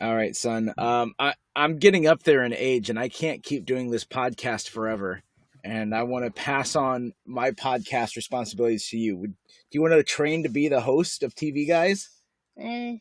All 0.00 0.16
right, 0.16 0.34
son. 0.34 0.72
Um, 0.78 1.14
I 1.18 1.34
I'm 1.54 1.78
getting 1.78 2.06
up 2.06 2.22
there 2.22 2.42
in 2.42 2.54
age, 2.54 2.88
and 2.88 2.98
I 2.98 3.08
can't 3.08 3.42
keep 3.42 3.66
doing 3.66 3.90
this 3.90 4.04
podcast 4.04 4.68
forever. 4.68 5.22
And 5.62 5.94
I 5.94 6.04
want 6.04 6.24
to 6.24 6.30
pass 6.30 6.74
on 6.74 7.12
my 7.26 7.50
podcast 7.50 8.16
responsibilities 8.16 8.88
to 8.88 8.96
you. 8.96 9.18
Would 9.18 9.32
do 9.32 9.76
you 9.76 9.82
want 9.82 9.92
to 9.92 10.02
train 10.02 10.44
to 10.44 10.48
be 10.48 10.68
the 10.68 10.80
host 10.80 11.22
of 11.22 11.34
TV 11.34 11.68
Guys? 11.68 12.08
Eh, 12.58 12.96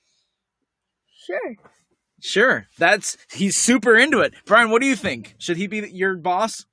sure. 1.26 1.56
Sure. 2.20 2.67
That's 2.78 3.16
he's 3.31 3.56
super 3.56 3.96
into 3.96 4.20
it. 4.20 4.34
Brian, 4.46 4.70
what 4.70 4.81
do 4.81 4.88
you 4.88 4.97
think? 4.97 5.36
Should 5.38 5.56
he 5.56 5.68
be 5.68 5.90
your 5.90 6.18
boss? 6.18 6.66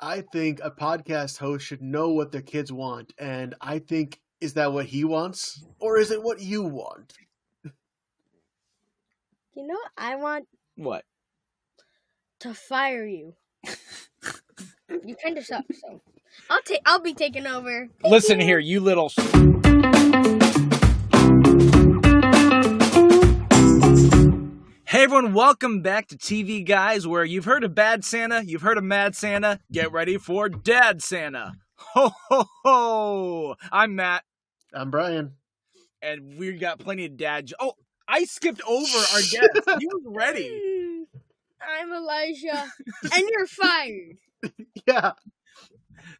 I 0.00 0.22
think 0.32 0.60
a 0.62 0.72
podcast 0.72 1.38
host 1.38 1.66
should 1.66 1.82
know 1.82 2.10
what 2.10 2.32
their 2.32 2.42
kids 2.42 2.72
want, 2.72 3.12
and 3.18 3.54
I 3.60 3.78
think 3.78 4.20
is 4.40 4.54
that 4.54 4.72
what 4.72 4.86
he 4.86 5.04
wants, 5.04 5.64
or 5.78 5.98
is 5.98 6.10
it 6.10 6.22
what 6.22 6.40
you 6.40 6.62
want? 6.64 7.14
You 9.58 9.66
know, 9.66 9.78
I 9.96 10.14
want 10.14 10.46
What? 10.76 11.04
to 12.38 12.54
fire 12.54 13.04
you. 13.04 13.34
you 15.04 15.16
kind 15.16 15.36
of 15.36 15.44
suck, 15.44 15.64
so 15.72 16.00
I'll 16.48 16.62
take. 16.62 16.80
I'll 16.86 17.00
be 17.00 17.12
taking 17.12 17.44
over. 17.44 17.88
Thank 18.00 18.12
Listen 18.12 18.38
you. 18.38 18.46
here, 18.46 18.60
you 18.60 18.78
little. 18.78 19.10
Hey 24.86 25.04
everyone, 25.04 25.34
welcome 25.34 25.82
back 25.82 26.06
to 26.08 26.16
TV 26.16 26.64
Guys, 26.64 27.06
where 27.06 27.24
you've 27.24 27.44
heard 27.44 27.62
of 27.62 27.74
Bad 27.74 28.04
Santa, 28.04 28.42
you've 28.42 28.62
heard 28.62 28.78
of 28.78 28.84
Mad 28.84 29.14
Santa. 29.14 29.60
Get 29.70 29.92
ready 29.92 30.16
for 30.16 30.48
Dad 30.48 31.02
Santa. 31.02 31.52
Ho 31.94 32.10
ho 32.30 32.44
ho! 32.64 33.56
I'm 33.70 33.94
Matt, 33.96 34.24
I'm 34.72 34.90
Brian. 34.90 35.32
and 36.00 36.38
we 36.38 36.52
got 36.52 36.78
plenty 36.78 37.04
of 37.04 37.16
dad. 37.18 37.46
Jo- 37.48 37.56
oh, 37.60 37.72
I 38.08 38.24
skipped 38.24 38.62
over 38.66 38.98
our 38.98 39.20
guest. 39.30 39.80
He 39.80 39.86
was 39.86 40.02
ready. 40.06 41.04
I'm 41.60 41.92
Elijah, 41.92 42.64
and 43.14 43.28
you're 43.30 43.46
fired. 43.46 44.16
Yeah, 44.86 45.12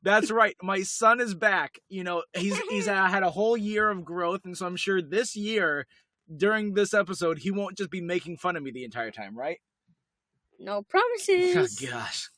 That's 0.02 0.30
right. 0.30 0.54
My 0.62 0.82
son 0.82 1.20
is 1.20 1.34
back. 1.34 1.78
You 1.88 2.04
know, 2.04 2.24
he's 2.36 2.58
he's 2.70 2.88
uh, 2.88 3.06
had 3.06 3.22
a 3.22 3.30
whole 3.30 3.56
year 3.56 3.88
of 3.90 4.04
growth, 4.04 4.40
and 4.44 4.56
so 4.58 4.66
I'm 4.66 4.76
sure 4.76 5.00
this 5.00 5.36
year, 5.36 5.86
during 6.36 6.74
this 6.74 6.92
episode, 6.92 7.38
he 7.38 7.50
won't 7.50 7.78
just 7.78 7.90
be 7.90 8.00
making 8.00 8.36
fun 8.38 8.56
of 8.56 8.62
me 8.62 8.70
the 8.72 8.84
entire 8.84 9.10
time, 9.12 9.38
right? 9.38 9.58
No 10.58 10.78
Oh, 10.78 10.82
promises. 10.82 11.78
gosh. 11.78 12.28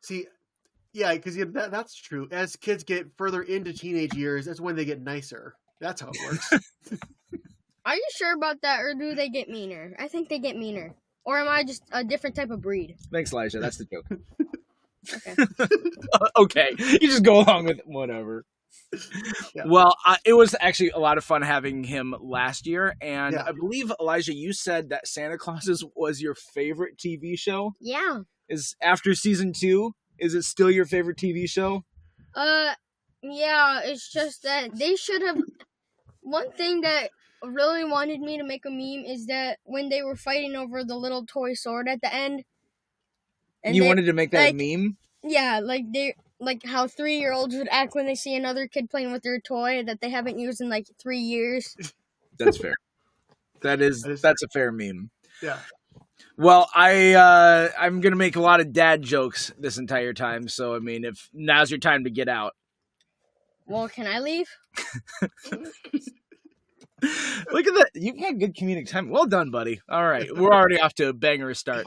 see, 0.00 0.26
yeah, 0.94 1.12
because 1.14 1.36
that, 1.36 1.70
that's 1.70 1.94
true. 1.94 2.26
As 2.32 2.56
kids 2.56 2.82
get 2.82 3.06
further 3.18 3.42
into 3.42 3.72
teenage 3.74 4.14
years, 4.14 4.46
that's 4.46 4.60
when 4.60 4.74
they 4.74 4.86
get 4.86 5.00
nicer. 5.02 5.54
That's 5.80 6.00
how 6.00 6.10
it 6.12 6.16
works. 6.24 6.98
Are 7.88 7.94
you 7.94 8.06
sure 8.14 8.34
about 8.34 8.60
that, 8.60 8.80
or 8.80 8.92
do 8.92 9.14
they 9.14 9.30
get 9.30 9.48
meaner? 9.48 9.96
I 9.98 10.08
think 10.08 10.28
they 10.28 10.38
get 10.38 10.56
meaner. 10.56 10.94
Or 11.24 11.38
am 11.38 11.48
I 11.48 11.64
just 11.64 11.82
a 11.90 12.04
different 12.04 12.36
type 12.36 12.50
of 12.50 12.60
breed? 12.60 12.96
Thanks, 13.10 13.32
Elijah. 13.32 13.60
That's 13.60 13.78
the 13.78 13.86
joke. 13.86 14.04
Okay. 15.14 15.34
okay, 16.36 16.68
you 16.78 16.98
just 17.08 17.22
go 17.22 17.40
along 17.40 17.64
with 17.64 17.78
it, 17.78 17.86
whatever. 17.86 18.44
Yeah. 19.54 19.62
Well, 19.66 19.96
uh, 20.06 20.16
it 20.26 20.34
was 20.34 20.54
actually 20.60 20.90
a 20.90 20.98
lot 20.98 21.16
of 21.16 21.24
fun 21.24 21.40
having 21.40 21.82
him 21.82 22.14
last 22.20 22.66
year, 22.66 22.94
and 23.00 23.32
Yeah. 23.32 23.44
I 23.46 23.52
believe 23.52 23.90
Elijah, 23.98 24.34
you 24.34 24.52
said 24.52 24.90
that 24.90 25.08
Santa 25.08 25.38
Clauses 25.38 25.82
was 25.96 26.20
your 26.20 26.34
favorite 26.34 26.98
TV 26.98 27.38
show. 27.38 27.72
Yeah. 27.80 28.20
Is 28.50 28.76
after 28.82 29.14
season 29.14 29.54
two? 29.54 29.94
Is 30.18 30.34
it 30.34 30.42
still 30.42 30.70
your 30.70 30.84
favorite 30.84 31.16
TV 31.16 31.48
show? 31.48 31.84
Uh, 32.34 32.74
yeah. 33.22 33.80
It's 33.82 34.12
just 34.12 34.42
that 34.42 34.76
they 34.78 34.94
should 34.94 35.22
have. 35.22 35.38
One 36.20 36.52
thing 36.52 36.82
that 36.82 37.08
really 37.42 37.84
wanted 37.84 38.20
me 38.20 38.36
to 38.38 38.44
make 38.44 38.64
a 38.64 38.70
meme 38.70 39.04
is 39.06 39.26
that 39.26 39.58
when 39.64 39.88
they 39.88 40.02
were 40.02 40.16
fighting 40.16 40.54
over 40.56 40.84
the 40.84 40.96
little 40.96 41.24
toy 41.26 41.54
sword 41.54 41.88
at 41.88 42.00
the 42.00 42.12
end. 42.12 42.44
And 43.64 43.74
you 43.76 43.82
they- 43.82 43.88
wanted 43.88 44.06
to 44.06 44.12
make 44.12 44.30
that 44.32 44.54
like- 44.54 44.54
a 44.60 44.76
meme? 44.76 44.96
Yeah, 45.22 45.60
like 45.62 45.84
they 45.92 46.14
like 46.40 46.64
how 46.64 46.86
three 46.86 47.18
year 47.18 47.32
olds 47.32 47.54
would 47.56 47.66
act 47.72 47.94
when 47.96 48.06
they 48.06 48.14
see 48.14 48.36
another 48.36 48.68
kid 48.68 48.88
playing 48.88 49.10
with 49.10 49.22
their 49.24 49.40
toy 49.40 49.82
that 49.82 50.00
they 50.00 50.10
haven't 50.10 50.38
used 50.38 50.60
in 50.60 50.68
like 50.68 50.86
three 51.02 51.18
years. 51.18 51.76
That's 52.38 52.56
fair. 52.56 52.74
That 53.62 53.80
is 53.82 54.02
That 54.02 54.12
is 54.12 54.22
that's 54.22 54.42
a 54.44 54.48
fair 54.48 54.70
meme. 54.70 55.10
yeah, 55.42 55.58
Well, 56.36 56.70
I 56.72 57.14
uh 57.14 57.70
I'm 57.76 58.00
gonna 58.00 58.14
make 58.14 58.36
a 58.36 58.40
lot 58.40 58.60
of 58.60 58.72
dad 58.72 59.02
jokes 59.02 59.52
this 59.58 59.76
entire 59.78 60.12
time, 60.12 60.46
so 60.48 60.76
I 60.76 60.78
mean 60.78 61.04
if 61.04 61.28
now's 61.34 61.68
your 61.72 61.80
time 61.80 62.04
to 62.04 62.10
get 62.10 62.28
out. 62.28 62.54
Well, 63.66 63.88
can 63.88 64.06
I 64.06 64.20
leave? 64.20 64.46
Look 67.02 67.66
at 67.66 67.74
that. 67.74 67.90
You've 67.94 68.20
got 68.20 68.38
good 68.38 68.54
comedic 68.54 68.88
time. 68.88 69.10
Well 69.10 69.26
done, 69.26 69.50
buddy. 69.50 69.80
All 69.88 70.06
right. 70.06 70.28
We're 70.34 70.52
already 70.52 70.80
off 70.80 70.94
to 70.94 71.08
a 71.08 71.12
banger 71.12 71.54
start. 71.54 71.86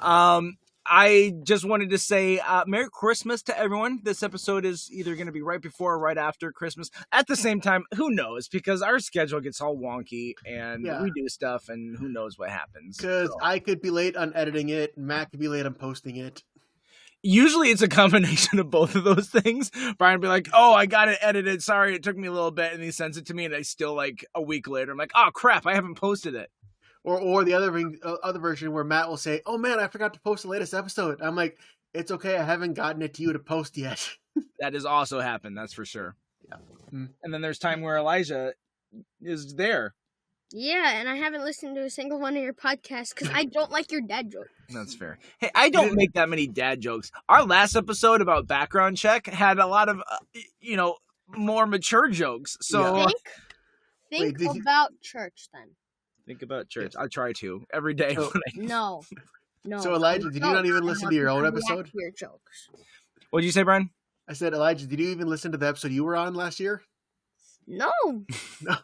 Um 0.00 0.56
I 0.90 1.34
just 1.42 1.66
wanted 1.66 1.90
to 1.90 1.98
say 1.98 2.38
uh, 2.38 2.64
Merry 2.66 2.88
Christmas 2.90 3.42
to 3.42 3.58
everyone. 3.58 4.00
This 4.04 4.22
episode 4.22 4.64
is 4.64 4.88
either 4.90 5.14
going 5.16 5.26
to 5.26 5.32
be 5.32 5.42
right 5.42 5.60
before 5.60 5.92
or 5.92 5.98
right 5.98 6.16
after 6.16 6.50
Christmas. 6.50 6.88
At 7.12 7.26
the 7.26 7.36
same 7.36 7.60
time, 7.60 7.84
who 7.94 8.08
knows? 8.08 8.48
Because 8.48 8.80
our 8.80 8.98
schedule 8.98 9.40
gets 9.40 9.60
all 9.60 9.76
wonky 9.76 10.32
and 10.46 10.86
Yeah. 10.86 11.02
we 11.02 11.10
do 11.14 11.28
stuff 11.28 11.68
and 11.68 11.98
who 11.98 12.08
knows 12.08 12.38
what 12.38 12.48
happens. 12.48 12.96
because 12.96 13.28
So- 13.28 13.36
I 13.42 13.58
could 13.58 13.82
be 13.82 13.90
late 13.90 14.16
on 14.16 14.32
editing 14.34 14.70
it, 14.70 14.96
Matt 14.96 15.30
could 15.30 15.40
be 15.40 15.48
late 15.48 15.66
on 15.66 15.74
posting 15.74 16.16
it. 16.16 16.42
Usually 17.22 17.68
it's 17.70 17.82
a 17.82 17.88
combination 17.88 18.58
of 18.58 18.70
both 18.70 18.94
of 18.94 19.04
those 19.04 19.28
things. 19.28 19.70
Brian 19.98 20.20
be 20.20 20.28
like, 20.28 20.48
"Oh, 20.52 20.74
I 20.74 20.86
got 20.86 21.08
it 21.08 21.18
edited. 21.20 21.62
Sorry, 21.62 21.94
it 21.94 22.02
took 22.02 22.16
me 22.16 22.28
a 22.28 22.32
little 22.32 22.50
bit," 22.50 22.72
and 22.72 22.82
he 22.82 22.90
sends 22.90 23.16
it 23.16 23.26
to 23.26 23.34
me, 23.34 23.44
and 23.44 23.54
I 23.54 23.62
still 23.62 23.94
like 23.94 24.24
a 24.34 24.42
week 24.42 24.68
later, 24.68 24.92
I'm 24.92 24.98
like, 24.98 25.12
"Oh 25.14 25.30
crap, 25.32 25.66
I 25.66 25.74
haven't 25.74 25.96
posted 25.96 26.34
it." 26.34 26.50
Or 27.04 27.20
or 27.20 27.44
the 27.44 27.54
other 27.54 27.72
thing- 27.72 27.98
uh, 28.02 28.16
other 28.22 28.38
version 28.40 28.72
where 28.72 28.84
Matt 28.84 29.08
will 29.08 29.16
say, 29.16 29.40
"Oh 29.46 29.58
man, 29.58 29.80
I 29.80 29.88
forgot 29.88 30.14
to 30.14 30.20
post 30.20 30.42
the 30.42 30.48
latest 30.50 30.74
episode." 30.74 31.20
I'm 31.22 31.36
like, 31.36 31.58
"It's 31.94 32.10
okay, 32.10 32.36
I 32.36 32.44
haven't 32.44 32.74
gotten 32.74 33.02
it 33.02 33.14
to 33.14 33.22
you 33.22 33.32
to 33.32 33.38
post 33.38 33.76
yet." 33.76 34.08
That 34.60 34.74
has 34.74 34.84
also 34.84 35.18
happened. 35.20 35.58
That's 35.58 35.72
for 35.72 35.84
sure. 35.84 36.14
Yeah. 36.48 36.58
Mm. 36.92 37.08
And 37.24 37.34
then 37.34 37.40
there's 37.40 37.58
time 37.58 37.80
where 37.80 37.96
Elijah 37.96 38.52
is 39.20 39.54
there. 39.56 39.94
Yeah, 40.50 40.92
and 40.98 41.08
I 41.08 41.16
haven't 41.16 41.44
listened 41.44 41.76
to 41.76 41.82
a 41.82 41.90
single 41.90 42.18
one 42.18 42.36
of 42.36 42.42
your 42.42 42.54
podcasts 42.54 43.10
because 43.14 43.28
I 43.32 43.44
don't 43.44 43.70
like 43.70 43.92
your 43.92 44.00
dad 44.00 44.30
jokes. 44.32 44.48
That's 44.70 44.94
fair. 44.94 45.18
Hey, 45.38 45.50
I 45.54 45.68
don't 45.68 45.94
make 45.94 46.14
that 46.14 46.28
many 46.30 46.46
dad 46.46 46.80
jokes. 46.80 47.10
Our 47.28 47.44
last 47.44 47.76
episode 47.76 48.22
about 48.22 48.46
background 48.46 48.96
check 48.96 49.26
had 49.26 49.58
a 49.58 49.66
lot 49.66 49.88
of, 49.90 49.98
uh, 50.00 50.16
you 50.60 50.76
know, 50.76 50.96
more 51.36 51.66
mature 51.66 52.08
jokes. 52.08 52.56
So 52.62 52.96
Yeah. 52.96 53.04
Think, 53.06 53.14
think 54.10 54.22
Wait, 54.22 54.36
did 54.38 54.54
you- 54.56 54.62
about 54.62 54.92
church 55.02 55.48
then. 55.52 55.68
think 56.26 56.40
about 56.40 56.68
church. 56.70 56.94
I 56.98 57.08
try 57.08 57.32
to 57.34 57.64
every 57.72 57.92
day. 57.92 58.14
So- 58.14 58.30
when 58.30 58.42
I- 58.46 58.66
No, 58.66 59.02
no. 59.66 59.80
So, 59.80 59.94
Elijah, 59.94 60.24
did 60.30 60.34
you 60.36 60.40
No, 60.40 60.52
not 60.54 60.64
even 60.64 60.82
listen 60.84 61.10
to 61.10 61.14
your 61.14 61.28
own 61.28 61.44
episode? 61.44 61.86
to 61.86 61.92
Your 61.94 62.10
jokes. 62.10 62.70
What'd 63.30 63.44
you 63.44 63.52
say, 63.52 63.64
Brian? 63.64 63.90
I 64.26 64.32
said, 64.32 64.54
Elijah, 64.54 64.86
did 64.86 64.98
you 64.98 65.08
even 65.10 65.28
listen 65.28 65.52
to 65.52 65.58
the 65.58 65.66
episode 65.68 65.90
you 65.92 66.04
were 66.04 66.16
on 66.16 66.32
last 66.34 66.58
year? 66.58 66.82
No, 67.66 67.92
No. 68.62 68.76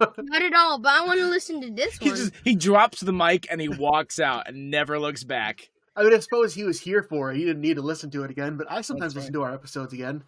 Not 0.00 0.42
at 0.42 0.54
all. 0.54 0.78
But 0.78 0.92
I 0.92 1.06
want 1.06 1.20
to 1.20 1.26
listen 1.28 1.60
to 1.62 1.70
this 1.70 1.96
He 2.00 2.08
one. 2.10 2.16
just 2.16 2.32
he 2.44 2.54
drops 2.54 3.00
the 3.00 3.12
mic 3.12 3.46
and 3.50 3.60
he 3.60 3.68
walks 3.68 4.18
out 4.20 4.48
and 4.48 4.70
never 4.70 4.98
looks 4.98 5.24
back. 5.24 5.70
I 5.94 6.02
mean, 6.04 6.12
I 6.12 6.18
suppose 6.18 6.52
he 6.54 6.64
was 6.64 6.80
here 6.80 7.02
for 7.02 7.30
it. 7.32 7.36
He 7.38 7.44
didn't 7.44 7.62
need 7.62 7.76
to 7.76 7.82
listen 7.82 8.10
to 8.10 8.24
it 8.24 8.30
again, 8.30 8.56
but 8.56 8.70
I 8.70 8.82
sometimes 8.82 9.14
That's 9.14 9.24
listen 9.24 9.32
to 9.34 9.42
our 9.42 9.54
episodes 9.54 9.92
again. 9.94 10.24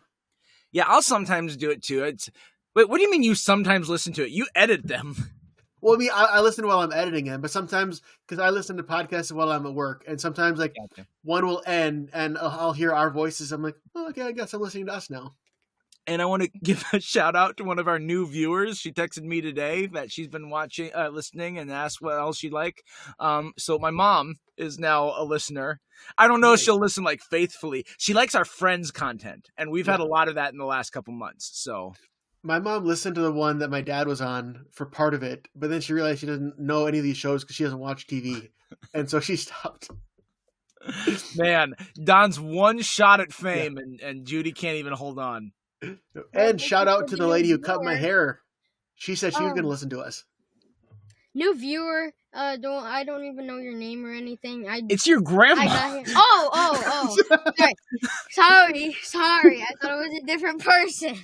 Yeah, 0.72 0.84
I'll 0.86 1.02
sometimes 1.02 1.56
do 1.56 1.70
it 1.70 1.82
too. 1.82 2.04
It's 2.04 2.30
wait, 2.74 2.88
what 2.88 2.96
do 2.98 3.02
you 3.02 3.10
mean 3.10 3.22
you 3.22 3.34
sometimes 3.34 3.88
listen 3.88 4.12
to 4.14 4.24
it? 4.24 4.30
You 4.30 4.46
edit 4.54 4.86
them. 4.86 5.16
Well, 5.80 5.94
I 5.94 5.98
mean, 5.98 6.10
I, 6.12 6.24
I 6.24 6.40
listen 6.40 6.66
while 6.66 6.80
I'm 6.80 6.92
editing 6.92 7.26
them, 7.26 7.40
but 7.40 7.52
sometimes 7.52 8.02
because 8.26 8.40
I 8.40 8.50
listen 8.50 8.76
to 8.78 8.82
podcasts 8.82 9.30
while 9.30 9.48
I'm 9.52 9.64
at 9.64 9.74
work, 9.74 10.02
and 10.08 10.20
sometimes 10.20 10.58
like 10.58 10.74
Gotcha. 10.74 11.06
one 11.22 11.46
will 11.46 11.62
end, 11.66 12.10
and 12.12 12.36
I'll, 12.36 12.48
I'll 12.50 12.72
hear 12.72 12.92
our 12.92 13.10
voices. 13.10 13.52
I'm 13.52 13.62
like, 13.62 13.76
oh, 13.94 14.08
okay, 14.08 14.22
I 14.22 14.32
guess 14.32 14.52
I'm 14.52 14.60
listening 14.60 14.86
to 14.86 14.94
us 14.94 15.08
now. 15.08 15.34
And 16.08 16.22
I 16.22 16.24
want 16.24 16.42
to 16.42 16.48
give 16.64 16.84
a 16.92 17.00
shout 17.00 17.36
out 17.36 17.58
to 17.58 17.64
one 17.64 17.78
of 17.78 17.86
our 17.86 17.98
new 17.98 18.26
viewers. 18.26 18.78
She 18.78 18.92
texted 18.92 19.22
me 19.22 19.42
today 19.42 19.86
that 19.88 20.10
she's 20.10 20.26
been 20.26 20.48
watching, 20.48 20.90
uh, 20.96 21.10
listening, 21.10 21.58
and 21.58 21.70
asked 21.70 22.00
what 22.00 22.18
else 22.18 22.38
she'd 22.38 22.52
like. 22.52 22.82
Um, 23.20 23.52
so 23.58 23.78
my 23.78 23.90
mom 23.90 24.36
is 24.56 24.78
now 24.78 25.12
a 25.16 25.22
listener. 25.22 25.80
I 26.16 26.26
don't 26.26 26.40
know 26.40 26.54
if 26.54 26.60
she'll 26.60 26.78
listen 26.78 27.04
like 27.04 27.20
faithfully. 27.20 27.84
She 27.98 28.14
likes 28.14 28.34
our 28.34 28.46
friends 28.46 28.90
content, 28.90 29.50
and 29.58 29.70
we've 29.70 29.86
had 29.86 30.00
a 30.00 30.04
lot 30.04 30.28
of 30.28 30.36
that 30.36 30.52
in 30.52 30.58
the 30.58 30.64
last 30.64 30.90
couple 30.90 31.12
months. 31.12 31.50
So 31.62 31.92
My 32.42 32.58
mom 32.58 32.86
listened 32.86 33.16
to 33.16 33.20
the 33.20 33.32
one 33.32 33.58
that 33.58 33.70
my 33.70 33.82
dad 33.82 34.06
was 34.06 34.20
on 34.22 34.64
for 34.72 34.86
part 34.86 35.12
of 35.12 35.22
it, 35.22 35.46
but 35.54 35.68
then 35.68 35.80
she 35.82 35.92
realized 35.92 36.20
she 36.20 36.26
doesn't 36.26 36.58
know 36.58 36.86
any 36.86 36.98
of 36.98 37.04
these 37.04 37.18
shows 37.18 37.44
because 37.44 37.56
she 37.56 37.64
doesn't 37.64 37.78
watch 37.78 38.06
TV, 38.06 38.48
and 38.94 39.10
so 39.10 39.20
she 39.20 39.36
stopped. 39.36 39.90
man, 41.36 41.74
Don's 42.02 42.40
one 42.40 42.80
shot 42.80 43.20
at 43.20 43.32
fame, 43.32 43.76
and, 43.76 44.00
and 44.00 44.26
Judy 44.26 44.52
can't 44.52 44.76
even 44.76 44.94
hold 44.94 45.18
on. 45.18 45.52
And 46.34 46.60
shout 46.60 46.88
out 46.88 47.08
to 47.08 47.16
the 47.16 47.26
lady 47.26 47.50
who 47.50 47.58
cut 47.58 47.82
my 47.82 47.94
hair. 47.94 48.40
She 48.96 49.14
said 49.14 49.34
she 49.34 49.42
was 49.42 49.52
going 49.52 49.62
to 49.62 49.68
listen 49.68 49.90
to 49.90 50.00
us. 50.00 50.24
New 51.34 51.54
viewer. 51.54 52.12
Uh, 52.34 52.56
don't 52.56 52.84
I 52.84 53.04
don't 53.04 53.24
even 53.24 53.46
know 53.46 53.56
your 53.58 53.74
name 53.74 54.04
or 54.04 54.12
anything. 54.12 54.68
I 54.68 54.82
It's 54.88 55.06
your 55.06 55.20
grandma. 55.20 55.62
I 55.62 55.66
got 55.66 56.06
here. 56.06 56.14
Oh, 56.16 56.50
oh, 56.52 57.16
oh. 57.58 57.72
Sorry, 58.30 58.96
sorry, 58.96 58.96
sorry. 59.02 59.62
I 59.62 59.72
thought 59.80 59.92
it 59.92 60.08
was 60.10 60.20
a 60.22 60.26
different 60.26 60.64
person. 60.64 61.16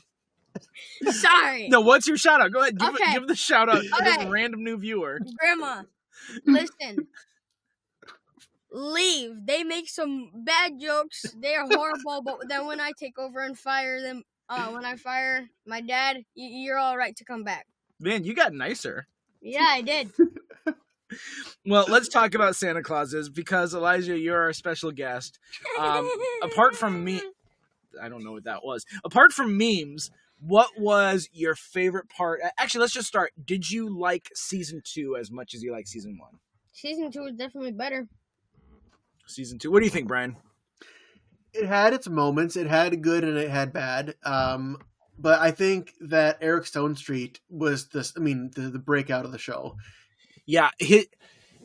Sorry, 1.10 1.68
No, 1.68 1.80
what's 1.80 2.06
your 2.06 2.16
shout 2.16 2.40
out? 2.40 2.52
Go 2.52 2.60
ahead, 2.62 2.78
give, 2.78 2.88
it, 2.90 2.94
Okay. 2.94 3.12
give 3.12 3.26
the 3.26 3.34
shout 3.34 3.68
out 3.68 3.82
to 3.82 4.04
this 4.04 4.24
random 4.26 4.62
new 4.62 4.76
viewer. 4.78 5.18
Grandma. 5.38 5.82
Listen, 6.46 7.08
leave. 8.70 9.46
They 9.46 9.64
make 9.64 9.88
some 9.88 10.30
bad 10.32 10.80
jokes. 10.80 11.34
They 11.36 11.54
are 11.54 11.66
horrible. 11.66 12.22
but 12.22 12.48
then 12.48 12.66
when 12.66 12.80
I 12.80 12.92
take 12.98 13.18
over 13.18 13.40
and 13.40 13.58
fire 13.58 14.00
them, 14.00 14.22
uh, 14.48 14.68
when 14.70 14.84
I 14.84 14.96
fire 14.96 15.48
my 15.66 15.80
dad, 15.80 16.16
y- 16.16 16.22
you're 16.36 16.78
all 16.78 16.96
right 16.96 17.14
to 17.16 17.24
come 17.24 17.44
back. 17.44 17.66
Man, 18.00 18.24
you 18.24 18.34
got 18.34 18.52
nicer. 18.52 19.06
Yeah, 19.40 19.66
I 19.68 19.82
did. 19.82 20.10
Well, 21.66 21.86
let's 21.88 22.08
talk 22.08 22.34
about 22.34 22.56
Santa 22.56 22.82
Clauses 22.82 23.28
because 23.28 23.74
Elijah, 23.74 24.18
you're 24.18 24.40
our 24.40 24.52
special 24.52 24.90
guest. 24.90 25.38
Um, 25.78 26.10
apart 26.42 26.74
from 26.76 27.04
me, 27.04 27.20
I 28.02 28.08
don't 28.08 28.24
know 28.24 28.32
what 28.32 28.44
that 28.44 28.64
was. 28.64 28.84
Apart 29.04 29.32
from 29.32 29.56
memes, 29.56 30.10
what 30.40 30.70
was 30.78 31.28
your 31.32 31.54
favorite 31.54 32.08
part? 32.08 32.40
Actually, 32.58 32.80
let's 32.82 32.92
just 32.92 33.06
start. 33.06 33.32
Did 33.44 33.70
you 33.70 33.96
like 33.96 34.30
season 34.34 34.82
two 34.84 35.16
as 35.16 35.30
much 35.30 35.54
as 35.54 35.62
you 35.62 35.72
like 35.72 35.86
season 35.86 36.18
one? 36.18 36.40
season 36.72 37.12
two 37.12 37.24
is 37.26 37.36
definitely 37.36 37.70
better. 37.72 38.08
Season 39.26 39.58
two. 39.58 39.70
What 39.70 39.78
do 39.80 39.84
you 39.84 39.90
think, 39.90 40.08
Brian? 40.08 40.36
It 41.54 41.66
had 41.66 41.92
its 41.94 42.08
moments. 42.08 42.56
It 42.56 42.66
had 42.66 43.00
good 43.02 43.24
and 43.24 43.38
it 43.38 43.50
had 43.50 43.72
bad. 43.72 44.14
Um, 44.24 44.78
but 45.18 45.40
I 45.40 45.50
think 45.52 45.92
that 46.00 46.38
Eric 46.40 46.64
Stonestreet 46.64 47.38
was 47.48 47.88
this. 47.88 48.12
I 48.16 48.20
mean, 48.20 48.50
the, 48.54 48.62
the 48.62 48.78
breakout 48.78 49.24
of 49.24 49.32
the 49.32 49.38
show. 49.38 49.76
Yeah, 50.46 50.70
he, 50.78 51.06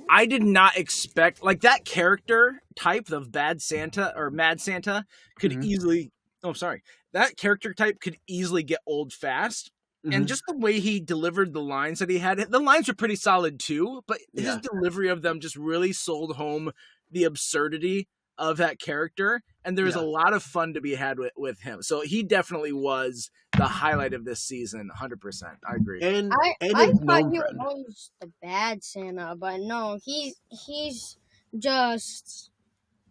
I 0.10 0.26
did 0.26 0.44
not 0.44 0.78
expect 0.78 1.44
like 1.44 1.62
that 1.62 1.86
character 1.86 2.62
type 2.76 3.12
of 3.12 3.32
bad 3.32 3.62
Santa 3.62 4.14
or 4.16 4.30
Mad 4.32 4.62
Santa 4.62 5.06
could 5.40 5.52
Mhm. 5.52 5.66
easily. 5.66 6.12
Oh, 6.44 6.54
sorry. 6.54 6.84
That 7.14 7.36
character 7.38 7.74
type 7.74 8.00
could 8.00 8.18
easily 8.28 8.64
get 8.64 8.80
old 8.86 9.12
fast. 9.14 9.72
and 10.06 10.24
Mhm. 10.24 10.28
just 10.30 10.44
the 10.48 10.56
way 10.58 10.80
he 10.80 11.02
delivered 11.02 11.52
the 11.52 11.60
lines 11.62 12.00
that 12.00 12.10
he 12.10 12.20
had 12.20 12.38
the 12.50 12.58
lines 12.60 12.88
were 12.88 12.94
pretty 12.94 13.18
solid 13.18 13.60
too 13.60 14.02
but 14.08 14.18
his 14.34 14.46
Yeah. 14.46 14.60
delivery 14.72 15.10
of 15.10 15.22
them 15.24 15.42
just 15.42 15.58
really 15.58 15.92
sold 15.92 16.38
home 16.38 16.72
the 17.12 17.26
absurdity 17.26 18.08
of 18.40 18.58
that 18.58 18.80
character 18.80 19.44
and 19.66 19.78
there 19.78 19.86
was 19.86 19.96
Yeah. 19.96 20.02
a 20.02 20.06
lot 20.06 20.34
of 20.34 20.42
fun 20.42 20.74
to 20.74 20.82
be 20.82 20.96
had 20.96 21.20
with, 21.20 21.34
with 21.38 21.62
him. 21.62 21.84
So 21.84 22.02
he 22.02 22.24
definitely 22.24 22.72
was 22.72 23.30
the 23.58 23.68
highlight 23.68 24.14
of 24.14 24.26
this 24.26 24.42
season 24.42 24.90
100% 24.96 25.58
i 25.68 25.76
agree. 25.76 26.02
And 26.02 26.32
I, 26.32 26.56
and 26.62 26.78
I 26.78 26.88
thought 26.88 27.32
he 27.32 27.40
was 27.40 28.12
the 28.22 28.32
bad 28.42 28.84
Santa, 28.84 29.36
but 29.36 29.60
no, 29.60 30.00
he 30.04 30.34
he's 30.66 31.18
just 31.58 32.52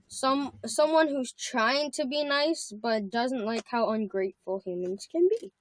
some 0.09 0.53
someone 0.65 1.09
who's 1.09 1.33
trying 1.33 1.91
to 1.93 2.07
be 2.07 2.25
nice 2.25 2.73
but 2.83 3.11
doesn't 3.11 3.45
like 3.45 3.65
how 3.71 3.91
ungrateful 3.91 4.63
humans 4.65 5.07
can 5.11 5.29
be. 5.29 5.53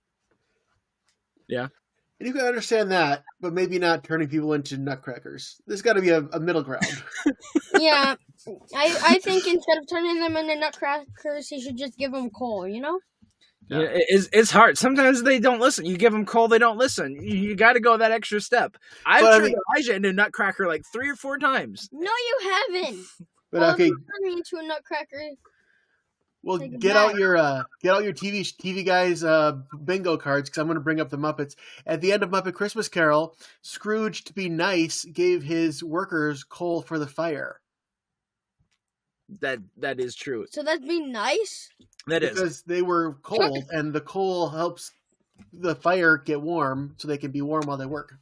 And 2.20 2.26
you 2.28 2.34
can 2.34 2.46
understand 2.46 2.92
that, 2.92 3.24
but 3.42 3.54
maybe 3.54 3.78
not 3.78 4.04
turning 4.04 4.28
people 4.28 4.54
into 4.54 4.78
nutcrackers. 4.78 5.62
There's 5.68 5.84
got 5.84 5.94
to 5.94 6.02
be 6.02 6.10
a, 6.10 6.20
a 6.34 6.40
middle 6.40 6.64
ground. 6.64 6.86
Yeah, 7.80 8.16
I 8.76 8.98
I 9.04 9.20
think 9.24 9.46
instead 9.46 9.78
of 9.78 9.88
turning 9.88 10.20
them 10.20 10.36
into 10.36 10.56
nutcrackers, 10.56 11.48
he 11.48 11.62
should 11.62 11.78
just 11.78 11.96
give 11.98 12.12
them 12.12 12.30
coal. 12.32 12.68
You 12.68 12.82
know? 12.82 13.00
Yeah, 13.70 13.80
it- 13.82 14.06
it's, 14.08 14.30
it's 14.34 14.52
hard. 14.52 14.78
Sometimes 14.80 15.22
they 15.22 15.38
don't 15.40 15.60
listen. 15.60 15.86
You 15.86 15.98
give 15.98 16.12
them 16.14 16.26
coal, 16.26 16.48
they 16.48 16.58
don't 16.58 16.78
listen. 16.78 17.22
You, 17.22 17.36
you 17.36 17.56
got 17.56 17.74
to 17.74 17.80
go 17.80 17.98
that 17.98 18.12
extra 18.12 18.42
step. 18.42 18.78
I've 19.06 19.22
But 19.22 19.34
I 19.34 19.38
turned 19.38 19.46
mean- 19.50 19.56
Elijah 19.76 19.96
into 19.96 20.10
a 20.10 20.14
nutcracker 20.14 20.66
like 20.66 20.84
three 20.92 21.10
or 21.10 21.16
four 21.16 21.38
times. 21.38 21.88
No, 21.92 22.10
you 22.10 22.40
haven't. 22.74 23.06
But 23.52 23.62
Well, 23.62 23.74
okay, 23.74 23.86
if 23.88 23.90
turn 23.92 24.22
me 24.24 24.32
into 24.34 24.58
a 24.58 24.64
nutcracker. 24.68 25.22
Well, 26.44 26.60
Take 26.60 26.74
it 26.74 26.80
get 26.80 26.96
out 26.96 27.16
your 27.16 27.38
uh, 27.38 27.64
get 27.82 27.94
out 27.94 28.04
your 28.04 28.14
TV 28.14 28.42
TV 28.42 28.86
guys 28.86 29.24
uh, 29.24 29.54
bingo 29.84 30.18
cards 30.18 30.50
because 30.50 30.62
I'm 30.62 30.68
going 30.68 30.76
to 30.76 30.82
bring 30.82 31.00
up 31.02 31.10
the 31.10 31.18
Muppets. 31.18 31.56
At 31.86 32.02
the 32.02 32.12
end 32.14 32.24
of 32.24 32.30
Muppet 32.30 32.54
Christmas 32.54 32.88
Carol, 32.88 33.36
Scrooge, 33.62 34.24
to 34.26 34.34
be 34.34 34.50
nice, 34.50 35.04
gave 35.06 35.44
his 35.44 35.84
workers 35.84 36.44
coal 36.44 36.82
for 36.82 37.00
the 37.00 37.08
fire 37.08 37.60
That 39.42 39.60
that 39.78 40.00
is 40.00 40.16
true. 40.16 40.46
So 40.50 40.64
that'd 40.64 40.88
be 40.88 41.02
nice. 41.02 41.70
That 42.08 42.24
is. 42.24 42.30
because 42.30 42.62
they 42.64 42.82
were 42.82 43.16
cold, 43.24 43.66
and 43.72 43.92
the 43.92 44.02
coal 44.02 44.50
helps 44.50 44.92
the 45.52 45.76
fire 45.76 46.18
get 46.18 46.42
warm, 46.42 46.96
so 46.98 47.08
they 47.08 47.18
can 47.18 47.32
be 47.32 47.42
warm 47.42 47.66
while 47.66 47.78
they 47.78 47.86
work. 47.86 48.14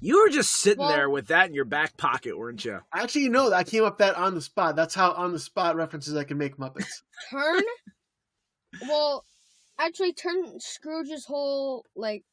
You 0.00 0.22
were 0.22 0.28
just 0.30 0.52
sitting 0.54 0.80
Well- 0.80 0.88
there 0.90 1.10
with 1.10 1.26
that 1.28 1.48
in 1.48 1.54
your 1.54 1.64
back 1.64 1.96
pocket, 1.96 2.38
weren't 2.38 2.64
you? 2.64 2.80
Actually, 2.94 3.28
no, 3.28 3.52
I 3.52 3.64
came 3.64 3.84
up 3.84 3.98
that 3.98 4.16
on 4.16 4.34
the 4.34 4.40
spot. 4.40 4.76
That's 4.76 4.94
how 4.94 5.12
on 5.12 5.32
the 5.32 5.38
spot 5.38 5.76
references 5.76 6.14
I 6.14 6.24
can 6.24 6.38
make 6.38 6.56
Muppets. 6.56 7.02
Turn. 7.30 7.62
well, 8.82 9.24
actually, 9.78 10.12
turn 10.12 10.60
Scrooge's 10.60 11.24
whole 11.24 11.84
like 11.96 12.24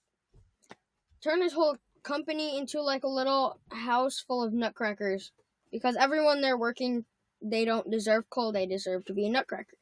turn 1.24 1.42
his 1.42 1.54
whole 1.54 1.78
company 2.04 2.58
into 2.58 2.82
like 2.82 3.04
a 3.04 3.08
little 3.08 3.60
house 3.72 4.20
full 4.28 4.44
of 4.44 4.54
nutcrackers 4.54 5.32
because 5.72 5.96
everyone 5.96 6.42
there 6.42 6.58
working 6.58 7.04
they 7.42 7.66
don't 7.66 7.90
deserve 7.90 8.30
coal 8.30 8.52
they 8.52 8.68
deserve 8.68 9.04
to 9.06 9.14
be 9.14 9.26
a 9.26 9.30
nutcracker 9.30 9.76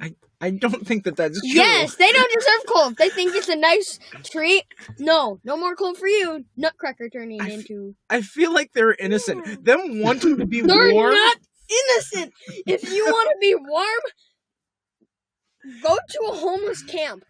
I 0.00 0.14
I 0.40 0.50
don't 0.50 0.86
think 0.86 1.04
that 1.04 1.16
that's 1.16 1.40
true. 1.40 1.50
yes 1.50 1.96
they 1.96 2.12
don't 2.12 2.32
deserve 2.32 2.66
coal 2.68 2.88
if 2.90 2.96
they 2.96 3.08
think 3.08 3.34
it's 3.34 3.48
a 3.48 3.56
nice 3.56 3.98
treat 4.24 4.64
no 4.98 5.40
no 5.44 5.56
more 5.56 5.74
coal 5.74 5.94
for 5.94 6.06
you 6.06 6.44
nutcracker 6.56 7.08
turning 7.08 7.40
I 7.40 7.46
f- 7.46 7.52
into 7.60 7.94
I 8.10 8.20
feel 8.20 8.52
like 8.52 8.72
they're 8.72 8.94
innocent. 8.94 9.64
Them 9.64 10.00
wanting 10.02 10.36
to 10.38 10.46
be 10.46 10.60
they're 10.60 10.92
warm. 10.92 11.14
not 11.14 11.36
innocent 11.70 12.32
if 12.66 12.90
you 12.92 13.04
want 13.06 13.30
to 13.32 13.36
be 13.40 13.54
warm 13.54 14.02
go 15.82 15.96
to 16.08 16.18
a 16.30 16.36
homeless 16.36 16.82
camp 16.82 17.24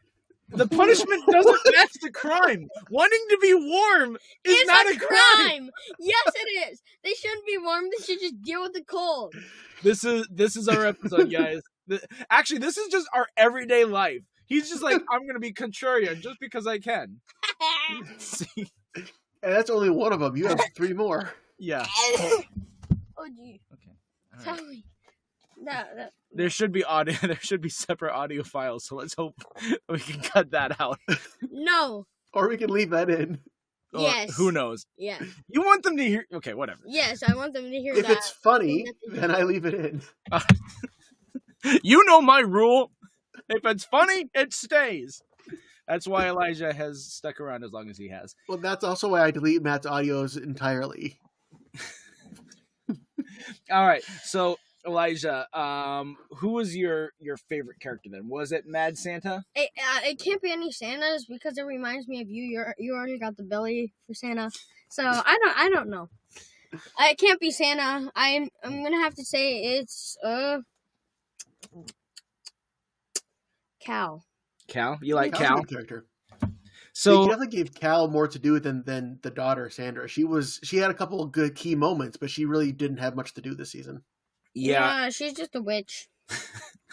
The 0.51 0.67
punishment 0.67 1.23
doesn't 1.31 1.61
match 1.77 1.93
the 2.03 2.11
crime. 2.11 2.69
Wanting 2.91 3.25
to 3.31 3.39
be 3.41 3.55
warm 3.55 4.17
is 4.17 4.21
it's 4.61 4.67
not 4.67 4.87
a 4.87 4.91
a 4.95 4.99
crime. 4.99 5.09
crime. 5.37 5.71
Yes, 5.99 6.33
it 6.35 6.49
is. 6.73 6.83
They 7.03 7.15
shouldn't 7.15 7.47
be 7.47 7.59
warm. 7.59 7.85
They 7.91 8.05
should 8.05 8.21
just 8.21 8.43
deal 8.43 8.61
with 8.63 8.73
the 8.75 8.85
cold. 8.85 9.35
This 9.83 10.05
is 10.05 10.27
this 10.31 10.57
is 10.57 10.69
our 10.69 10.85
episode, 10.87 11.31
guys. 11.33 11.61
The- 11.87 12.03
Actually, 12.31 12.59
this 12.61 12.77
is 12.79 12.89
just 12.89 13.07
our 13.15 13.27
everyday 13.37 13.85
life. 13.85 14.23
He's 14.47 14.69
just 14.69 14.83
like, 14.83 15.01
I'm 15.11 15.27
gonna 15.27 15.39
be 15.41 15.53
contrarian 15.53 16.21
just 16.21 16.39
because 16.41 16.67
I 16.67 16.79
can. 16.79 17.21
See? 18.19 18.71
And 18.95 19.53
that's 19.53 19.71
only 19.71 19.91
one 19.91 20.13
of 20.13 20.21
them. 20.21 20.37
You 20.37 20.47
have 20.49 20.61
three 20.77 20.93
more. 20.93 21.31
Yeah. 21.59 21.87
oh 22.19 22.43
gee, 23.37 23.61
Okay. 23.73 23.93
All 24.33 24.53
right. 24.53 24.59
sorry. 24.59 24.85
That, 25.65 25.89
that, 25.97 26.13
There 26.33 26.51
should 26.51 26.73
be 26.73 26.85
audio. 26.85 27.15
There 27.23 27.39
should 27.41 27.61
be 27.63 27.69
separate 27.71 28.13
audio 28.13 28.43
files. 28.43 28.85
So 28.87 28.97
let's 28.97 29.15
hope 29.15 29.35
we 29.89 29.99
can 29.99 30.21
cut 30.21 30.51
that 30.51 30.79
out. 30.81 30.99
no. 31.51 32.07
Or 32.33 32.49
we 32.49 32.57
can 32.57 32.71
leave 32.71 32.91
that 32.91 33.09
in. 33.09 33.39
Or 33.95 34.01
Yes. 34.01 34.35
Who 34.37 34.51
knows? 34.51 34.87
Yeah. 34.99 35.21
You 35.49 35.63
want 35.63 35.85
them 35.85 35.97
to 35.97 36.05
hear? 36.05 36.27
Okay, 36.35 36.53
whatever. 36.53 36.81
Yes, 36.87 37.23
I 37.23 37.35
want 37.35 37.55
them 37.55 37.71
to 37.71 37.79
hear 37.81 37.95
If 37.95 38.07
that. 38.09 38.17
it's 38.17 38.29
funny, 38.29 38.85
then 39.09 39.31
I 39.31 39.43
leave 39.43 39.65
it 39.67 39.75
in. 39.75 40.03
You 41.83 42.05
know 42.05 42.21
my 42.21 42.41
rule. 42.41 42.91
If 43.49 43.65
it's 43.65 43.85
funny, 43.85 44.29
it 44.35 44.53
stays. 44.53 45.23
That's 45.89 46.07
why 46.07 46.29
Elijah 46.29 46.73
has 46.73 47.05
stuck 47.05 47.41
around 47.41 47.63
as 47.65 47.73
long 47.73 47.91
as 47.91 47.99
he 47.99 48.09
has. 48.09 48.35
Well, 48.49 48.59
that's 48.59 48.85
also 48.85 49.09
why 49.09 49.23
I 49.23 49.31
delete 49.31 49.63
Matt's 49.63 49.87
audios 49.87 50.43
entirely. 50.43 51.19
All 53.71 53.87
right. 53.87 54.03
So 54.23 54.57
Elijah, 54.87 55.47
um, 55.59 56.17
who 56.31 56.51
was 56.51 56.77
your 56.77 57.13
your 57.19 57.37
favorite 57.37 57.81
character 57.81 58.09
then? 58.11 58.29
Was 58.29 58.53
it 58.53 58.67
Mad 58.67 58.97
Santa? 58.97 59.45
It, 59.55 59.71
uh, 59.79 60.01
it 60.05 60.19
can't 60.19 60.41
be 60.41 60.53
any 60.53 60.71
Santas 60.71 61.27
because 61.27 61.59
it 61.59 61.63
reminds 61.63 62.09
me 62.09 62.21
of 62.21 62.31
you. 62.31 62.45
You 62.45 62.65
you 62.79 62.95
already 62.95 63.19
got 63.19 63.37
the 63.37 63.45
belly 63.45 63.93
for 64.07 64.15
Santa, 64.15 64.51
so 64.89 65.03
I 65.05 65.39
don't 65.43 65.59
I 65.59 65.69
don't 65.71 65.91
know. 65.91 66.09
It 67.01 67.19
can't 67.19 67.41
be 67.41 67.51
Santa. 67.51 68.11
I'm 68.15 68.49
I'm 68.63 68.83
gonna 68.83 69.03
have 69.03 69.15
to 69.15 69.25
say 69.25 69.77
it's 69.79 70.17
uh 70.25 70.59
Cal. 73.81 74.25
Cal. 74.69 74.99
You 75.03 75.15
like 75.15 75.33
Cal's 75.33 75.47
Cal? 75.49 75.59
good 75.63 75.69
character. 75.69 76.07
So 76.93 77.23
he 77.23 77.29
definitely 77.29 77.57
gave 77.57 77.75
Cal 77.75 78.09
more 78.09 78.29
to 78.29 78.39
do 78.39 78.59
than 78.61 78.85
than 78.85 79.19
the 79.23 79.31
daughter 79.31 79.69
Sandra. 79.69 80.09
She 80.09 80.25
was 80.25 80.61
she 80.63 80.77
had 80.77 80.91
a 80.91 80.95
couple 80.95 81.21
of 81.23 81.33
good 81.33 81.55
key 81.55 81.75
moments, 81.75 82.17
but 82.17 82.31
she 82.31 82.45
really 82.45 82.71
didn't 82.73 82.99
have 82.99 83.17
much 83.17 83.35
to 83.35 83.41
do 83.41 83.55
this 83.55 83.73
season. 83.73 84.03
yeah, 84.55 85.11
she's 85.11 85.33
just 85.33 85.55
a 85.57 85.63
witch. 85.63 86.09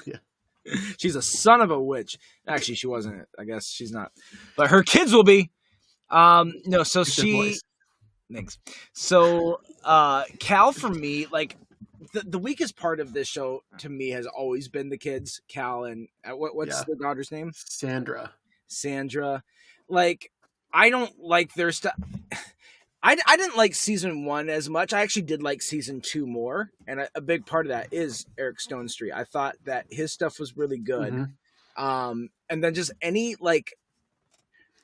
Yeah. 0.06 0.18
She's 0.98 1.16
a 1.16 1.22
son 1.22 1.62
of 1.62 1.70
a 1.70 1.80
witch. 1.80 2.18
Actually, 2.48 2.76
she 2.76 2.88
wasn't. 2.88 3.28
I 3.38 3.44
guess 3.46 3.68
she's 3.68 3.92
not. 3.92 4.12
But 4.58 4.70
her 4.72 4.82
kids 4.84 5.14
will 5.14 5.24
be. 5.24 5.52
Um, 6.10 6.54
no. 6.66 6.82
So 6.84 7.04
Good 7.04 7.14
she. 7.14 7.32
voice. 7.34 7.62
Thanks. 8.34 8.58
So, 8.94 9.60
uh, 9.84 10.24
Cal 10.40 10.72
for 10.72 10.90
me, 10.90 11.28
like 11.32 11.56
the, 12.14 12.22
the 12.22 12.40
weakest 12.40 12.76
part 12.76 13.00
of 13.00 13.14
this 13.14 13.28
show 13.28 13.64
to 13.80 13.90
me 13.90 14.10
has 14.10 14.26
always 14.26 14.68
been 14.68 14.90
the 14.90 14.98
kids, 14.98 15.42
Cal 15.48 15.84
and 15.86 16.08
uh, 16.24 16.36
what, 16.36 16.56
what's 16.56 16.76
Yeah. 16.78 16.84
the 16.88 16.96
daughter's 16.96 17.32
name? 17.32 17.52
Sandra. 17.56 18.34
Sandra. 18.68 19.44
Like, 19.90 20.32
I 20.74 20.90
don't 20.90 21.20
like 21.20 21.54
their 21.54 21.72
stuff. 21.72 21.94
I, 23.04 23.18
I 23.26 23.36
didn't 23.36 23.58
like 23.58 23.74
season 23.74 24.26
one 24.26 24.48
as 24.50 24.70
much. 24.70 24.94
I 24.94 25.02
actually 25.02 25.24
did 25.24 25.42
like 25.42 25.62
season 25.64 26.02
two 26.02 26.28
more, 26.28 26.70
and 26.88 27.00
a, 27.00 27.10
a 27.16 27.22
big 27.22 27.48
part 27.48 27.66
of 27.66 27.72
that 27.72 27.88
is 27.92 28.28
Eric 28.38 28.58
Stonestreet. 28.60 29.12
I 29.12 29.24
thought 29.24 29.56
that 29.66 29.88
his 29.90 30.12
stuff 30.12 30.40
was 30.40 30.56
really 30.56 30.78
good 30.78 31.12
Mhm. 31.14 31.32
um 31.82 32.30
and 32.50 32.64
then 32.64 32.74
just 32.76 32.92
any 33.02 33.36
like 33.40 33.74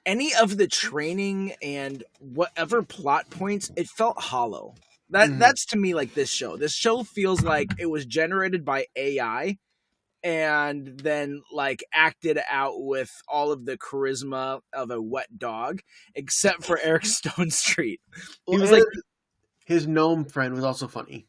any 0.05 0.33
of 0.33 0.57
the 0.57 0.67
training 0.67 1.53
and 1.61 2.03
whatever 2.19 2.81
plot 2.81 3.29
points 3.29 3.71
it 3.75 3.87
felt 3.87 4.17
hollow 4.19 4.73
That 5.09 5.29
Mhm. 5.29 5.39
that's 5.39 5.65
to 5.67 5.77
me 5.77 5.93
like 5.93 6.13
this 6.13 6.29
show. 6.29 6.57
This 6.57 6.73
show 6.73 7.03
feels 7.03 7.41
like 7.41 7.69
it 7.79 7.85
was 7.85 8.05
generated 8.05 8.65
by 8.65 8.87
AI 8.95 9.57
and 10.23 10.99
then 10.99 11.41
like 11.51 11.83
acted 11.93 12.39
out 12.49 12.73
with 12.83 13.11
all 13.27 13.51
of 13.51 13.65
the 13.65 13.77
charisma 13.77 14.61
of 14.73 14.91
a 14.91 15.01
wet 15.01 15.37
dog, 15.37 15.81
except 16.15 16.63
for 16.65 16.79
Eric 16.79 17.03
Stonestreet. 17.05 17.99
He 18.47 18.57
was 18.57 18.71
like 18.71 18.83
his 19.65 19.87
gnome 19.87 20.25
friend 20.25 20.53
was 20.53 20.63
also 20.63 20.87
funny. 20.87 21.27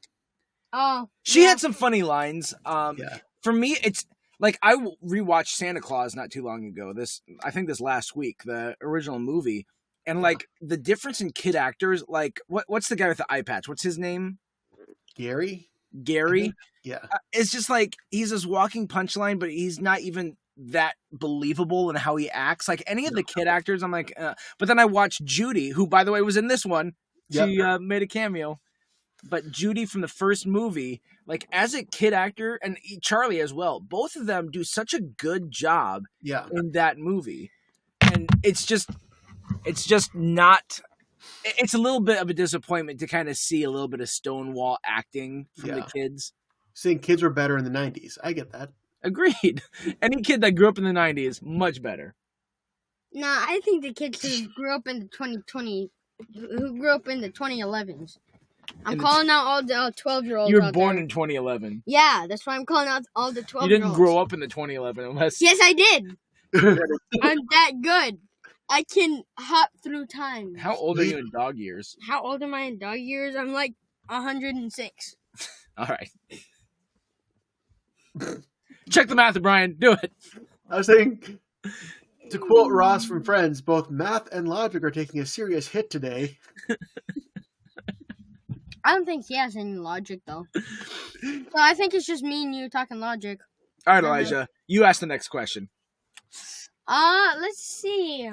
Oh, 0.72 1.08
she 1.22 1.42
yeah. 1.42 1.48
had 1.50 1.60
some 1.60 1.72
funny 1.72 2.02
lines. 2.02 2.54
Um 2.64 2.96
Yeah. 2.98 3.18
for 3.42 3.52
me 3.52 3.76
it's 3.82 4.06
like 4.40 4.58
I 4.62 4.72
w- 4.72 4.96
rewatched 5.04 5.54
Santa 5.54 5.80
Claus 5.80 6.14
not 6.14 6.30
too 6.30 6.42
long 6.42 6.64
ago. 6.66 6.92
This 6.92 7.22
I 7.42 7.50
think 7.50 7.68
this 7.68 7.80
last 7.80 8.16
week, 8.16 8.42
the 8.44 8.76
original 8.82 9.18
movie. 9.18 9.66
And 10.08 10.22
like 10.22 10.48
the 10.60 10.76
difference 10.76 11.20
in 11.20 11.30
kid 11.32 11.54
actors, 11.54 12.02
like 12.08 12.40
what 12.46 12.64
what's 12.66 12.88
the 12.88 12.96
guy 12.96 13.08
with 13.08 13.18
the 13.18 13.26
eye 13.32 13.42
patch? 13.42 13.68
What's 13.68 13.82
his 13.82 13.98
name? 13.98 14.38
Gary? 15.14 15.68
Gary. 16.04 16.52
Yeah. 16.82 16.98
Uh, 17.10 17.18
it's 17.32 17.50
just 17.50 17.70
like 17.70 17.96
he's 18.10 18.30
this 18.30 18.46
walking 18.46 18.88
punchline, 18.88 19.38
but 19.38 19.50
he's 19.50 19.80
not 19.80 20.00
even 20.00 20.36
that 20.56 20.94
believable 21.12 21.88
in 21.90 21.96
how 21.96 22.16
he 22.16 22.28
acts. 22.30 22.68
Like 22.68 22.82
any 22.86 23.06
of 23.06 23.14
the 23.14 23.22
kid 23.22 23.46
actors, 23.46 23.82
I'm 23.82 23.92
like, 23.92 24.12
uh. 24.16 24.34
but 24.58 24.66
then 24.68 24.78
I 24.78 24.84
watched 24.86 25.24
Judy, 25.24 25.70
who 25.70 25.86
by 25.86 26.04
the 26.04 26.12
way 26.12 26.20
was 26.22 26.36
in 26.36 26.48
this 26.48 26.64
one. 26.66 26.92
She 27.30 27.60
uh, 27.60 27.78
made 27.78 28.02
a 28.02 28.06
cameo. 28.06 28.58
But 29.24 29.50
Judy 29.50 29.84
from 29.84 30.00
the 30.00 30.08
first 30.08 30.46
movie, 30.46 31.02
like 31.26 31.46
as 31.50 31.74
a 31.74 31.82
kid 31.84 32.12
actor, 32.12 32.58
and 32.62 32.78
Charlie 33.02 33.40
as 33.40 33.52
well, 33.52 33.80
both 33.80 34.14
of 34.14 34.26
them 34.26 34.50
do 34.50 34.62
such 34.62 34.94
a 34.94 35.00
good 35.00 35.50
job 35.50 36.04
Yeah. 36.22 36.46
in 36.52 36.70
that 36.72 36.98
movie, 36.98 37.50
and 38.00 38.28
it's 38.44 38.64
just, 38.64 38.88
it's 39.64 39.84
just 39.86 40.14
not. 40.14 40.80
It's 41.44 41.74
a 41.74 41.78
little 41.78 42.00
bit 42.00 42.20
of 42.20 42.30
a 42.30 42.34
disappointment 42.34 43.00
to 43.00 43.06
kind 43.06 43.28
of 43.28 43.36
see 43.36 43.62
a 43.64 43.70
little 43.70 43.88
bit 43.88 44.00
of 44.00 44.08
Stonewall 44.08 44.78
acting 44.84 45.46
from 45.56 45.70
the 45.70 45.82
kids. 45.82 46.32
Saying 46.74 47.00
kids 47.00 47.22
were 47.22 47.30
better 47.30 47.58
in 47.58 47.64
the 47.64 47.70
90s. 47.70 48.18
I 48.22 48.32
get 48.32 48.52
that. 48.52 48.70
Agreed. 49.02 49.62
Any 50.02 50.22
kid 50.22 50.40
that 50.42 50.52
grew 50.52 50.68
up 50.68 50.78
in 50.78 50.84
the 50.84 50.90
'90s, 50.90 51.42
much 51.42 51.82
better. 51.82 52.14
Nah, 53.12 53.26
I 53.26 53.60
think 53.64 53.82
the 53.82 53.92
kids 53.92 54.20
who 54.22 54.48
grew 54.54 54.74
up 54.74 54.86
in 54.86 54.98
the 55.00 55.06
2020, 55.06 55.90
who 56.34 56.78
grew 56.78 56.90
up 56.94 57.08
in 57.08 57.20
the 57.20 57.30
2011s. 57.30 58.18
I'm 58.84 58.92
In 58.92 58.98
the 58.98 59.04
calling 59.04 59.30
out 59.30 59.46
all 59.46 59.62
the 59.64 59.74
uh, 59.74 59.90
12 59.96 60.24
year 60.26 60.36
olds. 60.36 60.50
You 60.50 60.60
were 60.60 60.72
born 60.72 60.96
there. 60.96 61.04
in 61.04 61.08
2011. 61.08 61.84
Yeah, 61.86 62.26
that's 62.28 62.46
why 62.46 62.54
I'm 62.54 62.66
calling 62.66 62.88
out 62.88 63.04
all 63.16 63.32
the 63.32 63.42
12 63.42 63.70
You 63.70 63.78
didn't 63.78 63.94
grow 63.94 64.18
up 64.18 64.32
in 64.34 64.40
the 64.40 64.46
2011 64.46 65.04
unless. 65.04 65.40
Yes, 65.40 65.58
I 65.62 65.72
did. 65.72 66.16
I'm 67.22 67.38
that 67.50 67.72
good. 67.82 68.18
I 68.70 68.84
can 68.84 69.22
hop 69.38 69.70
through 69.82 70.06
time. 70.06 70.54
How 70.54 70.76
old 70.76 70.98
are 70.98 71.04
you 71.04 71.18
in 71.18 71.30
dog 71.30 71.56
years? 71.56 71.96
How 72.06 72.22
old 72.22 72.42
am 72.42 72.54
I 72.54 72.62
in 72.62 72.78
dog 72.78 72.98
years? 72.98 73.34
I'm 73.34 73.52
like 73.52 73.74
106. 74.08 75.16
All 75.78 75.86
right. 75.86 76.10
Check 78.90 79.08
the 79.08 79.14
math, 79.14 79.40
Brian. 79.40 79.76
Do 79.78 79.92
it. 79.92 80.12
I 80.68 80.76
was 80.76 80.86
saying, 80.86 81.38
to 82.30 82.38
quote 82.38 82.72
Ross 82.72 83.04
from 83.04 83.22
Friends, 83.22 83.60
both 83.60 83.90
math 83.90 84.28
and 84.32 84.48
logic 84.48 84.82
are 84.84 84.90
taking 84.90 85.20
a 85.20 85.26
serious 85.26 85.68
hit 85.68 85.90
today. 85.90 86.38
I 88.84 88.94
don't 88.94 89.04
think 89.04 89.26
he 89.26 89.36
has 89.36 89.56
any 89.56 89.74
logic 89.74 90.20
though. 90.26 90.46
So 90.54 91.58
I 91.58 91.74
think 91.74 91.94
it's 91.94 92.06
just 92.06 92.22
me 92.22 92.44
and 92.44 92.54
you 92.54 92.70
talking 92.70 93.00
logic. 93.00 93.40
All 93.86 93.94
right. 93.94 94.04
Elijah. 94.04 94.48
You 94.66 94.84
ask 94.84 95.00
the 95.00 95.06
next 95.06 95.28
question. 95.28 95.68
Uh, 96.86 97.34
let's 97.40 97.58
see. 97.62 98.30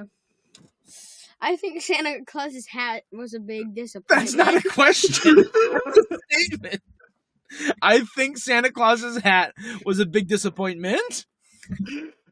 I 1.41 1.55
think 1.57 1.81
Santa 1.81 2.23
Claus's 2.25 2.67
hat 2.67 3.03
was 3.11 3.33
a 3.33 3.39
big 3.39 3.75
disappointment. 3.75 4.19
That's 4.19 4.33
not 4.35 4.55
a 4.55 4.69
question. 4.69 5.35
That's 5.85 5.97
a 6.11 6.17
statement. 6.31 6.81
I 7.81 7.99
think 8.15 8.37
Santa 8.37 8.71
Claus's 8.71 9.17
hat 9.17 9.53
was 9.85 9.99
a 9.99 10.05
big 10.05 10.27
disappointment. 10.27 11.25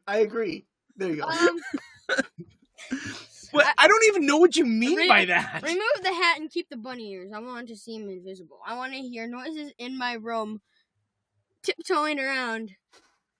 I 0.06 0.18
agree. 0.18 0.66
There 0.96 1.10
you 1.10 1.16
go. 1.16 1.28
Um, 1.28 1.60
But 3.54 3.66
I 3.78 3.86
don't 3.86 4.04
even 4.08 4.26
know 4.26 4.38
what 4.38 4.56
you 4.56 4.66
mean 4.66 4.96
Re- 4.96 5.08
by 5.08 5.24
that. 5.26 5.62
remove 5.62 6.02
the 6.02 6.12
hat 6.12 6.40
and 6.40 6.50
keep 6.50 6.68
the 6.68 6.76
bunny 6.76 7.12
ears. 7.12 7.30
I 7.32 7.38
want 7.38 7.68
to 7.68 7.76
see 7.76 7.94
him 7.94 8.08
invisible. 8.10 8.58
I 8.66 8.74
want 8.76 8.92
to 8.94 8.98
hear 8.98 9.28
noises 9.28 9.72
in 9.78 9.96
my 9.96 10.14
room, 10.14 10.60
tiptoeing 11.62 12.18
around, 12.18 12.72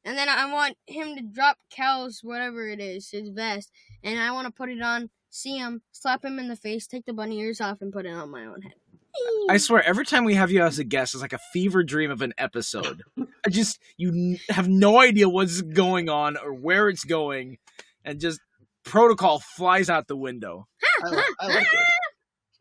and 0.04 0.16
then 0.18 0.28
I 0.28 0.52
want 0.52 0.76
him 0.86 1.16
to 1.16 1.22
drop 1.22 1.58
Cal's 1.70 2.20
whatever 2.22 2.68
it 2.68 2.80
is, 2.80 3.10
his 3.10 3.28
vest, 3.30 3.70
and 4.02 4.18
I 4.18 4.30
want 4.32 4.46
to 4.46 4.52
put 4.52 4.68
it 4.68 4.82
on, 4.82 5.10
see 5.30 5.56
him, 5.58 5.82
slap 5.92 6.24
him 6.24 6.38
in 6.38 6.48
the 6.48 6.56
face, 6.56 6.86
take 6.86 7.04
the 7.06 7.12
bunny 7.12 7.38
ears 7.40 7.60
off, 7.60 7.80
and 7.80 7.92
put 7.92 8.06
it 8.06 8.10
on 8.14 8.30
my 8.30 8.44
own 8.44 8.62
head. 8.62 8.74
I 9.48 9.58
swear, 9.58 9.82
every 9.84 10.04
time 10.04 10.24
we 10.24 10.34
have 10.34 10.50
you 10.50 10.62
as 10.64 10.78
a 10.78 10.84
guest, 10.84 11.14
it's 11.14 11.22
like 11.22 11.32
a 11.32 11.38
fever 11.52 11.84
dream 11.84 12.10
of 12.10 12.20
an 12.22 12.34
episode. 12.36 13.02
I 13.46 13.50
just 13.50 13.78
you 13.96 14.08
n- 14.08 14.38
have 14.48 14.68
no 14.68 14.98
idea 15.00 15.28
what's 15.28 15.62
going 15.62 16.08
on 16.08 16.36
or 16.36 16.52
where 16.52 16.88
it's 16.88 17.04
going, 17.04 17.58
and 18.04 18.18
just 18.20 18.40
protocol 18.84 19.38
flies 19.40 19.88
out 19.88 20.08
the 20.08 20.16
window. 20.16 20.66
I 21.04 21.08
like, 21.10 21.24
I 21.40 21.46
like 21.46 21.66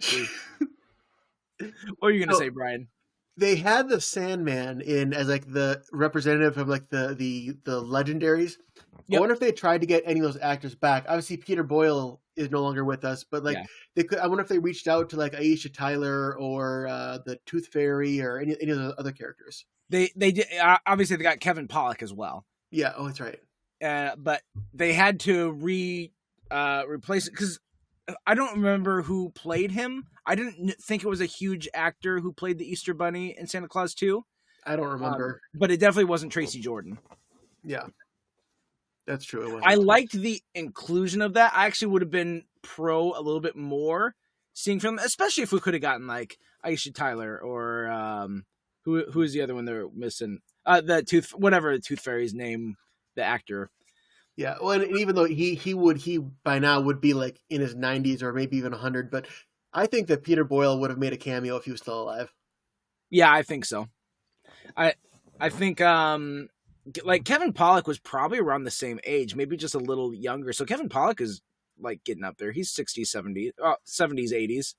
it. 0.01 0.29
What 1.99 2.09
are 2.09 2.11
you 2.11 2.23
gonna 2.23 2.35
Oh. 2.35 2.39
say, 2.39 2.49
Brian? 2.49 2.87
They 3.35 3.55
had 3.55 3.89
the 3.89 3.99
Sandman 3.99 4.81
in 4.81 5.13
as 5.13 5.27
like 5.27 5.51
the 5.51 5.83
representative 5.91 6.57
of 6.57 6.67
like 6.67 6.89
the 6.89 7.15
the 7.17 7.53
the 7.63 7.81
legendaries. 7.81 8.57
Yep. 9.07 9.17
I 9.17 9.19
wonder 9.19 9.33
if 9.33 9.39
they 9.39 9.51
tried 9.51 9.81
to 9.81 9.87
get 9.87 10.03
any 10.05 10.19
of 10.19 10.25
those 10.25 10.39
actors 10.41 10.75
back. 10.75 11.05
Obviously, 11.07 11.37
Peter 11.37 11.63
Boyle 11.63 12.21
is 12.35 12.51
no 12.51 12.61
longer 12.61 12.85
with 12.85 13.03
us, 13.03 13.23
but 13.23 13.43
like 13.43 13.57
Yeah. 13.57 13.65
they 13.95 14.03
could. 14.03 14.19
I 14.19 14.27
wonder 14.27 14.43
if 14.43 14.49
they 14.49 14.59
reached 14.59 14.87
out 14.87 15.09
to 15.09 15.15
like 15.17 15.33
Aisha 15.33 15.73
Tyler 15.73 16.37
or 16.37 16.87
uh, 16.87 17.17
the 17.25 17.37
Tooth 17.45 17.67
Fairy 17.67 18.21
or 18.21 18.37
any 18.39 18.55
any 18.61 18.71
of 18.71 18.77
the 18.77 18.95
other 18.99 19.11
characters. 19.11 19.65
They 19.89 20.11
they 20.15 20.31
did 20.31 20.45
uh, 20.61 20.77
obviously 20.85 21.17
they 21.17 21.23
got 21.23 21.39
Kevin 21.39 21.67
Pollak 21.67 22.01
as 22.03 22.13
well, 22.13 22.45
Yeah. 22.71 22.93
Oh, 22.95 23.05
that's 23.07 23.19
right. 23.19 23.39
uh, 23.83 24.15
but 24.15 24.41
they 24.73 24.93
had 24.93 25.19
to 25.21 25.51
re 25.51 26.11
uh, 26.51 26.83
replace 26.87 27.27
it 27.27 27.31
because 27.31 27.59
I 28.25 28.35
don't 28.35 28.55
remember 28.55 29.01
who 29.01 29.29
played 29.31 29.71
him. 29.71 30.07
I 30.25 30.35
didn't 30.35 30.73
think 30.81 31.03
it 31.03 31.07
was 31.07 31.21
a 31.21 31.25
huge 31.25 31.69
actor 31.73 32.19
who 32.19 32.33
played 32.33 32.57
the 32.57 32.69
Easter 32.69 32.93
Bunny 32.93 33.35
in 33.37 33.47
Santa 33.47 33.67
Claus 33.67 33.93
2, 33.93 34.23
I 34.65 34.75
don't 34.75 34.87
remember. 34.89 35.41
but 35.53 35.71
it 35.71 35.79
definitely 35.79 36.05
wasn't 36.05 36.31
Tracy 36.31 36.59
Jordan. 36.61 36.97
yeah. 37.63 37.87
That's 39.05 39.25
true. 39.25 39.59
I 39.61 39.75
liked 39.75 40.13
the 40.13 40.41
inclusion 40.55 41.21
of 41.21 41.33
that. 41.33 41.51
I 41.53 41.65
actually 41.65 41.89
would 41.89 42.01
have 42.01 42.11
been 42.11 42.43
pro 42.61 43.11
a 43.11 43.19
little 43.19 43.41
bit 43.41 43.55
more 43.57 44.15
seeing 44.53 44.79
from, 44.79 44.97
especially 44.97 45.43
if 45.43 45.51
we 45.51 45.59
could 45.59 45.73
have 45.73 45.81
gotten 45.81 46.07
like 46.07 46.37
Aisha 46.65 46.95
Tyler 46.95 47.37
or 47.37 47.89
um, 47.91 48.45
who 48.85 49.03
who 49.11 49.21
is 49.21 49.33
the 49.33 49.41
other 49.41 49.55
one 49.55 49.65
they're 49.65 49.89
missing? 49.93 50.39
Uh, 50.65 50.79
the 50.79 51.03
tooth, 51.03 51.31
whatever 51.31 51.73
the 51.73 51.81
Tooth 51.81 51.99
Fairy's 51.99 52.33
name, 52.33 52.75
the 53.15 53.23
actor. 53.23 53.69
Yeah, 54.35 54.55
well, 54.61 54.81
and 54.81 54.97
even 54.97 55.15
though 55.15 55.25
he 55.25 55.53
he 55.55 55.73
would 55.73 55.97
he 55.97 56.17
by 56.17 56.59
now 56.59 56.81
would 56.81 56.99
be 56.99 57.13
like 57.13 57.39
in 57.49 57.61
his 57.61 57.75
nineties 57.75 58.23
or 58.23 58.33
maybe 58.33 58.57
even 58.57 58.71
hundred, 58.71 59.11
but 59.11 59.27
I 59.73 59.85
think 59.85 60.07
that 60.07 60.23
Peter 60.23 60.43
Boyle 60.43 60.79
would 60.79 60.89
have 60.89 60.99
made 60.99 61.13
a 61.13 61.17
cameo 61.17 61.55
if 61.57 61.65
he 61.65 61.71
was 61.71 61.81
still 61.81 62.01
alive. 62.01 62.33
Yeah, 63.11 63.31
I 63.31 63.43
think 63.43 63.65
so. 63.65 63.89
I 64.75 64.93
I 65.39 65.49
think 65.49 65.81
um 65.81 66.49
like 67.03 67.25
Kevin 67.25 67.53
Pollak 67.53 67.85
was 67.85 67.99
probably 67.99 68.39
around 68.39 68.63
the 68.63 68.71
same 68.71 68.99
age, 69.03 69.35
maybe 69.35 69.55
just 69.55 69.75
a 69.75 69.79
little 69.79 70.13
younger. 70.13 70.51
So 70.51 70.65
Kevin 70.65 70.89
Pollak 70.89 71.21
is 71.21 71.41
like 71.79 72.03
getting 72.03 72.23
up 72.23 72.37
there. 72.37 72.51
He's 72.51 72.73
60s, 72.73 73.07
70s, 73.07 73.51
uh, 73.63 73.75
70s, 73.85 74.31
80s 74.33 74.75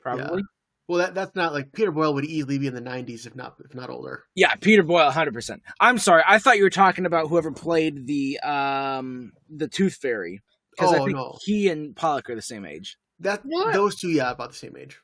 probably. 0.00 0.42
Well, 0.88 0.98
that 0.98 1.14
that's 1.14 1.34
not 1.36 1.52
like 1.52 1.72
Peter 1.72 1.92
Boyle 1.92 2.12
would 2.14 2.24
easily 2.24 2.58
be 2.58 2.66
in 2.66 2.74
the 2.74 2.80
nineties 2.80 3.24
if 3.26 3.34
not 3.36 3.54
if 3.64 3.74
not 3.74 3.88
older. 3.90 4.24
Yeah, 4.34 4.54
Peter 4.56 4.82
Boyle, 4.82 5.10
hundred 5.10 5.32
percent. 5.34 5.62
I'm 5.80 5.98
sorry, 5.98 6.22
I 6.26 6.38
thought 6.38 6.56
you 6.56 6.64
were 6.64 6.70
talking 6.70 7.06
about 7.06 7.28
whoever 7.28 7.52
played 7.52 8.06
the 8.06 8.38
um 8.40 9.32
the 9.48 9.68
Tooth 9.68 9.94
Fairy 9.94 10.42
because 10.72 10.92
I 10.92 10.98
Oh, 10.98 11.04
think 11.04 11.16
no. 11.16 11.38
he 11.44 11.68
and 11.68 11.94
Pollak 11.94 12.28
are 12.28 12.34
the 12.34 12.42
same 12.42 12.66
age. 12.66 12.96
That 13.20 13.40
What? 13.44 13.72
those 13.72 13.96
two, 13.96 14.08
yeah, 14.10 14.30
about 14.32 14.50
the 14.50 14.56
same 14.56 14.76
age. 14.76 14.98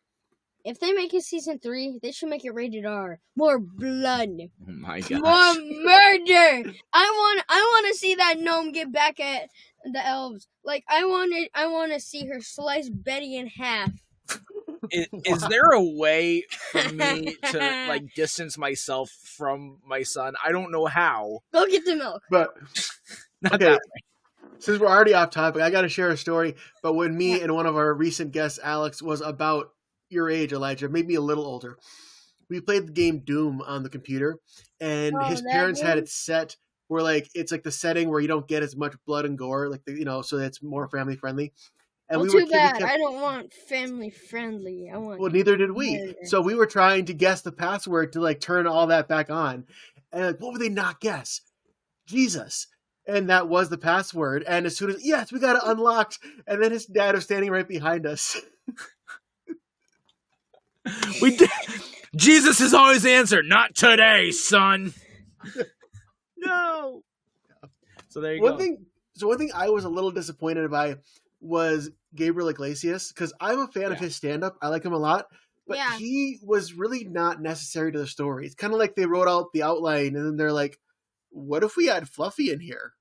If 0.65 0.81
they 0.81 0.93
make 0.93 1.15
it 1.15 1.23
season 1.23 1.61
three, 1.61 1.99
they 2.03 2.11
should 2.13 2.29
make 2.29 2.45
it 2.45 2.51
rated 2.53 2.85
R. 2.85 3.21
More 3.37 3.59
blood. 3.61 4.29
Oh 4.69 4.73
my 4.73 5.01
god. 5.01 5.21
More 5.23 5.55
murder. 5.85 6.73
I 6.93 7.05
want 7.05 7.45
I 7.49 7.61
want 7.61 7.87
to 7.93 7.95
see 7.99 8.15
that 8.17 8.41
gnome 8.41 8.73
get 8.73 8.93
back 8.93 9.21
at 9.21 9.49
the 9.85 10.05
elves. 10.05 10.49
Like 10.65 10.85
I 10.89 11.05
wanted. 11.07 11.49
I 11.55 11.69
want 11.69 11.93
to 11.93 12.01
see 12.01 12.27
her 12.27 12.41
slice 12.41 12.91
Betty 12.91 13.37
in 13.37 13.47
half. 13.47 13.93
Is, 14.91 15.07
is 15.25 15.49
there 15.49 15.71
a 15.73 15.83
way 15.83 16.45
for 16.73 16.85
me 16.85 17.37
to 17.51 17.75
like 17.85 18.15
distance 18.15 18.57
myself 18.59 19.11
from 19.11 19.79
my 19.87 20.03
son? 20.03 20.35
I 20.45 20.53
don't 20.53 20.71
know 20.73 20.87
how. 20.87 21.41
Go 21.53 21.67
get 21.67 21.85
the 21.85 21.97
milk. 21.97 22.23
But 22.31 22.51
Not 23.43 23.55
Okay. 23.55 23.65
that 23.67 23.81
since 24.59 24.79
we're 24.81 24.89
already 24.89 25.15
off 25.15 25.31
topic, 25.31 25.63
I 25.63 25.71
got 25.71 25.83
to 25.83 25.89
share 25.89 26.11
a 26.11 26.17
story. 26.17 26.57
But 26.83 26.95
when 26.95 27.17
me 27.17 27.41
and 27.41 27.55
one 27.55 27.67
of 27.67 27.77
our 27.77 27.95
recent 27.95 28.33
guests, 28.33 28.59
Alex, 28.63 29.03
was 29.03 29.21
about 29.21 29.71
your 30.11 30.31
age, 30.31 30.53
Elijah, 30.53 30.89
maybe 30.89 31.15
a 31.15 31.21
little 31.21 31.47
older, 31.47 31.79
we 32.51 32.61
played 32.61 32.89
the 32.89 32.93
game 32.93 33.21
Doom 33.21 33.61
on 33.63 33.83
the 33.83 33.91
computer, 33.91 34.39
and 34.81 35.21
Oh, 35.21 35.25
his 35.25 35.43
that 35.43 35.51
parents 35.51 35.81
had 35.81 35.99
it 35.99 36.09
set 36.09 36.57
where 36.89 37.03
like 37.03 37.29
it's 37.35 37.53
like 37.53 37.63
the 37.63 37.71
setting 37.71 38.09
where 38.09 38.21
you 38.21 38.29
don't 38.29 38.49
get 38.49 38.63
as 38.63 38.75
much 38.77 38.95
blood 39.07 39.27
and 39.27 39.39
gore, 39.39 39.69
like 39.69 39.85
the, 39.85 39.93
you 39.93 40.05
know, 40.05 40.23
so 40.23 40.39
it's 40.39 40.63
more 40.63 40.89
family 40.89 41.17
friendly. 41.17 41.53
And 42.11 42.21
well, 42.21 42.27
we 42.27 42.31
too 42.33 42.39
were 42.39 42.45
we 42.45 42.51
bad. 42.51 42.79
kept- 42.79 42.91
I 42.91 42.97
don't 42.97 43.21
want 43.21 43.53
family 43.53 44.11
friendly. 44.11 44.91
I 44.93 44.97
want. 44.97 45.21
well, 45.21 45.31
neither 45.31 45.57
did 45.57 45.71
we. 45.73 45.99
Murder. 45.99 46.15
So 46.25 46.41
we 46.41 46.55
were 46.55 46.67
trying 46.67 47.05
to 47.07 47.15
guess 47.15 47.43
the 47.43 47.53
password 47.53 48.13
to 48.13 48.21
like 48.21 48.41
turn 48.41 48.67
all 48.67 48.87
that 48.87 49.09
back 49.09 49.31
on. 49.31 49.67
And 50.13 50.27
like, 50.27 50.41
what 50.41 50.53
would 50.53 50.61
they 50.63 50.71
not 50.71 51.01
guess? 51.01 51.43
Jesus. 52.07 52.67
And 53.07 53.29
that 53.31 53.49
was 53.49 53.69
the 53.69 53.79
password. 53.79 54.45
And 54.47 54.65
as 54.67 54.77
soon 54.77 54.91
as 54.91 55.05
yes, 55.05 55.33
we 55.33 55.39
got 55.39 55.57
it 55.57 55.63
unlocked. 55.65 56.19
And 56.47 56.63
then 56.63 56.73
his 56.73 56.87
dad 56.87 57.15
was 57.15 57.25
standing 57.25 57.51
right 57.51 57.69
behind 57.69 58.07
us. 58.07 58.41
We 61.21 61.37
did. 61.37 61.51
Jesus 62.17 62.61
is 62.61 62.73
always 62.73 63.03
the 63.03 63.11
answer. 63.13 63.43
Not 63.43 63.75
today, 63.75 64.31
son. 64.31 64.95
no. 66.39 67.03
So 68.09 68.21
there 68.21 68.35
you 68.35 68.43
one 68.43 68.53
go. 68.53 68.59
thing 68.59 68.87
so 69.15 69.29
one 69.29 69.39
thing 69.39 69.51
I 69.55 69.69
was 69.71 69.85
a 69.85 69.89
little 69.89 70.11
disappointed 70.11 70.71
by 70.71 70.97
was 71.41 71.91
Gabriel 72.15 72.49
Iglesias 72.49 73.13
because 73.13 73.33
I'm 73.41 73.61
a 73.61 73.69
fan 73.69 73.93
of 73.93 73.99
his 73.99 74.17
stand 74.17 74.45
up. 74.45 74.57
I 74.63 74.69
like 74.69 74.85
him 74.85 74.93
a 74.93 74.99
lot. 74.99 75.27
But 75.67 75.77
Yeah. 75.77 75.99
he 75.99 76.39
was 76.43 76.73
really 76.73 77.05
not 77.05 77.43
necessary 77.43 77.93
to 77.93 77.99
the 77.99 78.07
story. 78.07 78.47
It's 78.47 78.55
kind 78.55 78.73
of 78.73 78.79
like 78.79 78.95
they 78.95 79.05
wrote 79.07 79.29
out 79.29 79.53
the 79.53 79.63
outline 79.63 80.17
and 80.17 80.25
then 80.25 80.37
they're 80.37 80.53
like, 80.53 80.79
what 81.31 81.63
if 81.63 81.77
we 81.77 81.91
add 81.91 82.09
Fluffy 82.09 82.51
in 82.51 82.61
here? 82.61 82.95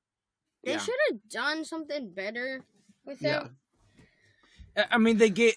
They 0.63 0.71
Yeah. 0.71 0.79
should 0.79 0.95
have 1.09 1.29
done 1.29 1.63
something 1.63 2.09
better 2.11 2.65
with 3.05 3.21
Yeah. 3.21 3.43
him. 3.43 3.57
I- 4.75 4.87
I 4.91 4.97
mean, 4.97 5.17
they 5.17 5.29
get. 5.29 5.55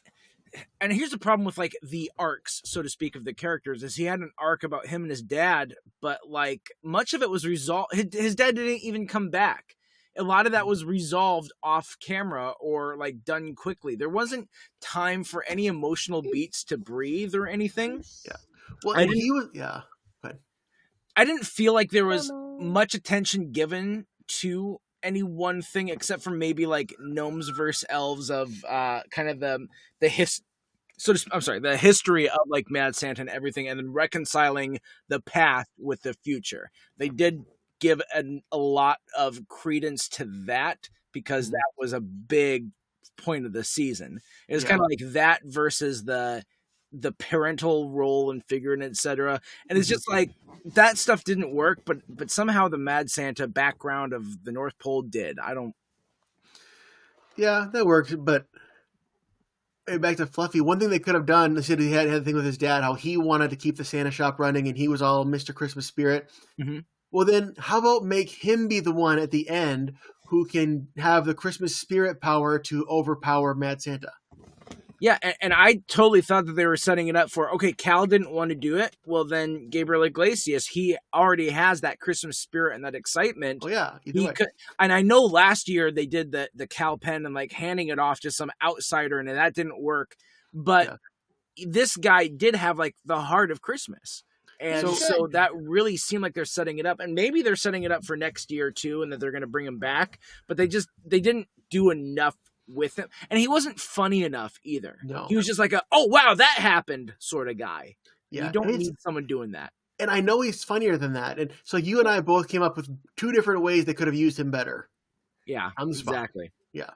And 0.81 0.93
here's 0.93 1.11
the 1.11 1.19
problem 1.19 1.45
with 1.45 1.59
like 1.59 1.77
the 1.83 2.11
arcs, 2.19 2.61
so 2.65 2.83
to 2.83 2.89
speak, 2.89 3.15
of 3.15 3.25
the 3.25 3.35
characters 3.35 3.83
is 3.85 3.95
he 3.97 4.05
had 4.05 4.19
an 4.21 4.33
arc 4.39 4.65
about 4.65 4.87
him 4.87 5.03
and 5.03 5.11
his 5.11 5.23
dad, 5.23 5.77
but 6.01 6.29
like 6.29 6.71
much 6.83 7.13
of 7.15 7.23
it 7.23 7.31
was 7.31 7.47
resolved. 7.47 7.95
His, 7.95 8.07
his 8.13 8.35
dad 8.35 8.57
didn't 8.57 8.83
even 8.83 9.07
come 9.07 9.31
back. 9.31 9.77
A 10.19 10.23
lot 10.23 10.47
of 10.47 10.53
that 10.53 10.67
was 10.67 10.85
resolved 10.85 11.53
off 11.63 11.97
camera 12.01 12.53
or 12.61 12.97
like 12.97 13.25
done 13.25 13.55
quickly. 13.55 13.95
There 13.97 14.09
wasn't 14.09 14.49
time 14.81 15.25
for 15.25 15.45
any 15.45 15.67
emotional 15.67 16.23
beats 16.23 16.65
to 16.65 16.77
breathe 16.79 17.35
or 17.35 17.47
anything. 17.47 18.03
Yeah. 18.27 18.37
Well, 18.85 18.97
I 18.97 19.03
and 19.03 19.11
didn't- 19.11 19.23
he 19.23 19.31
was 19.31 19.49
yeah. 19.55 19.83
I 21.17 21.25
didn't 21.25 21.45
feel 21.47 21.75
like 21.75 21.91
there 21.91 22.07
was 22.07 22.31
much 22.33 22.95
attention 22.95 23.51
given 23.53 24.07
to 24.41 24.79
any 25.03 25.23
one 25.23 25.61
thing 25.61 25.89
except 25.89 26.23
for 26.23 26.31
maybe 26.31 26.67
like 26.67 26.95
gnomes 27.01 27.49
versus 27.49 27.85
elves 27.89 28.31
of 28.31 28.65
uh 28.65 29.01
kind 29.11 29.29
of 29.29 29.41
the 29.41 29.67
the 30.01 30.09
his 30.09 30.41
so 30.99 31.13
to, 31.13 31.27
I'm 31.33 31.41
sorry 31.41 31.59
the 31.59 31.77
history 31.77 32.29
of 32.29 32.39
like 32.49 32.71
Mad 32.71 32.95
Santa 32.95 33.23
and 33.23 33.31
everything 33.31 33.69
and 33.69 33.79
then 33.79 33.93
reconciling 33.93 34.79
the 35.09 35.21
past 35.21 35.69
with 35.79 36.03
the 36.03 36.15
future. 36.15 36.71
They 36.97 37.09
did 37.09 37.43
give 37.81 38.01
an, 38.15 38.43
a 38.53 38.59
lot 38.59 38.99
of 39.17 39.47
credence 39.49 40.09
to 40.11 40.25
that 40.47 40.89
because 41.13 41.51
that 41.51 41.65
was 41.77 41.93
a 41.93 42.01
big 42.01 42.69
point 43.17 43.45
of 43.45 43.53
the 43.53 43.65
season. 43.65 44.21
It 44.49 44.55
was 44.55 44.63
Yeah. 44.63 44.71
kind 44.71 44.81
of 44.81 44.87
like 44.89 45.13
that 45.13 45.43
versus 45.45 46.05
the 46.05 46.45
the 46.93 47.13
parental 47.13 47.89
role 47.91 48.33
and 48.33 48.45
figure 48.47 48.73
and 48.73 48.83
etc. 48.83 49.41
And 49.69 49.79
it's 49.79 49.87
Mhm. 49.87 49.93
just 49.93 50.09
like 50.09 50.31
that 50.75 50.99
stuff 50.99 51.23
didn't 51.23 51.55
work, 51.55 51.83
but 51.85 51.99
but 52.09 52.31
somehow 52.33 52.67
the 52.69 52.79
Mad 52.79 53.11
Santa 53.11 53.47
background 53.47 54.13
of 54.13 54.43
the 54.45 54.51
North 54.51 54.77
Pole 54.79 55.03
did. 55.03 55.39
I 55.39 55.55
don't. 55.55 55.75
Yeah, 57.37 57.69
that 57.73 57.87
worked, 57.87 58.13
but 58.25 58.47
back 59.99 60.17
to 60.17 60.27
Fluffy. 60.27 60.61
One 60.61 60.79
thing 60.81 60.91
they 60.91 60.99
could 60.99 61.15
have 61.15 61.27
done, 61.27 61.55
they 61.55 61.63
said 61.63 61.81
he 61.81 61.93
had, 61.93 62.09
had 62.09 62.23
a 62.23 62.25
thing 62.25 62.35
with 62.35 62.45
his 62.45 62.59
dad, 62.59 62.83
how 62.83 62.95
he 62.95 63.17
wanted 63.17 63.51
to 63.51 63.57
keep 63.57 63.77
the 63.77 63.85
Santa 63.85 64.11
shop 64.11 64.39
running 64.39 64.69
and 64.69 64.77
he 64.77 64.89
was 64.89 65.01
all 65.03 65.25
Mr. 65.25 65.55
Christmas 65.55 65.87
spirit. 65.87 66.31
Mhm. 66.61 66.85
Well, 67.13 67.27
then 67.27 67.55
how 67.59 67.79
about 67.79 68.05
make 68.05 68.31
him 68.31 68.69
be 68.69 68.81
the 68.81 68.95
one 68.95 69.19
at 69.19 69.31
the 69.31 69.49
end 69.49 69.95
who 70.29 70.47
can 70.47 70.89
have 70.97 71.25
the 71.25 71.35
Christmas 71.35 71.77
spirit 71.77 72.21
power 72.21 72.59
to 72.59 72.87
overpower 72.89 73.55
Mad 73.55 73.83
Santa? 73.83 74.13
Yeah, 75.01 75.17
and, 75.23 75.35
and 75.41 75.55
I 75.55 75.81
totally 75.89 76.21
thought 76.21 76.45
that 76.45 76.53
they 76.53 76.67
were 76.67 76.77
setting 76.77 77.09
it 77.09 77.17
up 77.17 77.31
for 77.31 77.51
okay. 77.55 77.73
Cal 77.73 78.07
didn't 78.07 78.31
want 78.31 78.51
to 78.51 78.55
do 78.55 78.77
it. 78.77 78.95
Well, 79.07 79.25
then 79.25 79.71
Gabriel 79.71 80.03
Iglesias, 80.03 80.67
he 80.67 80.99
already 81.13 81.49
has 81.49 81.81
that 81.81 81.99
Christmas 81.99 82.39
spirit 82.39 82.75
and 82.75 82.85
that 82.85 82.95
excitement. 82.95 83.63
Oh, 83.65 83.69
yeah. 83.69 83.97
He 84.05 84.27
way. 84.27 84.33
could, 84.35 84.49
and 84.79 84.93
I 84.93 85.01
know 85.01 85.23
last 85.23 85.71
year 85.71 85.91
they 85.91 86.05
did 86.05 86.33
the 86.33 86.51
the 86.55 86.67
Cal 86.67 86.99
pen 86.99 87.25
and 87.25 87.35
like 87.35 87.53
handing 87.53 87.89
it 87.89 87.99
off 87.99 88.21
to 88.21 88.31
some 88.31 88.51
outsider, 88.63 89.19
and 89.19 89.29
that 89.29 89.55
didn't 89.55 89.83
work. 89.83 90.17
But 90.53 90.99
this 91.57 91.97
guy 91.97 92.29
did 92.29 92.55
have 92.55 92.79
like 92.79 92.95
the 93.05 93.21
heart 93.21 93.51
of 93.51 93.63
Christmas, 93.63 94.23
and 94.61 94.87
So- 94.89 94.95
so, 94.95 95.27
that 95.33 95.51
really 95.55 95.97
seemed 95.97 96.23
like 96.23 96.35
they're 96.35 96.45
setting 96.45 96.79
it 96.79 96.87
up, 96.87 97.01
and 97.01 97.15
maybe 97.15 97.43
they're 97.43 97.57
setting 97.57 97.83
it 97.85 97.93
up 97.93 98.05
for 98.05 98.17
next 98.17 98.51
year 98.51 98.71
too, 98.71 99.03
and 99.03 99.11
that 99.13 99.19
they're 99.21 99.31
going 99.33 99.41
to 99.41 99.47
bring 99.47 99.67
him 99.67 99.79
back. 99.79 100.21
But 100.47 100.57
they 100.57 100.69
just 100.69 100.89
they 101.05 101.21
didn't 101.21 101.49
do 101.71 101.91
enough 101.91 102.37
with 102.69 102.97
him, 102.99 103.09
and 103.31 103.39
he 103.41 103.49
wasn't 103.49 103.81
funny 103.81 104.23
enough 104.23 104.59
either. 104.63 104.99
No. 105.03 105.27
He 105.29 105.37
was 105.37 105.47
just 105.47 105.59
like 105.59 105.73
a 105.73 105.83
oh 105.91 106.07
wow 106.07 106.35
that 106.35 106.55
happened 106.59 107.15
sort 107.19 107.49
of 107.49 107.59
guy. 107.59 107.97
yeah. 108.31 108.47
you 108.47 108.53
don't 108.53 108.69
need 108.77 109.01
someone 109.01 109.27
doing 109.27 109.53
that. 109.53 109.73
and 109.99 110.11
I 110.11 110.21
know 110.21 110.41
he's 110.41 110.63
funnier 110.65 110.97
than 110.97 111.15
that. 111.15 111.39
And 111.39 111.51
so 111.65 111.77
you 111.77 111.99
and 111.99 112.09
I 112.09 112.21
both 112.21 112.49
came 112.49 112.63
up 112.63 112.77
with 112.77 112.89
two 113.17 113.33
different 113.33 113.63
ways 113.63 113.85
they 113.85 113.95
could 113.95 114.07
have 114.07 114.15
used 114.15 114.39
him 114.39 114.51
better. 114.51 114.89
Yeah, 115.47 115.71
On 115.77 115.91
the 115.91 115.99
exactly. 115.99 116.53
Yeah. 116.73 116.91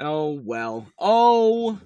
Oh 0.00 0.32
well. 0.32 0.86
Oh 0.98 1.78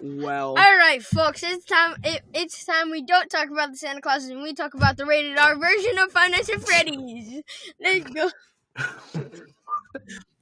well. 0.00 0.50
All 0.50 0.54
right, 0.56 1.02
folks, 1.02 1.42
it's 1.42 1.64
time. 1.64 1.96
It, 2.04 2.22
it's 2.34 2.64
time 2.64 2.90
we 2.90 3.02
don't 3.02 3.28
talk 3.28 3.48
about 3.50 3.70
the 3.70 3.76
Santa 3.76 4.00
Clauses 4.00 4.30
and 4.30 4.42
we 4.42 4.54
talk 4.54 4.74
about 4.74 4.96
the 4.96 5.06
rated 5.06 5.38
R 5.38 5.56
version 5.58 5.98
of 5.98 6.12
Five 6.12 6.30
Nights 6.30 6.48
at 6.48 6.62
Freddy's. 6.62 7.42
Let's 7.80 8.10
go. 8.10 8.30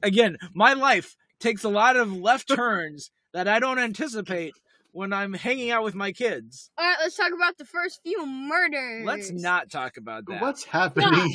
Again, 0.03 0.37
my 0.55 0.75
life 0.75 1.17
takes 1.39 1.65
a 1.65 1.69
lot 1.69 1.97
of 1.97 2.13
left 2.13 2.49
turns 2.49 3.11
that 3.33 3.49
I 3.49 3.59
don't 3.59 3.79
anticipate 3.79 4.55
when 4.93 5.13
I'm 5.13 5.33
hanging 5.33 5.71
out 5.71 5.83
with 5.83 5.95
my 5.95 6.13
kids. 6.13 6.71
All 6.79 6.85
right, 6.85 6.97
let's 7.01 7.17
talk 7.17 7.33
about 7.35 7.59
the 7.59 7.65
first 7.65 8.01
few 8.03 8.27
murders. 8.27 9.05
Let's 9.05 9.31
not 9.31 9.71
talk 9.71 9.97
about 9.97 10.25
that. 10.27 10.41
What's 10.41 10.65
happening? 10.65 11.35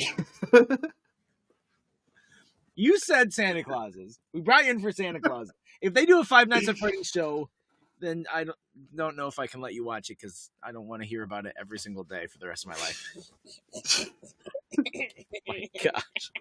You 2.80 2.98
said 2.98 3.34
Santa 3.34 3.62
Clauses. 3.62 4.18
We 4.32 4.40
brought 4.40 4.64
you 4.64 4.70
in 4.70 4.80
for 4.80 4.90
Santa 4.90 5.20
Claus. 5.20 5.50
if 5.82 5.92
they 5.92 6.06
do 6.06 6.18
a 6.18 6.24
Five 6.24 6.48
Nights 6.48 6.66
at 6.66 6.78
Freddy's 6.78 7.08
show, 7.08 7.50
then 8.00 8.24
I 8.32 8.44
don't, 8.44 8.58
don't 8.94 9.16
know 9.16 9.26
if 9.26 9.38
I 9.38 9.46
can 9.46 9.60
let 9.60 9.74
you 9.74 9.84
watch 9.84 10.10
it 10.10 10.18
because 10.20 10.50
I 10.62 10.72
don't 10.72 10.86
want 10.86 11.02
to 11.02 11.08
hear 11.08 11.22
about 11.22 11.46
it 11.46 11.54
every 11.58 11.78
single 11.78 12.04
day 12.04 12.26
for 12.26 12.38
the 12.38 12.48
rest 12.48 12.66
of 12.66 12.70
my 12.70 12.76
life. 12.76 13.06
my 15.46 15.68
gosh. 15.84 16.32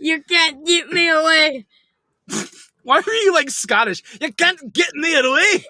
you 0.00 0.22
can't 0.22 0.66
get 0.66 0.88
me 0.88 1.08
away. 1.08 1.66
Why 2.82 2.98
are 2.98 3.12
you 3.12 3.34
like 3.34 3.50
Scottish? 3.50 4.02
You 4.20 4.32
can't 4.32 4.72
get 4.72 4.94
me 4.94 5.14
away. 5.18 5.64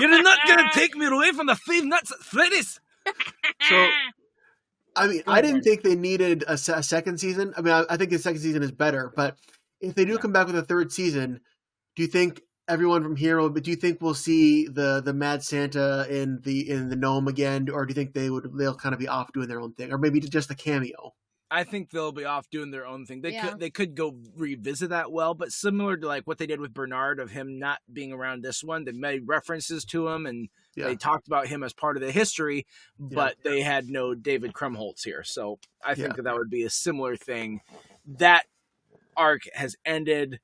You're 0.00 0.22
not 0.22 0.38
gonna 0.46 0.68
take 0.74 0.96
me 0.96 1.06
away 1.06 1.30
from 1.32 1.46
the 1.46 1.54
Five 1.54 1.84
nuts 1.84 2.10
at 2.10 2.18
Freddy's. 2.18 2.80
so 3.68 3.88
I 4.96 5.06
mean, 5.08 5.22
I 5.26 5.40
didn't 5.40 5.62
think 5.62 5.82
they 5.82 5.94
needed 5.94 6.44
a, 6.46 6.54
a 6.54 6.82
second 6.82 7.18
season. 7.18 7.52
I 7.56 7.60
mean, 7.60 7.72
I, 7.72 7.84
I 7.90 7.96
think 7.96 8.10
the 8.10 8.18
second 8.18 8.40
season 8.40 8.62
is 8.62 8.72
better, 8.72 9.12
but 9.14 9.36
if 9.88 9.94
they 9.94 10.04
do 10.04 10.12
Yeah. 10.12 10.18
come 10.18 10.32
back 10.32 10.46
with 10.46 10.56
a 10.56 10.62
third 10.64 10.92
season, 10.92 11.40
do 11.96 12.02
you 12.02 12.08
think 12.08 12.40
everyone 12.68 13.02
from 13.02 13.16
here 13.16 13.38
will? 13.38 13.50
But 13.50 13.64
do 13.64 13.70
you 13.70 13.76
think 13.76 14.00
we'll 14.00 14.14
see 14.14 14.66
the 14.66 15.00
the 15.04 15.12
Mad 15.14 15.42
Santa 15.42 16.06
in 16.08 16.40
the 16.42 16.68
in 16.68 16.88
the 16.88 16.96
gnome 16.96 17.28
again, 17.28 17.68
or 17.68 17.86
do 17.86 17.90
you 17.90 17.94
think 17.94 18.14
they 18.14 18.30
would 18.30 18.50
they'll 18.56 18.74
kind 18.74 18.92
of 18.92 18.98
be 18.98 19.08
off 19.08 19.32
doing 19.32 19.48
their 19.48 19.60
own 19.60 19.74
thing, 19.74 19.92
or 19.92 19.98
maybe 19.98 20.20
just 20.20 20.50
a 20.50 20.54
cameo? 20.54 21.14
I 21.50 21.62
think 21.62 21.90
they'll 21.90 22.10
be 22.10 22.24
off 22.24 22.50
doing 22.50 22.72
their 22.72 22.86
own 22.86 23.06
thing. 23.06 23.20
They 23.20 23.32
Yeah. 23.32 23.50
could 23.50 23.60
they 23.60 23.70
could 23.70 23.94
go 23.94 24.18
revisit 24.34 24.88
that 24.90 25.12
well, 25.12 25.34
but 25.34 25.52
similar 25.52 25.96
to 25.96 26.06
like 26.06 26.26
what 26.26 26.38
they 26.38 26.46
did 26.46 26.58
with 26.58 26.74
Bernard 26.74 27.20
of 27.20 27.30
him 27.30 27.58
not 27.60 27.78
being 27.92 28.12
around 28.12 28.42
this 28.42 28.64
one, 28.64 28.84
they 28.84 28.92
made 28.92 29.28
references 29.28 29.84
to 29.86 30.08
him 30.08 30.26
and 30.26 30.48
Yeah, 30.74 30.86
they 30.86 30.96
talked 30.96 31.28
about 31.28 31.46
him 31.46 31.62
as 31.62 31.72
part 31.72 31.96
of 31.96 32.02
the 32.02 32.10
history, 32.10 32.66
but 32.98 33.36
they 33.44 33.60
had 33.60 33.88
no 33.88 34.14
David 34.14 34.52
Krumholtz 34.54 35.04
here. 35.04 35.22
So 35.22 35.60
I 35.84 35.94
think 35.94 36.08
Yeah. 36.08 36.16
that 36.16 36.22
that 36.22 36.34
would 36.34 36.50
be 36.50 36.64
a 36.64 36.70
similar 36.70 37.14
thing. 37.14 37.60
That 38.06 38.46
arc 39.16 39.42
has 39.54 39.76
ended 39.84 40.40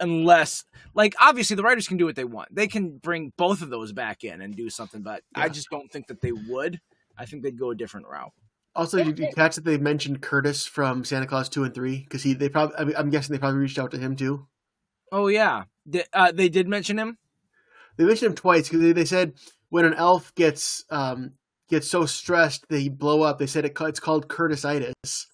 unless 0.00 0.64
like 0.94 1.14
obviously 1.20 1.56
the 1.56 1.62
writers 1.62 1.88
can 1.88 1.96
do 1.96 2.04
what 2.04 2.16
they 2.16 2.24
want. 2.24 2.54
They 2.54 2.66
can 2.66 2.98
bring 2.98 3.32
both 3.36 3.62
of 3.62 3.70
those 3.70 3.92
back 3.92 4.24
in 4.24 4.40
and 4.40 4.54
do 4.54 4.70
something, 4.70 5.02
but 5.02 5.22
I 5.34 5.48
just 5.48 5.70
don't 5.70 5.90
think 5.90 6.08
that 6.08 6.20
they 6.20 6.32
would. 6.32 6.80
I 7.16 7.26
think 7.26 7.42
they'd 7.42 7.58
go 7.58 7.70
a 7.70 7.74
different 7.74 8.06
route. 8.08 8.32
Also, 8.76 9.02
did 9.02 9.18
you 9.18 9.28
catch 9.34 9.54
that 9.54 9.64
they 9.64 9.78
mentioned 9.78 10.20
Curtis 10.20 10.66
from 10.66 11.04
Santa 11.04 11.26
Claus 11.26 11.48
two 11.48 11.62
and 11.62 11.72
three? 11.72 12.00
Because 12.00 12.22
he 12.22 12.34
they 12.34 12.48
probably 12.48 12.76
I 12.76 12.84
mean, 12.84 12.96
I'm 12.96 13.10
guessing 13.10 13.32
they 13.32 13.38
probably 13.38 13.60
reached 13.60 13.78
out 13.78 13.92
to 13.92 13.98
him 13.98 14.16
too. 14.16 14.46
Oh 15.12 15.28
yeah. 15.28 15.64
Th- 15.90 16.08
uh, 16.12 16.32
they 16.32 16.48
did 16.48 16.66
mention 16.66 16.98
him. 16.98 17.18
They 17.96 18.04
mentioned 18.04 18.30
him 18.30 18.36
twice 18.36 18.68
because 18.68 18.80
they, 18.80 18.92
they 18.92 19.04
said 19.04 19.34
when 19.68 19.84
an 19.84 19.94
elf 19.94 20.34
gets 20.34 20.84
um 20.90 21.32
gets 21.68 21.88
so 21.88 22.04
stressed 22.04 22.66
they 22.68 22.88
blow 22.88 23.22
up. 23.22 23.38
They 23.38 23.46
said 23.46 23.64
it, 23.64 23.76
it's 23.80 24.00
called 24.00 24.28
Curtisitis. 24.28 25.26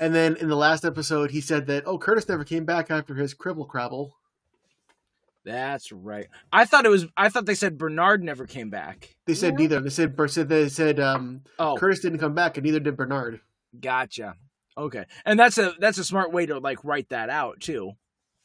And 0.00 0.14
then 0.14 0.36
in 0.36 0.48
the 0.48 0.56
last 0.56 0.84
episode, 0.84 1.30
he 1.30 1.40
said 1.40 1.66
that 1.66 1.84
oh 1.86 1.98
Curtis 1.98 2.28
never 2.28 2.44
came 2.44 2.64
back 2.64 2.90
after 2.90 3.14
his 3.14 3.34
cribble 3.34 3.66
crabble. 3.66 4.12
That's 5.44 5.92
right. 5.92 6.28
I 6.52 6.64
thought 6.64 6.86
it 6.86 6.90
was. 6.90 7.06
I 7.16 7.28
thought 7.28 7.44
they 7.44 7.54
said 7.54 7.76
Bernard 7.76 8.22
never 8.22 8.46
came 8.46 8.70
back. 8.70 9.14
They 9.26 9.34
said 9.34 9.52
Yeah. 9.54 9.58
neither. 9.58 9.80
They 9.80 9.90
said 9.90 10.16
they 10.48 10.68
said 10.70 10.98
um, 10.98 11.42
Oh, 11.58 11.76
Curtis 11.76 12.00
didn't 12.00 12.18
come 12.18 12.34
back, 12.34 12.56
and 12.56 12.64
neither 12.64 12.80
did 12.80 12.96
Bernard. 12.96 13.40
gotcha. 13.78 14.36
Okay, 14.76 15.04
and 15.24 15.38
that's 15.38 15.56
a 15.58 15.74
that's 15.78 15.98
a 15.98 16.04
smart 16.04 16.32
way 16.32 16.46
to 16.46 16.58
like 16.58 16.82
write 16.84 17.10
that 17.10 17.30
out 17.30 17.60
too. 17.60 17.92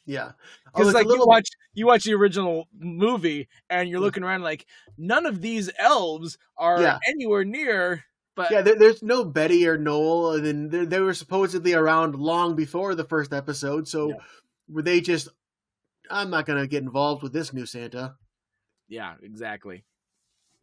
Yeah, 0.05 0.31
Oh, 0.33 0.41
Because 0.73 0.89
a 0.89 0.91
like 0.97 1.05
little- 1.05 1.25
you 1.25 1.27
watch 1.27 1.49
you 1.73 1.85
watch 1.87 2.03
the 2.03 2.13
original 2.15 2.67
movie 2.77 3.47
and 3.69 3.87
you're 3.89 3.99
looking 3.99 4.23
around 4.23 4.41
like 4.41 4.65
none 4.97 5.25
of 5.25 5.41
these 5.41 5.69
elves 5.79 6.37
are 6.57 6.81
Yeah. 6.81 6.99
anywhere 7.07 7.45
near. 7.45 8.03
But 8.39 8.51
yeah. 8.51 8.61
There, 8.61 8.75
there's 8.75 9.03
no 9.03 9.23
Betty 9.25 9.67
or 9.67 9.77
Noel, 9.77 10.33
and 10.33 10.45
then 10.45 10.69
they, 10.69 10.85
they 10.85 10.99
were 10.99 11.13
supposedly 11.13 11.73
around 11.73 12.15
long 12.15 12.55
before 12.55 12.95
the 12.95 13.03
first 13.03 13.33
episode. 13.33 13.87
So 13.87 14.09
Yeah. 14.09 14.15
were 14.69 14.81
they 14.81 15.01
just? 15.01 15.29
I'm 16.09 16.29
not 16.29 16.45
gonna 16.45 16.67
get 16.67 16.81
involved 16.83 17.21
with 17.21 17.33
this 17.33 17.53
new 17.53 17.65
Santa. 17.65 18.15
Yeah, 18.87 19.13
exactly. 19.21 19.83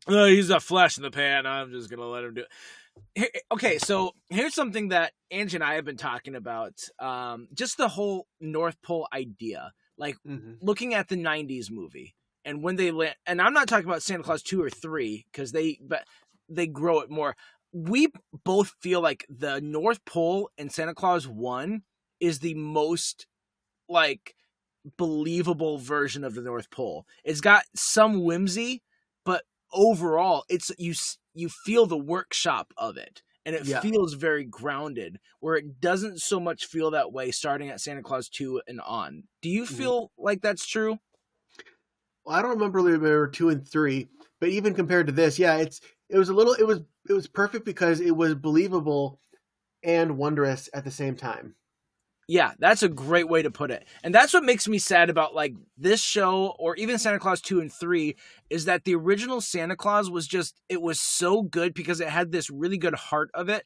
Uh, 0.09 0.25
he's 0.27 0.51
a 0.51 0.59
flash 0.61 0.97
in 0.97 1.03
the 1.03 1.11
pan. 1.11 1.47
I'm 1.47 1.71
just 1.71 1.91
gonna 1.91 2.07
let 2.07 2.25
him 2.25 2.35
do 2.35 2.41
it. 2.43 2.49
Here- 3.15 3.31
Okay, 3.53 3.79
so 3.79 4.13
here's 4.31 4.55
something 4.55 4.89
that 4.89 5.13
Angie 5.31 5.57
and 5.59 5.65
I 5.65 5.75
have 5.75 5.85
been 5.85 5.97
talking 5.99 6.35
about. 6.35 6.73
Um, 6.99 7.49
just 7.55 7.77
the 7.77 7.89
whole 7.89 8.27
North 8.41 8.81
Pole 8.83 9.07
idea, 9.13 9.73
like 9.99 10.17
Mm-hmm. 10.27 10.55
looking 10.63 10.95
at 10.95 11.09
the 11.09 11.17
'90s 11.17 11.71
movie 11.71 12.15
and 12.45 12.63
when 12.63 12.77
they 12.77 12.91
land. 12.91 13.17
And 13.27 13.41
I'm 13.43 13.53
not 13.53 13.69
talking 13.69 13.87
about 13.89 14.03
Santa 14.03 14.23
Claus 14.23 14.43
two 14.43 14.63
or 14.63 14.71
three 14.71 15.27
because 15.31 15.53
they, 15.53 15.79
but 15.83 16.05
they 16.49 16.67
grow 16.67 17.01
it 17.01 17.11
more. 17.11 17.37
We 17.73 18.09
both 18.45 18.75
feel 18.81 19.01
like 19.01 19.27
the 19.29 19.61
North 19.61 20.05
Pole 20.05 20.51
in 20.57 20.71
Santa 20.71 20.95
Claus 20.95 21.27
one 21.29 21.83
is 22.21 22.39
the 22.39 22.55
most 22.55 23.27
like 23.89 24.37
believable 24.99 25.79
version 25.79 26.25
of 26.25 26.35
the 26.35 26.43
North 26.43 26.71
Pole. 26.71 27.07
It's 27.25 27.41
got 27.43 27.65
some 27.77 28.25
whimsy, 28.25 28.83
but 29.25 29.45
overall, 29.73 30.45
it's 30.49 30.73
you 30.79 30.95
you 31.35 31.49
feel 31.51 31.87
the 31.87 31.99
workshop 31.99 32.73
of 32.79 32.97
it, 32.99 33.23
and 33.47 33.57
it 33.57 33.67
Yeah. 33.67 33.83
feels 33.83 34.15
very 34.15 34.45
grounded. 34.45 35.21
Where 35.41 35.57
it 35.57 35.81
doesn't 35.81 36.21
so 36.21 36.41
much 36.41 36.67
feel 36.67 36.91
that 36.93 37.13
way 37.13 37.31
starting 37.33 37.71
at 37.71 37.81
Santa 37.83 38.03
Claus 38.03 38.29
two 38.29 38.63
and 38.69 38.81
on. 38.83 39.25
Do 39.43 39.51
you 39.51 39.67
Mhm. 39.69 39.97
feel 39.97 40.13
like 40.19 40.43
that's 40.43 40.67
true? 40.67 40.99
Well, 42.25 42.37
I 42.37 42.43
don't 42.43 42.53
remember 42.53 42.79
really 42.79 42.93
remember 42.93 43.29
two 43.29 43.49
and 43.51 43.67
three, 43.67 44.09
but 44.41 44.49
even 44.49 44.75
compared 44.75 45.07
to 45.07 45.13
this, 45.13 45.39
yeah, 45.39 45.57
it's 45.59 45.81
it 46.09 46.19
was 46.19 46.29
a 46.29 46.35
little 46.35 46.55
it 46.55 46.65
was 46.67 46.81
it 47.09 47.13
was 47.13 47.27
perfect 47.27 47.65
because 47.65 48.01
it 48.01 48.17
was 48.17 48.35
believable 48.35 49.21
and 49.83 50.19
wondrous 50.19 50.69
at 50.75 50.85
the 50.85 50.91
same 50.91 51.17
time. 51.17 51.55
Yeah, 52.29 52.53
that's 52.59 52.83
a 52.83 52.89
great 52.89 53.29
way 53.29 53.43
to 53.43 53.53
put 53.53 53.71
it. 53.71 53.87
And 54.03 54.13
that's 54.13 54.35
what 54.35 54.43
makes 54.43 54.67
me 54.67 54.79
sad 54.79 55.11
about 55.11 55.35
like 55.35 55.55
this 55.79 56.03
show 56.03 56.57
or 56.59 56.75
even 56.75 56.99
Santa 56.99 57.21
Claus 57.21 57.41
2 57.41 57.61
and 57.61 57.73
3 57.73 58.17
is 58.51 58.65
that 58.65 58.85
the 58.85 58.97
original 58.97 59.41
Santa 59.41 59.77
Claus 59.77 60.11
was 60.11 60.27
just 60.27 60.61
it 60.69 60.83
was 60.83 60.99
so 60.99 61.43
good 61.43 61.73
because 61.73 62.01
it 62.01 62.09
had 62.09 62.33
this 62.33 62.51
really 62.51 62.79
good 62.79 62.95
heart 62.95 63.31
of 63.33 63.49
it 63.49 63.65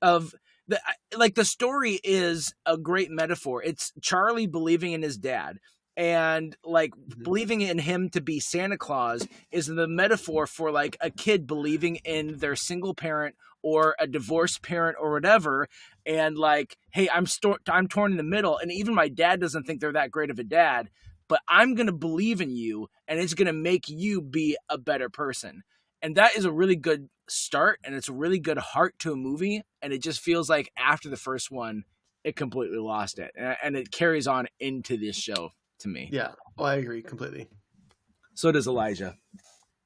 of 0.00 0.34
the 0.66 0.80
like 1.14 1.34
the 1.34 1.44
story 1.44 2.00
is 2.02 2.54
a 2.64 2.78
great 2.78 3.10
metaphor. 3.10 3.62
It's 3.62 3.92
Charlie 4.00 4.46
believing 4.46 4.92
in 4.92 5.02
his 5.02 5.18
dad 5.18 5.58
and 6.00 6.56
like 6.64 6.92
Mhm. 6.96 7.22
believing 7.24 7.60
in 7.60 7.78
him 7.78 8.08
to 8.08 8.22
be 8.22 8.40
Santa 8.40 8.78
Claus 8.78 9.28
is 9.50 9.66
the 9.66 9.86
metaphor 9.86 10.46
for 10.46 10.70
like 10.70 10.96
a 11.02 11.10
kid 11.10 11.46
believing 11.46 11.96
in 11.96 12.38
their 12.38 12.56
single 12.56 12.94
parent 12.94 13.36
or 13.62 13.94
a 13.98 14.06
divorced 14.06 14.62
parent 14.62 14.96
or 14.98 15.12
whatever. 15.12 15.68
And 16.06 16.38
like 16.38 16.78
hey 16.92 17.10
i'm 17.10 17.26
sto- 17.26 17.58
i'm 17.68 17.86
torn 17.86 18.12
in 18.12 18.16
the 18.16 18.22
middle. 18.22 18.56
And 18.56 18.72
even 18.72 18.94
my 18.94 19.08
dad 19.08 19.40
doesn't 19.40 19.64
think 19.64 19.80
they're 19.82 19.92
that 19.92 20.10
great 20.10 20.30
of 20.30 20.38
a 20.38 20.44
dad 20.44 20.88
but 21.28 21.42
i'm 21.46 21.74
going 21.74 21.86
to 21.86 21.92
believe 21.92 22.40
in 22.40 22.50
you 22.50 22.88
and 23.06 23.20
it's 23.20 23.34
going 23.34 23.46
to 23.46 23.52
make 23.52 23.88
you 23.88 24.22
be 24.22 24.56
a 24.70 24.78
better 24.78 25.10
person. 25.10 25.62
And 26.02 26.16
that 26.16 26.34
is 26.34 26.46
a 26.46 26.50
really 26.52 26.76
good 26.76 27.10
start 27.28 27.78
and 27.84 27.94
it's 27.94 28.08
a 28.08 28.14
really 28.14 28.38
good 28.38 28.56
heart 28.58 28.98
to 29.00 29.12
a 29.12 29.16
movie 29.16 29.62
and 29.82 29.92
it 29.92 30.02
just 30.02 30.20
feels 30.20 30.48
like 30.48 30.72
after 30.78 31.10
the 31.10 31.18
first 31.18 31.50
one 31.50 31.84
it 32.24 32.36
completely 32.36 32.78
lost 32.78 33.18
it 33.18 33.32
and, 33.36 33.56
and 33.62 33.76
it 33.76 33.90
carries 33.92 34.26
on 34.26 34.46
into 34.58 34.96
this 34.96 35.14
show 35.16 35.50
to 35.80 35.88
me 35.88 36.08
Yeah, 36.12 36.30
oh, 36.58 36.64
I 36.64 36.76
agree 36.76 37.02
completely. 37.02 37.48
so 38.34 38.52
does 38.52 38.66
elijah 38.66 39.14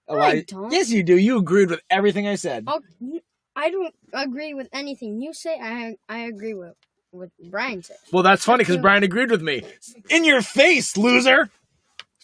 I 0.08 0.44
don't. 0.46 0.70
yes 0.72 0.90
you 0.90 1.02
do 1.02 1.16
you 1.16 1.38
agreed 1.38 1.70
with 1.70 1.80
everything 1.90 2.28
i 2.28 2.34
said 2.34 2.64
Oh, 2.66 2.80
you- 3.00 3.20
I 3.56 3.70
don't 3.70 3.94
agree 4.12 4.52
with 4.52 4.68
anything 4.72 5.20
you 5.22 5.32
say. 5.32 5.56
I 5.62 5.94
I 6.08 6.18
agree 6.26 6.54
with 6.54 6.74
what 7.12 7.30
Brian 7.50 7.82
said. 7.84 7.96
well 8.12 8.24
that's 8.24 8.44
funny 8.44 8.62
because 8.64 8.78
brian 8.78 9.04
agreed 9.04 9.30
with 9.30 9.42
me 9.42 9.62
in 10.10 10.24
your 10.24 10.42
face 10.42 10.96
loser 10.96 11.50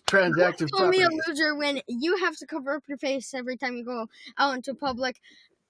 Transactive 0.06 0.70
Call 0.72 0.88
me 0.88 1.02
a 1.02 1.08
loser 1.08 1.54
when 1.54 1.80
you 1.86 2.16
have 2.16 2.36
to 2.38 2.46
cover 2.46 2.74
up 2.74 2.82
your 2.88 2.98
face 2.98 3.32
every 3.32 3.56
time 3.56 3.76
you 3.76 3.84
go 3.84 4.08
out 4.38 4.56
into 4.56 4.74
public, 4.74 5.20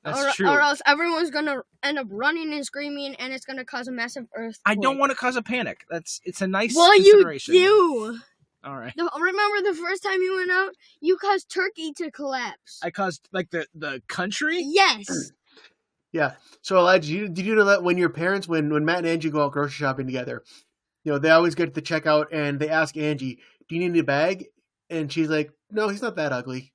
that's 0.02 0.18
or, 0.22 0.30
true 0.32 0.48
or 0.48 0.60
else 0.60 0.80
everyone's 0.86 1.30
gonna 1.30 1.62
end 1.82 1.98
up 1.98 2.06
running 2.10 2.52
and 2.52 2.64
screaming, 2.64 3.14
and 3.16 3.32
it's 3.32 3.44
gonna 3.44 3.64
cause 3.64 3.88
a 3.88 3.92
massive 3.92 4.24
earthquake. 4.34 4.60
I 4.64 4.74
don't 4.74 4.98
want 4.98 5.10
to 5.10 5.16
cause 5.16 5.36
a 5.36 5.42
panic. 5.42 5.84
That's 5.90 6.20
it's 6.24 6.40
a 6.40 6.46
nice 6.46 6.74
Well, 6.74 6.96
you 6.96 7.12
consideration. 7.12 7.54
do. 7.54 8.18
All 8.62 8.76
right. 8.76 8.92
The- 8.96 9.10
remember 9.18 9.70
the 9.70 9.76
first 9.76 10.02
time 10.02 10.20
you 10.20 10.36
went 10.36 10.50
out, 10.50 10.72
you 11.00 11.16
caused 11.16 11.50
Turkey 11.50 11.92
to 11.98 12.10
collapse. 12.10 12.78
I 12.82 12.90
caused 12.90 13.28
like 13.32 13.50
the 13.50 13.66
the 13.74 14.02
country. 14.08 14.60
yes. 14.62 15.06
Yeah. 16.12 16.32
So 16.62 16.76
Elijah, 16.76 17.12
you, 17.12 17.28
did 17.28 17.46
you 17.46 17.54
know 17.54 17.66
that 17.66 17.84
when 17.84 17.96
your 17.96 18.08
parents, 18.08 18.48
when 18.48 18.72
when 18.72 18.84
Matt 18.84 18.98
and 18.98 19.06
Angie 19.06 19.30
go 19.30 19.44
out 19.44 19.52
grocery 19.52 19.70
shopping 19.70 20.06
together, 20.06 20.42
you 21.04 21.12
know 21.12 21.18
they 21.20 21.30
always 21.30 21.54
get 21.54 21.66
to 21.66 21.72
the 21.72 21.80
checkout 21.82 22.26
and 22.32 22.58
they 22.58 22.68
ask 22.68 22.96
Angie, 22.96 23.38
"Do 23.68 23.76
you 23.76 23.88
need 23.88 23.96
a 24.00 24.02
bag?" 24.02 24.46
And 24.90 25.12
she's 25.12 25.28
like, 25.28 25.52
"No, 25.70 25.88
he's 25.88 26.02
not 26.02 26.16
that 26.16 26.32
ugly." 26.32 26.72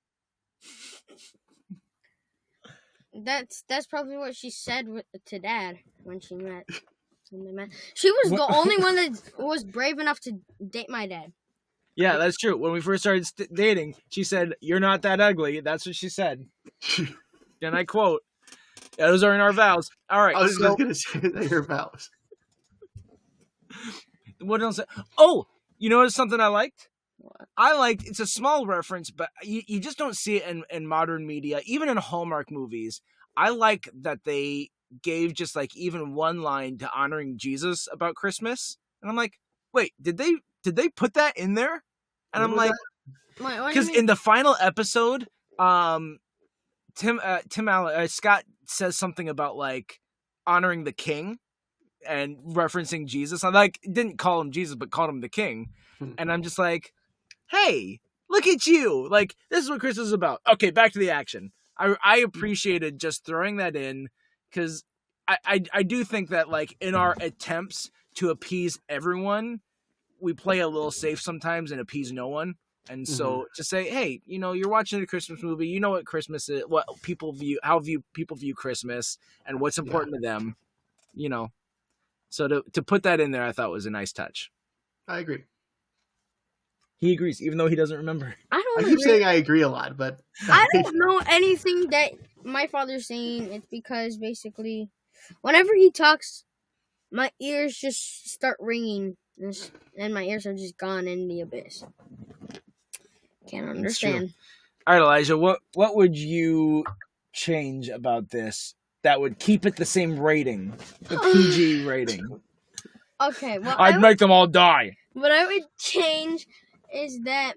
That's 3.23 3.63
that's 3.69 3.87
probably 3.87 4.17
what 4.17 4.35
she 4.35 4.49
said 4.49 4.87
with, 4.87 5.05
to 5.27 5.39
Dad 5.39 5.77
when 6.03 6.19
she 6.19 6.35
met. 6.35 6.67
when 7.31 7.45
they 7.45 7.51
met. 7.51 7.69
She 7.93 8.11
was 8.11 8.31
the 8.31 8.53
only 8.53 8.77
one 8.77 8.95
that 8.95 9.21
was 9.39 9.63
brave 9.63 9.99
enough 9.99 10.19
to 10.21 10.33
date 10.69 10.89
my 10.89 11.07
dad. 11.07 11.31
Yeah, 11.95 12.17
that's 12.17 12.37
true. 12.37 12.57
When 12.57 12.73
we 12.73 12.81
first 12.81 13.03
started 13.03 13.25
st- 13.25 13.53
dating, 13.53 13.95
she 14.09 14.25
said, 14.25 14.55
"You're 14.59 14.81
not 14.81 15.01
that 15.03 15.21
ugly." 15.21 15.61
That's 15.61 15.85
what 15.85 15.95
she 15.95 16.09
said, 16.09 16.45
and 17.61 17.75
I 17.75 17.85
quote. 17.85 18.21
Those 18.97 19.23
are 19.23 19.33
in 19.33 19.41
our 19.41 19.51
vows. 19.51 19.89
All 20.09 20.21
right. 20.21 20.35
I 20.35 20.43
was 20.43 20.57
so 20.57 20.75
just 20.77 20.77
gonna 20.77 20.95
say 20.95 21.19
that 21.39 21.49
your 21.49 21.63
vows. 21.63 22.09
what 24.39 24.61
else? 24.61 24.79
Oh, 25.17 25.47
you 25.77 25.89
know 25.89 26.07
something 26.07 26.39
I 26.39 26.47
liked? 26.47 26.89
I 27.57 27.77
like 27.77 28.05
It's 28.07 28.19
a 28.19 28.27
small 28.27 28.65
reference, 28.65 29.11
but 29.11 29.29
you, 29.43 29.61
you 29.67 29.79
just 29.79 29.97
don't 29.97 30.15
see 30.15 30.37
it 30.37 30.47
in, 30.47 30.63
in 30.69 30.87
modern 30.87 31.25
media, 31.25 31.61
even 31.65 31.89
in 31.89 31.97
Hallmark 31.97 32.51
movies. 32.51 33.01
I 33.37 33.49
like 33.49 33.89
that 34.01 34.23
they 34.23 34.69
gave 35.01 35.33
just 35.33 35.55
like 35.55 35.75
even 35.75 36.13
one 36.13 36.41
line 36.41 36.77
to 36.79 36.89
honoring 36.93 37.37
Jesus 37.37 37.87
about 37.91 38.15
Christmas, 38.15 38.77
and 39.01 39.09
I'm 39.09 39.17
like, 39.17 39.39
wait, 39.73 39.93
did 40.01 40.17
they 40.17 40.35
did 40.63 40.75
they 40.75 40.89
put 40.89 41.13
that 41.15 41.37
in 41.37 41.53
there? 41.53 41.83
And 42.33 42.43
I'm 42.43 42.55
like, 42.55 42.71
that? 42.71 43.43
My, 43.43 43.61
what 43.61 43.73
do 43.73 43.79
you 43.79 43.85
because 43.85 43.97
in 43.97 44.05
the 44.05 44.15
final 44.15 44.55
episode, 44.59 45.27
um, 45.59 46.19
Tim 46.95 47.19
uh, 47.23 47.39
Tim 47.49 47.67
Allen 47.67 47.95
uh, 47.95 48.07
Scott 48.07 48.45
says 48.67 48.97
something 48.97 49.29
about 49.29 49.57
like 49.57 49.99
honoring 50.47 50.83
the 50.85 50.91
king 50.91 51.39
and 52.07 52.37
referencing 52.37 53.05
Jesus. 53.05 53.43
I 53.43 53.49
like 53.49 53.79
didn't 53.83 54.17
call 54.17 54.41
him 54.41 54.51
Jesus, 54.51 54.75
but 54.75 54.91
called 54.91 55.09
him 55.09 55.21
the 55.21 55.29
king, 55.29 55.71
and 56.17 56.31
I'm 56.31 56.43
just 56.43 56.57
like, 56.57 56.93
hey, 57.49 57.99
look 58.29 58.47
at 58.47 58.65
you! 58.67 59.07
Like 59.09 59.35
this 59.49 59.63
is 59.63 59.69
what 59.69 59.79
Christmas 59.79 60.07
is 60.07 60.13
about. 60.13 60.41
Okay, 60.51 60.71
back 60.71 60.93
to 60.93 60.99
the 60.99 61.11
action. 61.11 61.51
I 61.77 61.95
I 62.03 62.17
appreciated 62.17 62.99
just 62.99 63.25
throwing 63.25 63.57
that 63.57 63.75
in 63.75 64.09
because 64.49 64.83
I, 65.27 65.37
I 65.45 65.63
I 65.73 65.83
do 65.83 66.03
think 66.03 66.29
that 66.29 66.49
like 66.49 66.75
in 66.79 66.95
our 66.95 67.15
attempts 67.19 67.91
to 68.15 68.29
appease 68.29 68.79
everyone, 68.87 69.61
we 70.19 70.33
play 70.33 70.59
a 70.59 70.67
little 70.67 70.91
safe 70.91 71.21
sometimes 71.21 71.71
and 71.71 71.81
appease 71.81 72.11
no 72.11 72.27
one. 72.27 72.55
And 72.87 73.07
so 73.07 73.29
mm-hmm. 73.29 73.43
to 73.55 73.63
say, 73.63 73.89
hey, 73.89 74.21
you 74.25 74.37
know, 74.37 74.51
you're 74.51 74.69
watching 74.69 75.01
a 75.01 75.07
Christmas 75.07 75.41
movie, 75.41 75.67
you 75.67 75.79
know 75.79 75.89
what 75.89 76.05
Christmas 76.05 76.49
is, 76.49 76.63
what 76.67 76.85
people 77.01 77.33
view, 77.33 77.59
how 77.63 77.79
view 77.79 78.03
people 78.13 78.37
view 78.37 78.53
Christmas, 78.53 79.17
and 79.45 79.59
what's 79.59 79.79
important 79.79 80.13
to 80.15 80.21
them, 80.21 80.55
you 81.15 81.29
know. 81.29 81.51
So 82.29 82.47
to 82.47 82.63
to 82.73 82.83
put 82.83 83.03
that 83.03 83.19
in 83.19 83.31
there, 83.31 83.43
I 83.43 83.51
thought 83.53 83.71
was 83.71 83.87
a 83.87 83.91
nice 83.91 84.11
touch. 84.11 84.51
I 85.07 85.19
agree. 85.19 85.45
He 86.97 87.13
agrees, 87.13 87.41
even 87.41 87.57
though 87.57 87.67
he 87.67 87.75
doesn't 87.75 87.97
remember. 87.97 88.35
I 88.51 88.55
I 88.57 88.63
don't. 88.63 88.79
I 88.79 88.89
keep 88.89 88.99
agree. 88.99 89.03
saying 89.03 89.23
I 89.23 89.33
agree 89.33 89.61
a 89.61 89.69
lot, 89.69 89.97
but 89.97 90.19
I 90.49 90.65
don't 90.73 90.95
know 90.95 91.21
anything 91.27 91.89
that 91.89 92.11
my 92.43 92.67
father's 92.67 93.07
saying. 93.07 93.51
It's 93.51 93.67
because 93.67 94.17
basically, 94.17 94.89
whenever 95.41 95.73
he 95.75 95.91
talks, 95.91 96.43
my 97.11 97.31
ears 97.39 97.77
just 97.77 98.29
start 98.29 98.57
ringing, 98.59 99.17
and 99.97 100.13
my 100.13 100.23
ears 100.23 100.45
are 100.45 100.53
just 100.53 100.77
gone 100.77 101.07
in 101.07 101.27
the 101.27 101.41
abyss. 101.41 101.83
Can't 103.49 103.65
true. 103.65 103.75
understand. 103.77 104.33
All 104.87 104.93
right, 104.95 105.01
Elijah, 105.01 105.37
what 105.37 105.59
what 105.73 105.95
would 105.95 106.15
you 106.17 106.83
change 107.33 107.89
about 107.89 108.29
this 108.29 108.75
that 109.03 109.19
would 109.19 109.39
keep 109.39 109.65
it 109.65 109.75
the 109.75 109.85
same 109.85 110.19
rating, 110.19 110.73
the 111.03 111.17
PG 111.33 111.85
rating? 111.85 112.41
Okay, 113.21 113.59
well, 113.59 113.75
I 113.77 113.89
I'd 113.89 113.95
would, 113.95 114.01
make 114.01 114.17
them 114.17 114.31
all 114.31 114.47
die. 114.47 114.97
what 115.13 115.31
I 115.31 115.45
would 115.45 115.63
change 115.79 116.47
is 116.93 117.21
that 117.21 117.53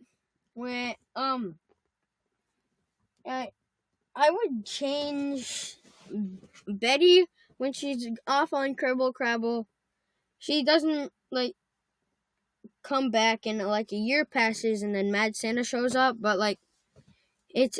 when 0.54 0.94
um, 1.14 1.56
I 3.26 3.50
I 4.14 4.30
would 4.30 4.64
change 4.66 5.76
Betty 6.66 7.26
when 7.58 7.72
she's 7.72 8.08
off 8.26 8.52
on 8.52 8.74
Cribble 8.74 9.12
Crabble, 9.12 9.66
she 10.38 10.62
doesn't 10.64 11.12
like 11.30 11.54
come 12.82 13.10
back 13.10 13.46
and 13.46 13.58
like 13.58 13.92
a 13.92 13.96
year 13.96 14.24
passes 14.24 14.82
and 14.82 14.94
then 14.94 15.10
Mad 15.10 15.36
Santa 15.36 15.64
shows 15.64 15.94
up, 15.94 16.16
but 16.20 16.38
like 16.38 16.58
it's 17.50 17.78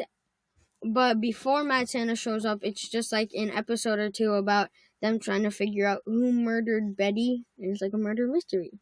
but 0.83 1.21
before 1.21 1.65
Mad 1.65 1.89
Santa 1.89 2.15
shows 2.15 2.45
up, 2.45 2.61
it's 2.63 2.89
just 2.89 3.11
like 3.13 3.31
an 3.35 3.51
episode 3.51 3.99
or 3.99 4.11
two 4.11 4.35
about 4.35 4.71
them 5.03 5.19
trying 5.19 5.43
to 5.43 5.51
figure 5.51 5.87
out 5.87 6.03
who 6.07 6.33
murdered 6.33 6.97
Betty. 6.97 7.45
And 7.59 7.73
it's 7.73 7.83
like 7.83 7.93
a 7.95 7.99
murder 7.99 8.27
mystery. 8.27 8.73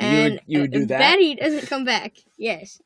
You 0.00 0.06
would- 0.06 0.32
And 0.32 0.40
you 0.46 0.60
would 0.62 0.72
do 0.72 0.86
that? 0.86 0.98
Betty 0.98 1.34
doesn't 1.34 1.66
come 1.68 1.84
back. 1.84 2.14
Yes. 2.38 2.80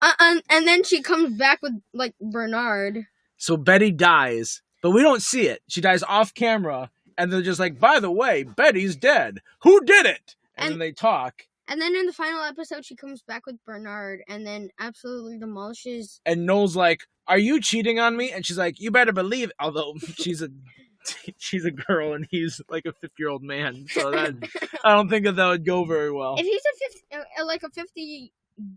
Uh, 0.00 0.12
and, 0.20 0.42
and 0.50 0.66
then 0.66 0.82
she 0.84 1.02
comes 1.02 1.36
back 1.36 1.60
with 1.62 1.74
like 1.92 2.14
Bernard. 2.20 3.04
So 3.36 3.56
Betty 3.56 3.90
dies, 3.90 4.62
but 4.82 4.90
we 4.92 5.02
don't 5.02 5.22
see 5.22 5.46
it. 5.46 5.62
She 5.68 5.80
dies 5.80 6.02
off 6.02 6.32
camera, 6.34 6.90
and 7.16 7.32
they're 7.32 7.42
just 7.42 7.60
like, 7.60 7.78
by 7.78 8.00
the 8.00 8.10
way, 8.10 8.44
Betty's 8.44 8.96
dead. 8.96 9.40
Who 9.62 9.84
did 9.84 10.06
it? 10.06 10.36
And, 10.56 10.66
then 10.66 10.72
And- 10.72 10.80
they 10.80 10.92
talk, 10.92 11.42
And 11.68 11.80
then 11.82 11.94
in 11.94 12.06
the 12.06 12.12
final 12.12 12.42
episode, 12.42 12.84
she 12.84 12.96
comes 12.96 13.20
back 13.22 13.44
with 13.46 13.62
Bernard 13.66 14.20
and 14.26 14.46
then 14.46 14.70
absolutely 14.80 15.38
demolishes. 15.38 16.20
and 16.24 16.46
Noel's 16.46 16.74
like, 16.76 17.02
"Are 17.26 17.38
you 17.38 17.60
cheating 17.60 17.98
on 18.00 18.16
me?" 18.16 18.32
And 18.32 18.46
she's 18.46 18.56
like, 18.58 18.80
"You 18.80 18.90
better 18.90 19.12
believe." 19.12 19.50
It. 19.50 19.56
Although 19.60 19.94
she's 20.16 20.40
a 20.40 20.48
she's 21.38 21.64
a 21.64 21.70
girl 21.70 22.12
and 22.14 22.26
he's 22.30 22.60
like 22.68 22.86
a 22.86 22.92
fifty 22.92 23.22
year 23.22 23.28
old 23.28 23.42
man, 23.42 23.86
so 23.88 24.10
that 24.10 24.34
I 24.84 24.94
don't 24.94 25.08
think 25.08 25.24
that 25.26 25.36
that 25.36 25.46
would 25.48 25.64
go 25.64 25.84
very 25.84 26.10
well. 26.12 26.36
If 26.38 26.44
he's 26.46 26.60
a 26.60 27.20
50, 27.20 27.30
uh, 27.40 27.44
like 27.46 27.62
a 27.62 27.70
50 27.70 28.32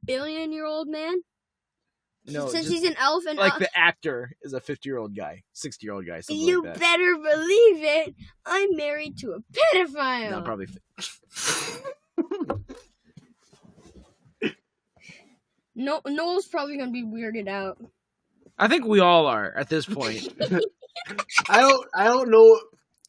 billion 0.05 0.51
year 0.51 0.65
old 0.65 0.87
man, 0.87 1.15
No, 2.27 2.47
since 2.47 2.67
he's 2.69 2.83
an 2.83 2.95
elf 2.99 3.25
and 3.27 3.37
like 3.39 3.53
elf- 3.53 3.59
the 3.61 3.77
actor 3.77 4.31
is 4.41 4.53
a 4.53 4.59
fifty 4.59 4.89
year 4.89 4.97
old 4.97 5.15
guy, 5.15 5.43
sixty 5.53 5.85
year 5.87 5.93
old 5.93 6.05
guy, 6.05 6.19
something 6.21 6.45
you 6.45 6.63
like 6.63 6.73
that. 6.75 6.79
better 6.79 7.15
believe 7.15 7.83
it. 7.83 8.15
I'm 8.45 8.75
married 8.75 9.17
to 9.19 9.31
a 9.33 9.39
pedophile. 9.75 10.31
No, 10.31 10.41
probably. 10.41 10.67
No, 15.75 16.01
Noel's 16.05 16.47
probably 16.47 16.77
gonna 16.77 16.91
be 16.91 17.03
weirded 17.03 17.47
out. 17.47 17.77
I 18.59 18.67
think 18.67 18.85
we 18.85 18.99
all 18.99 19.25
are 19.27 19.53
at 19.57 19.69
this 19.69 19.85
point. 19.85 20.27
I 21.49 21.61
don't. 21.61 21.87
I 21.93 22.05
don't 22.05 22.29
know 22.29 22.59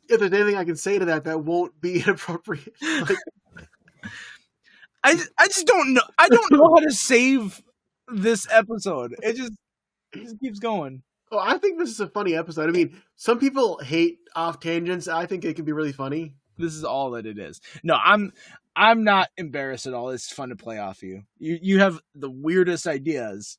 if 0.09 0.21
there's 0.21 0.33
anything 0.33 0.57
I 0.57 0.65
can 0.65 0.77
say 0.77 0.99
to 0.99 1.07
that 1.07 1.25
that 1.25 1.45
won't 1.45 1.81
be 1.81 2.01
inappropriate. 2.03 2.73
Like, 2.83 3.17
I 5.05 5.15
just, 5.15 5.31
I 5.39 5.47
just 5.47 5.67
don't 5.67 5.95
know. 5.95 6.03
I 6.19 6.29
don't 6.29 6.53
know 6.53 6.69
how 6.75 6.81
to 6.81 6.93
save 6.93 7.61
this 8.09 8.47
episode. 8.51 9.15
It 9.23 9.37
just 9.37 9.53
it 10.13 10.23
just 10.23 10.41
keeps 10.41 10.59
going. 10.59 11.03
oh, 11.33 11.39
I 11.39 11.59
think 11.59 11.79
this 11.79 11.91
is 11.91 12.01
a 12.01 12.09
funny 12.09 12.35
episode. 12.35 12.69
I 12.69 12.73
mean, 12.73 13.01
some 13.17 13.39
people 13.39 13.79
hate 13.79 14.19
off 14.37 14.61
tangents. 14.61 15.09
I 15.09 15.27
think 15.27 15.45
it 15.45 15.57
can 15.57 15.65
be 15.65 15.73
really 15.73 15.93
funny. 15.93 16.35
This 16.59 16.75
is 16.75 16.85
all 16.85 17.13
that 17.13 17.27
it 17.27 17.39
is. 17.39 17.61
No, 17.83 17.95
I'm 17.95 18.33
I'm 18.77 19.05
not 19.05 19.29
embarrassed 19.37 19.87
at 19.87 19.95
all. 19.95 20.11
It's 20.11 20.33
fun 20.33 20.51
to 20.51 20.57
play 20.57 20.79
off 20.79 21.03
you. 21.03 21.23
You 21.39 21.59
you 21.61 21.79
have 21.81 22.01
the 22.15 22.31
weirdest 22.31 22.87
ideas. 22.87 23.59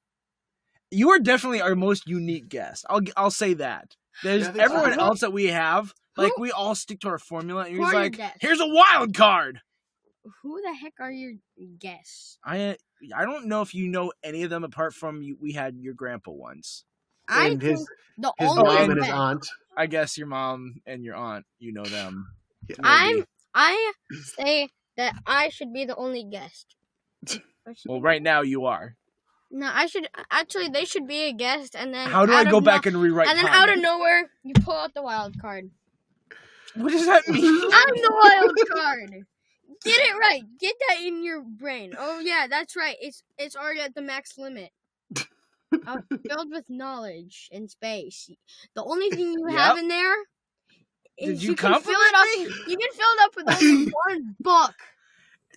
You 0.92 1.10
are 1.12 1.20
definitely 1.20 1.62
our 1.62 1.76
most 1.76 2.08
unique 2.08 2.48
guest. 2.50 2.86
I'll 2.90 3.02
I'll 3.18 3.32
say 3.32 3.54
that. 3.56 3.96
There's 4.22 4.44
Yeah, 4.44 4.50
I 4.50 4.54
so. 4.54 4.60
everyone 4.62 5.00
else 5.00 5.22
that 5.22 5.34
we 5.34 5.46
have. 5.48 5.94
Like 6.16 6.34
who- 6.36 6.44
we 6.44 6.52
all 6.52 6.76
stick 6.76 7.00
to 7.02 7.10
our 7.10 7.18
formula. 7.20 7.64
And 7.66 7.72
who 7.72 7.78
you're 7.78 7.86
are 7.88 7.94
your 7.94 8.02
like, 8.04 8.18
guests? 8.18 8.38
here's 8.42 8.60
a 8.60 8.68
wild 8.68 9.16
card. 9.16 9.62
Who 10.42 10.62
the 10.62 10.74
heck 10.74 10.94
are 11.00 11.12
your 11.12 11.34
guests? 11.80 12.38
I 12.46 12.78
I 13.16 13.26
don't 13.26 13.48
know 13.48 13.62
if 13.62 13.74
you 13.74 13.88
know 13.88 14.14
any 14.24 14.44
of 14.44 14.50
them 14.50 14.64
apart 14.64 14.94
from 14.94 15.22
you, 15.22 15.38
we 15.42 15.52
had 15.54 15.76
your 15.78 15.94
grandpa 15.94 16.32
once. 16.32 16.86
I 17.28 17.48
and 17.48 17.62
his 17.62 17.86
the 18.18 18.32
his 18.38 18.50
only 18.50 18.64
mom 18.64 18.78
and 18.84 18.92
and 18.92 19.02
his 19.02 19.10
aunt. 19.10 19.48
I 19.76 19.88
guess 19.88 20.18
your 20.18 20.28
mom 20.28 20.76
and 20.86 21.04
your 21.04 21.16
aunt, 21.16 21.46
you 21.60 21.74
know 21.74 21.84
them. 21.84 22.28
Yeah. 22.70 22.76
I'm. 22.84 23.26
I 23.54 23.92
say 24.38 24.70
that 24.96 25.16
I 25.26 25.50
should 25.50 25.74
be 25.74 25.84
the 25.86 25.96
only 25.98 26.24
guest. 26.24 26.76
Well, 27.86 28.02
right 28.02 28.22
now 28.22 28.42
you 28.42 28.66
are. 28.66 28.96
No, 29.56 29.70
I 29.72 29.86
should 29.86 30.08
actually. 30.32 30.70
They 30.70 30.84
should 30.86 31.08
be 31.08 31.28
a 31.30 31.32
guest, 31.32 31.76
and 31.76 31.94
then 31.94 32.10
How 32.10 32.26
do 32.26 32.34
I 32.34 32.40
out 32.40 32.46
of 32.48 32.52
go 32.52 32.60
no- 32.60 32.66
back 32.66 32.88
and 32.88 32.98
rewrite? 32.98 33.28
and 33.28 33.38
then 33.38 33.46
out 33.48 33.70
of 33.70 33.78
nowhere, 33.80 34.30
you 34.44 34.54
pull 34.56 34.74
out 34.74 34.94
the 34.96 35.04
wild 35.04 35.40
card. 35.40 35.70
what 36.76 36.92
does 36.92 37.06
that 37.06 37.28
mean? 37.28 37.46
I'm 37.46 37.96
the 37.96 38.22
wild 38.24 38.58
card. 38.74 39.26
Get 39.86 40.00
it 40.00 40.18
right. 40.18 40.42
Get 40.60 40.76
that 40.90 41.02
in 41.06 41.24
your 41.24 41.42
brain. 41.44 41.94
Oh 42.00 42.20
yeah, 42.20 42.48
that's 42.50 42.76
right. 42.76 42.96
It's 43.00 43.22
it's 43.38 43.56
already 43.56 43.82
at 43.82 43.94
the 43.96 44.02
max 44.02 44.38
limit. 44.38 44.72
Uh, 45.88 45.98
filled 46.30 46.52
with 46.52 46.66
knowledge 46.70 47.50
and 47.52 47.68
space. 47.68 48.30
The 48.76 48.84
only 48.84 49.10
thing 49.10 49.34
you 49.34 49.48
have 49.48 49.76
in 49.76 49.88
there 49.88 50.14
is 51.18 51.28
Did 51.30 51.30
is 51.38 51.44
you 51.44 51.56
can 51.56 51.72
fill 51.82 51.82
compliment 51.82 52.14
it 52.14 52.16
up. 52.52 52.68
You 52.70 52.78
can 52.78 52.92
fill 52.92 53.08
it 53.10 53.22
up 53.24 53.36
with 53.36 53.64
only 53.64 53.92
one 54.06 54.36
book. 54.40 54.74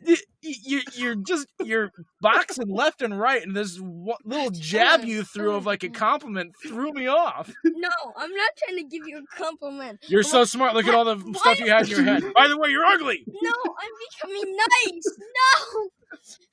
Y- 0.07 0.17
y- 0.45 0.55
you're 0.63 0.83
you're 0.95 1.15
just 1.15 1.47
you're 1.65 1.91
boxing 2.21 2.69
left 2.69 3.01
and 3.03 3.19
right, 3.19 3.43
and 3.43 3.57
this 3.57 3.79
little 3.79 4.51
jab 4.51 5.05
you 5.05 5.23
threw 5.25 5.55
of 5.55 5.65
like 5.65 5.83
a 5.85 5.89
compliment 5.89 6.55
threw 6.67 6.93
me 6.93 7.07
off. 7.07 7.53
No, 7.65 7.89
I'm 8.17 8.31
not 8.31 8.51
trying 8.59 8.77
to 8.79 8.85
give 8.85 9.07
you 9.07 9.19
a 9.19 9.37
compliment. 9.37 10.05
You're 10.09 10.23
so 10.23 10.45
smart. 10.45 10.75
Look 10.75 10.87
at 10.87 10.95
all 10.95 11.05
the 11.07 11.17
Why- 11.17 11.33
stuff 11.41 11.61
you 11.61 11.71
had 11.71 11.85
in 11.85 11.91
your 11.91 12.03
head. 12.03 12.25
By 12.35 12.49
the 12.49 12.59
way, 12.59 12.69
you're 12.69 12.85
ugly. 12.85 13.25
No, 13.27 13.51
I'm 13.67 13.91
becoming 14.35 14.57
nice. 14.57 15.19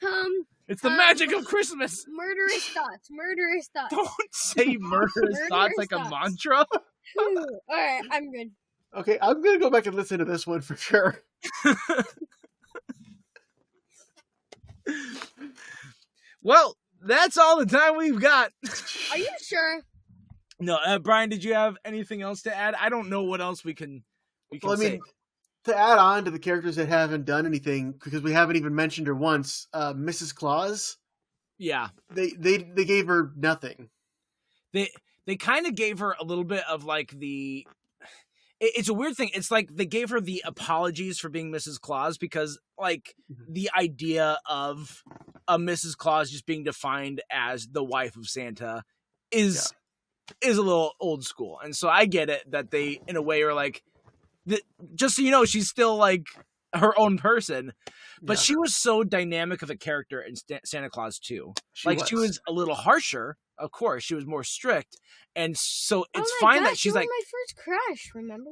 No. 0.01 0.09
Um, 0.09 0.45
It's 0.69 0.81
the 0.81 0.89
Uh, 0.89 0.95
magic 0.97 1.33
of 1.33 1.43
Christmas. 1.45 2.05
murderous 2.07 2.67
thoughts. 2.69 3.09
Murderous 3.11 3.67
thoughts. 3.73 3.93
Don't 3.93 4.09
say 4.31 4.77
murderous 4.79 5.11
Murderous 5.17 5.49
thoughts 5.49 5.73
like 5.77 5.91
a 5.91 6.09
mantra. 6.09 6.65
All 7.19 7.45
right, 7.69 8.01
I'm 8.09 8.31
good. 8.31 8.51
Okay, 8.95 9.17
I'm 9.21 9.41
gonna 9.43 9.59
go 9.59 9.69
back 9.69 9.85
and 9.85 9.95
listen 9.95 10.19
to 10.19 10.25
this 10.25 10.47
one 10.47 10.61
for 10.61 10.75
sure. 10.77 11.19
Well, 16.41 16.75
that's 17.01 17.37
all 17.37 17.57
the 17.57 17.65
time 17.65 17.97
we've 17.97 18.19
got. 18.19 18.51
Are 19.11 19.17
you 19.17 19.27
sure? 19.41 19.81
No, 20.59 20.75
uh, 20.75 20.99
Brian, 20.99 21.29
did 21.29 21.43
you 21.43 21.53
have 21.53 21.77
anything 21.85 22.21
else 22.21 22.41
to 22.43 22.55
add? 22.55 22.75
I 22.75 22.89
don't 22.89 23.09
know 23.09 23.23
what 23.23 23.41
else 23.41 23.63
we 23.63 23.73
can 23.73 24.03
we 24.51 24.59
can 24.59 24.69
Well, 24.69 24.77
I 24.79 24.81
say. 24.81 24.91
mean, 24.91 25.01
to 25.65 25.77
add 25.77 25.97
on 25.97 26.25
to 26.25 26.31
the 26.31 26.39
characters 26.39 26.75
that 26.75 26.89
haven't 26.89 27.25
done 27.25 27.45
anything 27.45 27.93
because 27.93 28.21
we 28.21 28.33
haven't 28.33 28.57
even 28.57 28.75
mentioned 28.75 29.07
her 29.07 29.15
once, 29.15 29.67
uh, 29.73 29.93
Mrs. 29.93 30.35
Claus. 30.35 30.97
Yeah, 31.57 31.89
They 32.13 32.31
they 32.31 32.57
they 32.57 32.83
gave 32.85 33.07
her 33.07 33.31
nothing. 33.37 33.89
they 34.73 34.89
they 35.25 35.37
kind 35.37 35.65
of 35.67 35.75
gave 35.75 35.99
her 35.99 36.15
a 36.19 36.23
little 36.25 36.43
bit 36.43 36.63
of 36.69 36.83
like 36.83 37.11
the. 37.17 37.65
It- 38.63 38.73
It's 38.77 38.89
a 38.89 38.93
weird 38.93 39.15
thing. 39.15 39.29
It's 39.33 39.51
like 39.51 39.69
they 39.75 39.85
gave 39.85 40.09
her 40.09 40.21
the 40.21 40.41
apologies 40.45 41.19
for 41.19 41.29
being 41.29 41.51
Mrs. 41.51 41.79
Claus 41.79 42.17
because, 42.17 42.59
like, 42.77 43.15
Mhm. 43.31 43.53
the 43.53 43.69
idea 43.77 44.39
of 44.45 45.03
a 45.47 45.57
Mrs. 45.57 45.97
Claus 45.97 46.31
just 46.31 46.45
being 46.45 46.63
defined 46.63 47.21
as 47.29 47.67
the 47.67 47.83
wife 47.83 48.15
of 48.15 48.27
Santa 48.27 48.83
is 49.31 49.73
is 50.41 50.57
a 50.57 50.61
little 50.61 50.93
old 51.01 51.25
school, 51.25 51.59
and 51.59 51.75
so 51.75 51.89
I 51.89 52.05
get 52.05 52.29
it 52.29 52.49
that 52.49 52.71
they, 52.71 53.01
in 53.09 53.17
a 53.17 53.21
way, 53.21 53.41
are 53.43 53.53
like, 53.53 53.83
just 54.95 55.17
so 55.17 55.21
you 55.21 55.31
know, 55.31 55.43
she's 55.43 55.69
still 55.69 55.97
like 55.97 56.25
her 56.73 56.97
own 56.97 57.17
person, 57.17 57.73
but 58.23 58.37
Yeah, 58.37 58.41
she 58.41 58.55
was 58.55 58.75
so 58.75 59.03
dynamic 59.03 59.61
of 59.61 59.69
a 59.69 59.75
character 59.77 60.21
in 60.21 60.35
Sta- 60.35 60.61
Santa 60.65 60.89
Claus 60.89 61.19
too. 61.19 61.53
she 61.73 61.89
like 61.89 62.07
she 62.07 62.15
was 62.15 62.39
a 62.47 62.51
little 62.51 62.75
harsher, 62.75 63.37
of 63.59 63.71
course. 63.71 64.03
She 64.03 64.15
was 64.15 64.25
more 64.25 64.43
strict, 64.43 64.97
and 65.35 65.55
so 65.57 66.05
it's 66.13 66.31
oh 66.31 66.37
fine 66.41 66.59
gosh, 66.61 66.69
that 66.71 66.77
she's 66.77 66.85
you 66.85 66.93
were 66.93 66.99
like, 67.01 67.09
my 67.09 67.21
first 67.31 67.55
crush. 67.57 68.11
Remember? 68.15 68.51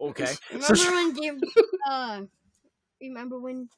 okay. 0.00 0.34
Remember 0.52 0.74
So 0.76 0.92
when 0.92 1.12
Gabe, 1.20 1.40
uh, 1.90 2.20
remember 3.00 3.40
when 3.40 3.68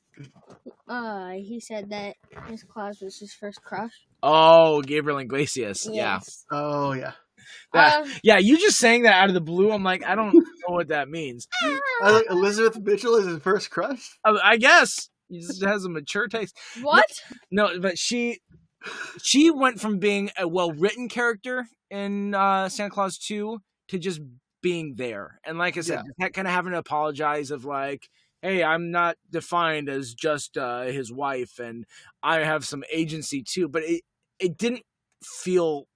uh 0.88 1.30
he 1.30 1.58
said 1.60 1.90
that 1.90 2.16
Miss 2.50 2.62
Claus 2.64 3.00
was 3.00 3.18
his 3.18 3.32
first 3.34 3.62
crush? 3.62 3.92
oh, 4.22 4.82
Gabriel 4.82 5.18
Iglesias, 5.18 5.88
yeah, 5.90 6.20
Oh 6.50 6.92
yeah. 6.92 7.12
That- 7.72 8.02
Uh, 8.02 8.08
yeah. 8.22 8.38
You 8.38 8.58
just 8.58 8.78
saying 8.78 9.02
that 9.02 9.14
out 9.14 9.28
of 9.28 9.34
the 9.34 9.40
blue. 9.40 9.72
I'm 9.72 9.82
like, 9.84 10.04
I 10.04 10.14
don't 10.14 10.34
know 10.34 10.74
what 10.74 10.88
that 10.88 11.08
means. 11.08 11.46
I 12.02 12.10
like 12.10 12.26
Elizabeth 12.30 12.80
Mitchell 12.82 13.16
is 13.16 13.26
his 13.26 13.38
first 13.38 13.70
crush. 13.70 14.18
I, 14.24 14.38
I 14.42 14.56
guess 14.56 15.08
he 15.28 15.40
just 15.40 15.62
has 15.64 15.84
a 15.84 15.88
mature 15.88 16.28
taste. 16.28 16.56
what? 16.82 17.06
No, 17.50 17.78
but 17.80 17.98
she 17.98 18.40
she 19.22 19.50
went 19.50 19.80
from 19.80 19.98
being 19.98 20.30
a 20.36 20.46
well 20.48 20.72
written 20.72 21.08
character 21.08 21.66
in 21.90 22.34
uh, 22.34 22.68
Santa 22.68 22.90
Claus 22.90 23.18
two 23.18 23.60
to 23.88 23.98
just 23.98 24.20
being 24.62 24.94
there, 24.96 25.40
and 25.44 25.58
like 25.58 25.76
I 25.76 25.80
said, 25.80 26.02
kind 26.32 26.46
of 26.48 26.52
having 26.54 26.72
to 26.72 26.78
apologize 26.78 27.50
of 27.50 27.64
like, 27.64 28.08
hey, 28.42 28.62
I'm 28.62 28.90
not 28.90 29.16
defined 29.30 29.88
as 29.88 30.14
just 30.14 30.56
uh, 30.56 30.82
his 30.82 31.12
wife, 31.12 31.58
and 31.58 31.84
I 32.22 32.40
have 32.40 32.64
some 32.64 32.82
agency 32.92 33.42
too. 33.42 33.68
But 33.68 33.82
it 33.84 34.02
it 34.38 34.56
didn't 34.58 34.82
feel 35.24 35.86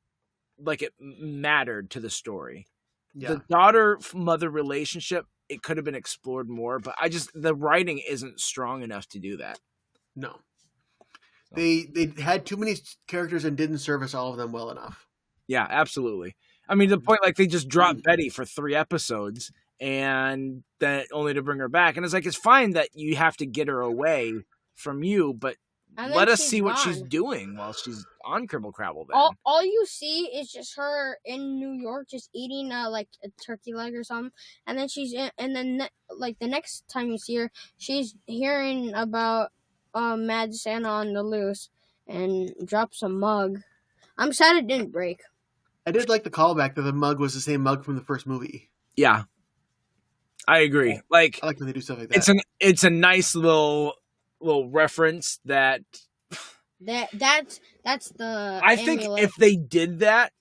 like 0.58 0.82
it 0.82 0.92
mattered 0.98 1.90
to 1.90 2.00
the 2.00 2.10
story. 2.10 2.66
Yeah. 3.14 3.28
The 3.28 3.42
daughter 3.48 3.98
mother 4.14 4.50
relationship 4.50 5.26
it 5.48 5.62
could 5.62 5.76
have 5.76 5.84
been 5.84 5.94
explored 5.94 6.48
more, 6.48 6.78
but 6.78 6.94
I 7.00 7.08
just 7.08 7.30
the 7.34 7.54
writing 7.54 7.98
isn't 7.98 8.40
strong 8.40 8.82
enough 8.82 9.08
to 9.10 9.18
do 9.18 9.36
that. 9.36 9.60
No. 10.14 10.36
They 11.52 11.84
they 11.84 12.20
had 12.20 12.44
too 12.44 12.56
many 12.56 12.74
characters 13.06 13.44
and 13.44 13.56
didn't 13.56 13.78
service 13.78 14.14
all 14.14 14.30
of 14.30 14.36
them 14.36 14.52
well 14.52 14.70
enough. 14.70 15.06
Yeah, 15.46 15.66
absolutely. 15.68 16.34
I 16.68 16.74
mean, 16.74 16.88
the 16.88 16.96
mm-hmm. 16.96 17.04
point 17.04 17.20
like 17.22 17.36
they 17.36 17.46
just 17.46 17.68
dropped 17.68 18.00
mm-hmm. 18.00 18.10
Betty 18.10 18.28
for 18.28 18.44
three 18.44 18.74
episodes, 18.74 19.52
and 19.80 20.64
then 20.80 21.04
only 21.12 21.34
to 21.34 21.42
bring 21.42 21.60
her 21.60 21.68
back. 21.68 21.96
And 21.96 22.04
it's 22.04 22.14
like 22.14 22.26
it's 22.26 22.36
fine 22.36 22.72
that 22.72 22.88
you 22.94 23.16
have 23.16 23.36
to 23.38 23.46
get 23.46 23.68
her 23.68 23.80
away 23.80 24.34
from 24.74 25.02
you, 25.02 25.32
but 25.32 25.56
let 25.96 26.28
us 26.28 26.40
she's 26.40 26.48
see 26.48 26.62
what 26.62 26.78
she's 26.78 27.02
doing 27.02 27.56
while 27.56 27.72
she's 27.72 28.04
on 28.24 28.46
Cribble 28.46 28.72
Crabble. 28.72 29.06
Then. 29.08 29.16
All, 29.16 29.34
all 29.44 29.64
you 29.64 29.84
see 29.86 30.26
is 30.34 30.50
just 30.50 30.76
her 30.76 31.18
in 31.24 31.58
New 31.58 31.72
York, 31.72 32.08
just 32.08 32.30
eating 32.34 32.72
uh, 32.72 32.90
like 32.90 33.08
a 33.24 33.28
turkey 33.42 33.72
leg 33.72 33.94
or 33.94 34.04
something, 34.04 34.32
and 34.66 34.78
then 34.78 34.88
she's 34.88 35.12
in, 35.12 35.30
and 35.38 35.54
then 35.54 35.78
ne- 35.78 35.90
like 36.10 36.38
the 36.38 36.48
next 36.48 36.88
time 36.88 37.10
you 37.10 37.18
see 37.18 37.36
her, 37.36 37.50
she's 37.78 38.14
hearing 38.26 38.92
about 38.94 39.50
uh, 39.94 40.16
Mad 40.16 40.54
Santa 40.54 40.88
on 40.88 41.12
the 41.12 41.22
loose 41.22 41.70
and 42.06 42.52
drops 42.64 43.02
a 43.02 43.08
mug. 43.08 43.60
I'm 44.18 44.32
sad 44.32 44.56
it 44.56 44.66
didn't 44.66 44.92
break. 44.92 45.22
I 45.86 45.92
did 45.92 46.08
like 46.08 46.24
the 46.24 46.30
callback 46.30 46.74
that 46.74 46.82
the 46.82 46.92
mug 46.92 47.20
was 47.20 47.34
the 47.34 47.40
same 47.40 47.62
mug 47.62 47.84
from 47.84 47.94
the 47.94 48.02
first 48.02 48.26
movie. 48.26 48.70
yeah, 48.96 49.24
I 50.48 50.58
agree. 50.60 51.00
Like 51.10 51.40
I 51.42 51.46
like 51.46 51.58
when 51.58 51.66
they 51.66 51.72
do 51.72 51.80
stuff 51.80 51.98
like 51.98 52.08
that. 52.08 52.16
it's 52.16 52.28
an 52.28 52.40
it's 52.60 52.84
a 52.84 52.90
nice 52.90 53.34
little 53.34 53.94
little 54.40 54.70
reference 54.70 55.40
that 55.44 55.82
That 56.80 57.08
that's 57.12 57.60
that's 57.84 58.10
the. 58.10 58.60
I 58.62 58.76
think 58.76 59.02
if 59.18 59.34
they 59.36 59.56
did 59.56 60.00
that, 60.00 60.32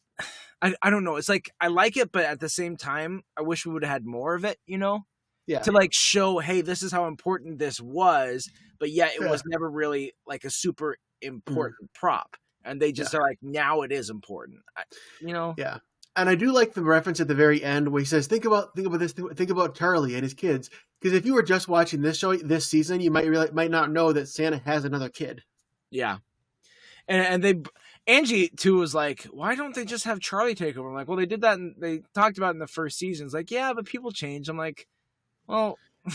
I, 0.62 0.76
I 0.82 0.90
don't 0.90 1.04
know. 1.04 1.16
It's 1.16 1.30
like 1.30 1.50
I 1.62 1.68
like 1.68 1.96
it, 1.98 2.12
but 2.12 2.26
at 2.26 2.40
the 2.40 2.50
same 2.50 2.76
time, 2.76 3.24
I 3.38 3.42
wish 3.42 3.66
we 3.66 3.72
would 3.72 3.84
have 3.84 3.92
had 3.92 4.06
more 4.06 4.36
of 4.36 4.44
it. 4.44 4.58
You 4.66 4.78
know, 4.78 5.06
yeah. 5.48 5.60
to 5.60 5.72
like 5.72 5.94
show, 5.94 6.40
hey, 6.40 6.62
this 6.62 6.84
is 6.84 6.92
how 6.92 7.08
important 7.08 7.60
this 7.60 7.80
was, 7.80 8.50
but 8.80 8.92
yet 8.92 9.14
it 9.16 9.22
Yeah. 9.22 9.32
was 9.32 9.44
never 9.46 9.70
really 9.70 10.14
like 10.28 10.44
a 10.44 10.50
super 10.50 10.98
important 11.22 11.90
mm. 11.90 11.94
prop. 11.94 12.36
And 12.64 12.82
they 12.82 12.92
just 12.92 13.14
are 13.14 13.22
like, 13.22 13.38
now 13.44 13.82
it 13.82 13.92
is 13.92 14.10
important. 14.10 14.60
I, 14.76 14.84
you 15.22 15.34
know, 15.34 15.54
Yeah. 15.56 15.78
And 16.18 16.30
I 16.30 16.36
do 16.36 16.52
like 16.54 16.74
the 16.74 16.84
reference 16.84 17.20
at 17.20 17.28
the 17.28 17.36
very 17.36 17.64
end 17.64 17.90
where 17.90 18.00
he 18.00 18.06
says, 18.06 18.28
"Think 18.28 18.46
about 18.46 18.76
think 18.76 18.88
about 18.88 19.00
this. 19.00 19.14
Think 19.14 19.50
about 19.50 19.76
Charlie 19.76 20.14
and 20.14 20.24
his 20.24 20.34
kids." 20.34 20.70
Because 21.00 21.14
if 21.16 21.26
you 21.26 21.34
were 21.34 21.44
just 21.44 21.68
watching 21.68 22.02
this 22.02 22.18
show 22.18 22.36
this 22.36 22.66
season, 22.66 23.02
you 23.02 23.12
might 23.12 23.28
really, 23.28 23.52
might 23.52 23.72
not 23.72 23.92
know 23.92 24.14
that 24.14 24.28
Santa 24.28 24.58
has 24.66 24.86
another 24.86 25.10
kid. 25.10 25.44
yeah. 25.92 26.18
And 27.08 27.22
and 27.22 27.44
they 27.44 27.62
Angie 28.08 28.50
too 28.50 28.78
was 28.78 28.96
like, 28.96 29.24
why 29.26 29.56
don't 29.56 29.76
they 29.76 29.86
just 29.86 30.06
have 30.06 30.20
Charlie 30.20 30.56
take 30.56 30.78
over? 30.78 30.90
I'm 30.90 30.96
like, 30.96 31.08
well, 31.08 31.18
they 31.18 31.26
did 31.26 31.42
that. 31.42 31.58
And 31.58 31.76
they 31.78 32.02
talked 32.14 32.38
about 32.38 32.50
it 32.50 32.56
in 32.56 32.60
the 32.60 32.68
first 32.68 32.98
season. 32.98 33.26
It's 33.26 33.34
like, 33.34 33.52
yeah, 33.52 33.74
but 33.74 33.86
people 33.86 34.12
change. 34.12 34.48
I'm 34.50 34.58
like, 34.58 34.88
well, 35.48 35.78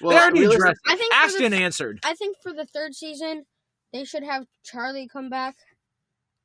Well, 0.00 0.16
they 0.16 0.22
already 0.22 0.54
addressed. 0.54 0.80
I 0.88 0.96
think 0.96 1.14
Ashton 1.14 1.50
the 1.52 1.58
answered. 1.58 2.00
I 2.04 2.14
think 2.14 2.36
for 2.42 2.52
the 2.52 2.64
third 2.64 2.94
season, 2.94 3.44
they 3.92 4.04
should 4.04 4.22
have 4.22 4.46
Charlie 4.64 5.08
come 5.08 5.28
back. 5.28 5.56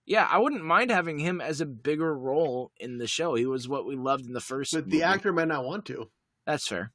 Yeah, 0.05 0.27
I 0.29 0.37
wouldn't 0.37 0.63
mind 0.63 0.91
having 0.91 1.17
him 1.19 1.41
as 1.41 1.61
a 1.61 1.65
bigger 1.65 2.15
role 2.15 2.71
in 2.77 2.99
the 2.99 3.07
show. 3.07 3.33
He 3.35 3.45
was 3.47 3.67
what 3.67 3.85
we 3.87 3.95
loved 3.95 4.25
in 4.27 4.33
the 4.33 4.39
first. 4.41 4.73
but 4.73 4.85
the 4.85 4.91
movie. 4.97 5.03
actor 5.03 5.33
might 5.33 5.47
not 5.47 5.65
want 5.65 5.85
to. 5.85 6.09
That's 6.45 6.67
fair. 6.67 6.91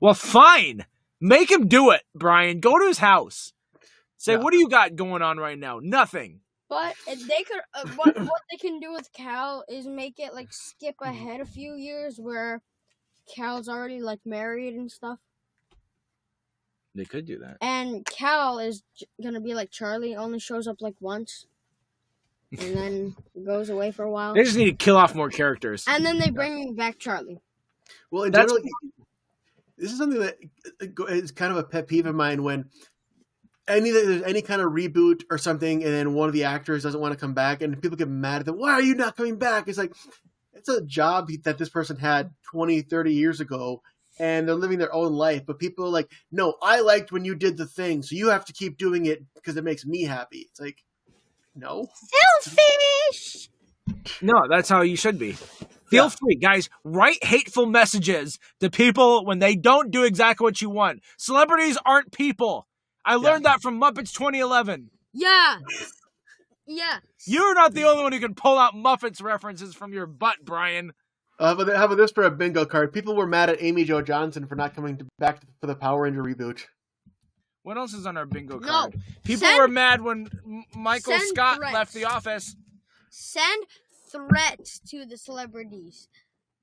Well, 0.00 0.14
fine. 0.14 0.86
Make 1.20 1.50
him 1.50 1.68
do 1.68 1.90
it, 1.90 2.02
Brian. 2.14 2.58
Go 2.60 2.78
to 2.78 2.86
his 2.86 2.98
house. 2.98 3.52
Say, 4.16 4.32
Yeah. 4.32 4.38
what 4.38 4.52
do 4.52 4.58
you 4.58 4.68
got 4.68 4.96
going 4.96 5.22
on 5.22 5.38
right 5.38 5.58
now? 5.58 5.78
Nothing. 5.82 6.40
But 6.68 6.96
if 7.06 7.20
they 7.26 7.42
could, 7.44 7.60
uh, 7.74 7.88
what 7.96 8.18
what 8.18 8.42
they 8.50 8.56
can 8.58 8.80
do 8.80 8.92
with 8.92 9.12
Cal 9.12 9.64
is 9.68 9.86
make 9.86 10.18
it 10.18 10.34
like 10.34 10.52
skip 10.52 10.96
ahead 11.00 11.40
a 11.40 11.46
few 11.46 11.74
years 11.74 12.18
where 12.18 12.60
Cal's 13.32 13.68
already 13.68 14.00
like 14.02 14.20
married 14.26 14.74
and 14.74 14.90
stuff, 14.90 15.18
They 16.94 17.04
could 17.04 17.24
do 17.26 17.38
that. 17.38 17.58
and 17.60 18.04
Cal 18.04 18.58
is 18.58 18.82
j- 18.96 19.06
gonna 19.22 19.40
be 19.40 19.54
like 19.54 19.70
Charlie, 19.70 20.16
only 20.16 20.38
shows 20.40 20.66
up 20.66 20.82
like 20.82 20.96
once, 21.00 21.46
and 22.52 22.76
then 22.76 23.16
goes 23.44 23.68
away 23.70 23.90
for 23.90 24.04
a 24.04 24.10
while, 24.10 24.34
They 24.34 24.42
just 24.44 24.56
need 24.56 24.66
to 24.78 24.84
kill 24.84 24.96
off 24.96 25.14
more 25.14 25.28
characters. 25.30 25.84
and 25.88 26.04
then 26.04 26.18
they 26.18 26.30
bring 26.30 26.74
back 26.74 26.98
Charlie. 26.98 27.40
Well, 28.10 28.24
in 28.24 28.32
That's- 28.32 28.50
general, 28.50 28.64
this 29.76 29.92
is 29.92 29.98
something 29.98 30.20
that 30.20 30.36
uh, 30.82 31.26
kind 31.34 31.52
of 31.52 31.58
a 31.58 31.64
pet 31.64 31.86
peeve 31.88 32.06
of 32.06 32.14
mine 32.14 32.42
when 32.42 32.68
any 33.68 33.90
there's 33.90 34.22
any 34.22 34.40
kind 34.42 34.60
of 34.62 34.72
reboot 34.72 35.24
or 35.30 35.36
something, 35.38 35.84
and 35.84 35.92
then 35.92 36.14
one 36.14 36.28
of 36.28 36.32
the 36.32 36.44
actors 36.44 36.82
doesn't 36.82 37.00
want 37.00 37.12
to 37.12 37.20
come 37.20 37.34
back, 37.34 37.60
and 37.62 37.80
people 37.82 37.96
get 37.98 38.08
mad 38.08 38.40
at 38.40 38.46
them. 38.46 38.56
Why 38.58 38.72
are 38.72 38.82
you 38.82 38.94
not 38.94 39.16
coming 39.16 39.36
back? 39.36 39.68
It's 39.68 39.78
like 39.78 39.92
it's 40.54 40.68
a 40.70 40.80
job 40.80 41.28
that 41.44 41.58
this 41.58 41.68
person 41.68 41.96
had 41.98 42.30
20, 42.50 42.80
30 42.82 43.12
years 43.12 43.40
ago, 43.40 43.82
and 44.18 44.48
they're 44.48 44.54
living 44.56 44.78
their 44.78 44.92
own 44.94 45.12
life. 45.12 45.44
But 45.46 45.58
people 45.58 45.84
are 45.84 45.90
like, 45.90 46.10
no, 46.32 46.54
I 46.62 46.80
liked 46.80 47.12
when 47.12 47.24
you 47.26 47.34
did 47.34 47.56
the 47.58 47.66
thing, 47.66 48.02
so 48.02 48.16
you 48.16 48.28
have 48.30 48.46
to 48.46 48.52
keep 48.54 48.78
doing 48.78 49.04
it 49.06 49.22
because 49.34 49.56
it 49.58 49.64
makes 49.64 49.84
me 49.84 50.02
happy. 50.02 50.48
It's 50.50 50.58
like, 50.60 50.82
no, 51.58 51.88
Selfish. 52.42 53.48
No, 54.22 54.34
that's 54.48 54.68
how 54.68 54.82
you 54.82 54.96
should 54.96 55.18
be. 55.18 55.32
Feel 55.90 56.04
Yeah. 56.04 56.08
free, 56.10 56.36
guys. 56.36 56.68
Write 56.84 57.22
hateful 57.24 57.66
messages 57.66 58.38
to 58.60 58.70
people 58.70 59.24
when 59.24 59.38
they 59.38 59.56
don't 59.56 59.90
do 59.90 60.04
exactly 60.04 60.44
what 60.44 60.60
you 60.60 60.68
want. 60.70 61.02
Celebrities 61.16 61.78
aren't 61.84 62.12
people. 62.12 62.66
I 63.04 63.14
learned 63.14 63.44
that 63.46 63.62
from 63.62 63.80
Muppets 63.80 64.12
2011. 64.12 64.90
Yeah. 65.14 65.56
Yeah. 66.66 66.98
You're 67.26 67.54
not 67.54 67.72
the 67.72 67.84
only 67.84 68.02
one 68.02 68.12
who 68.12 68.20
can 68.20 68.34
pull 68.34 68.58
out 68.58 68.74
Muppets 68.74 69.22
references 69.22 69.74
from 69.74 69.92
your 69.94 70.06
butt, 70.06 70.36
Brian. 70.44 70.92
Uh, 71.38 71.54
but 71.54 71.74
how 71.74 71.86
about 71.86 71.96
this 71.96 72.10
for 72.10 72.24
a 72.24 72.30
bingo 72.30 72.66
card? 72.66 72.92
People 72.92 73.14
were 73.16 73.26
mad 73.26 73.48
at 73.48 73.62
Amy 73.62 73.84
Jo 73.84 74.02
Johnson 74.02 74.46
for 74.46 74.56
not 74.56 74.74
coming 74.74 74.98
to, 74.98 75.06
back 75.18 75.40
for 75.60 75.66
the 75.68 75.74
Power 75.74 76.02
Ranger 76.02 76.22
reboot. 76.22 76.64
What 77.68 77.76
else 77.76 77.92
is 77.92 78.06
on 78.06 78.16
our 78.16 78.24
bingo 78.24 78.60
card? 78.60 78.62
No. 78.62 78.72
card? 78.72 79.00
People 79.24 79.46
Send- 79.46 79.58
were 79.60 79.68
mad 79.68 80.00
when 80.00 80.30
Michael 80.74 81.12
send 81.12 81.28
Scott 81.28 81.56
threats. 81.58 81.74
left 81.74 81.92
the 81.92 82.06
office. 82.06 82.56
Send 83.10 83.66
threats 84.10 84.78
to 84.88 85.04
the 85.04 85.18
celebrities. 85.18 86.08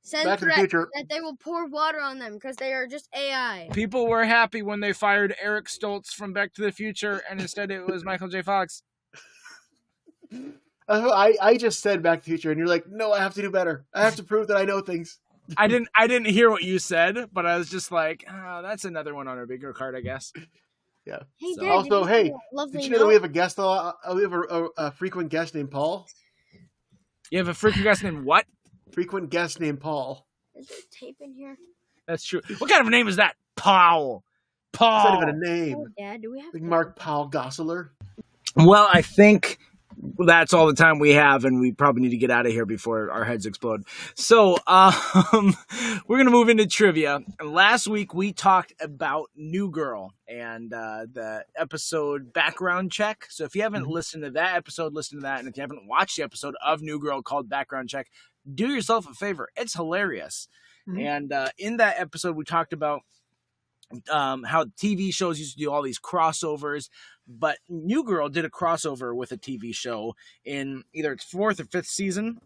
Send 0.01 0.25
Back 0.25 0.39
to 0.39 0.45
the 0.45 0.51
threats 0.51 0.59
Future. 0.61 0.89
that 0.95 1.07
they 1.07 1.21
will 1.21 1.35
pour 1.35 1.67
water 1.67 2.01
on 2.01 2.17
them 2.17 2.33
because 2.33 2.55
they 2.55 2.73
are 2.73 2.87
just 2.87 3.07
AI. 3.15 3.69
People 3.71 4.07
were 4.07 4.25
happy 4.25 4.63
when 4.63 4.79
they 4.79 4.93
fired 4.93 5.35
Eric 5.39 5.65
Stoltz 5.67 6.07
from 6.07 6.33
Back 6.33 6.55
to 6.55 6.63
the 6.63 6.71
Future, 6.71 7.21
and 7.29 7.39
instead 7.39 7.69
it 7.69 7.85
was 7.85 8.03
Michael 8.03 8.27
J. 8.27 8.41
Fox. 8.41 8.81
Uh, 10.87 11.09
I, 11.11 11.35
I 11.41 11.57
just 11.57 11.79
said 11.79 12.03
Back 12.03 12.19
to 12.19 12.25
the 12.25 12.29
Future, 12.29 12.51
and 12.51 12.59
you're 12.59 12.67
like, 12.67 12.85
no, 12.87 13.11
I 13.11 13.19
have 13.19 13.33
to 13.35 13.41
do 13.41 13.49
better. 13.49 13.85
I 13.93 14.03
have 14.03 14.15
to 14.17 14.23
prove 14.23 14.47
that 14.49 14.57
I 14.57 14.65
know 14.65 14.81
things. 14.81 15.17
I 15.57 15.67
didn't 15.67 15.87
I 15.95 16.05
didn't 16.05 16.27
hear 16.27 16.51
what 16.51 16.61
you 16.61 16.77
said, 16.77 17.29
but 17.33 17.43
I 17.45 17.57
was 17.57 17.69
just 17.71 17.91
like, 17.91 18.23
oh, 18.31 18.61
that's 18.61 18.85
another 18.85 19.15
one 19.15 19.27
on 19.27 19.37
our 19.39 19.47
bingo 19.47 19.73
card, 19.73 19.95
I 19.95 20.01
guess. 20.01 20.31
Hey, 21.05 21.53
So- 21.55 21.61
Dad, 21.61 21.69
Also, 21.69 22.03
did 22.03 22.09
hey, 22.09 22.23
see 22.23 22.29
that 22.29 22.39
lovely 22.53 22.73
Did 22.73 22.83
you 22.85 22.89
know 22.91 22.99
that 22.99 23.07
we 23.07 23.13
have 23.13 23.23
a 23.23 23.29
guest? 23.29 23.59
Uh, 23.59 23.93
we 24.13 24.21
have 24.23 24.33
a, 24.33 24.41
a, 24.41 24.69
a 24.77 24.91
frequent 24.91 25.29
guest 25.29 25.53
named 25.55 25.71
Paul. 25.71 26.07
You 27.31 27.37
have 27.39 27.47
a 27.47 27.53
frequent 27.53 27.83
guest 27.83 28.03
named 28.03 28.23
what? 28.23 28.45
Frequent 28.91 29.29
guest 29.29 29.59
named 29.59 29.79
Paul. 29.81 30.27
Is 30.55 30.67
there 30.67 30.77
tape 30.91 31.17
in 31.21 31.33
here? 31.33 31.57
That's 32.07 32.23
true. 32.23 32.41
What 32.59 32.69
kind 32.69 32.81
of 32.81 32.87
a 32.87 32.91
name 32.91 33.07
is 33.07 33.15
that? 33.17 33.35
Paul. 33.55 34.23
It's 34.73 34.79
Paul. 34.79 35.03
not 35.21 35.23
even 35.23 35.29
a 35.29 35.49
name. 35.49 35.77
Oh, 35.79 35.87
Dad, 35.97 36.21
do 36.21 36.31
we 36.31 36.39
have 36.39 36.53
Like? 36.53 36.63
Mark 36.63 36.95
Paul 36.97 37.29
Gosselaar. 37.29 37.89
Well, 38.55 38.87
I 38.91 39.01
think 39.01 39.57
that's 40.19 40.53
all 40.53 40.67
the 40.67 40.73
time 40.73 40.99
we 40.99 41.11
have, 41.11 41.45
and 41.45 41.59
we 41.59 41.71
probably 41.71 42.01
need 42.03 42.09
to 42.11 42.17
get 42.17 42.31
out 42.31 42.45
of 42.45 42.51
here 42.51 42.65
before 42.65 43.11
our 43.11 43.23
heads 43.23 43.45
explode. 43.45 43.83
So, 44.15 44.57
um, 44.67 45.55
we're 46.07 46.17
gonna 46.17 46.31
move 46.31 46.49
into 46.49 46.65
trivia. 46.67 47.19
Last 47.43 47.87
week 47.87 48.13
we 48.13 48.33
talked 48.33 48.73
about 48.79 49.29
New 49.35 49.69
Girl 49.71 50.13
and 50.27 50.73
uh, 50.73 51.05
the 51.11 51.45
episode 51.57 52.33
background 52.33 52.91
check. 52.91 53.25
So, 53.29 53.43
if 53.43 53.55
you 53.55 53.61
haven't 53.61 53.85
Mhm. 53.85 53.89
listened 53.91 54.23
to 54.23 54.31
that 54.31 54.55
episode, 54.55 54.93
listen 54.93 55.19
to 55.19 55.23
that, 55.23 55.39
and 55.39 55.47
if 55.47 55.57
you 55.57 55.61
haven't 55.61 55.87
watched 55.87 56.17
the 56.17 56.23
episode 56.23 56.55
of 56.65 56.81
New 56.81 56.99
Girl 56.99 57.21
called 57.21 57.49
Background 57.49 57.89
Check, 57.89 58.07
do 58.53 58.67
yourself 58.67 59.09
a 59.09 59.13
favor. 59.13 59.49
It's 59.55 59.73
hilarious. 59.73 60.47
Mhm. 60.87 61.01
And 61.01 61.33
uh, 61.33 61.49
in 61.57 61.77
that 61.77 61.99
episode, 61.99 62.35
we 62.35 62.43
talked 62.45 62.73
about 62.73 63.01
um, 64.11 64.43
how 64.43 64.65
TV 64.65 65.13
shows 65.13 65.39
used 65.39 65.53
to 65.53 65.63
do 65.63 65.71
all 65.71 65.81
these 65.81 65.99
crossovers, 65.99 66.89
but 67.27 67.57
New 67.69 68.03
Girl 68.03 68.29
did 68.29 68.45
a 68.45 68.49
crossover 68.49 69.15
with 69.15 69.31
a 69.31 69.37
TV 69.37 69.73
show 69.73 70.15
in 70.43 70.83
either 70.93 71.13
its 71.13 71.23
fourth 71.23 71.59
or 71.59 71.65
fifth 71.65 71.87
season. 71.87 72.39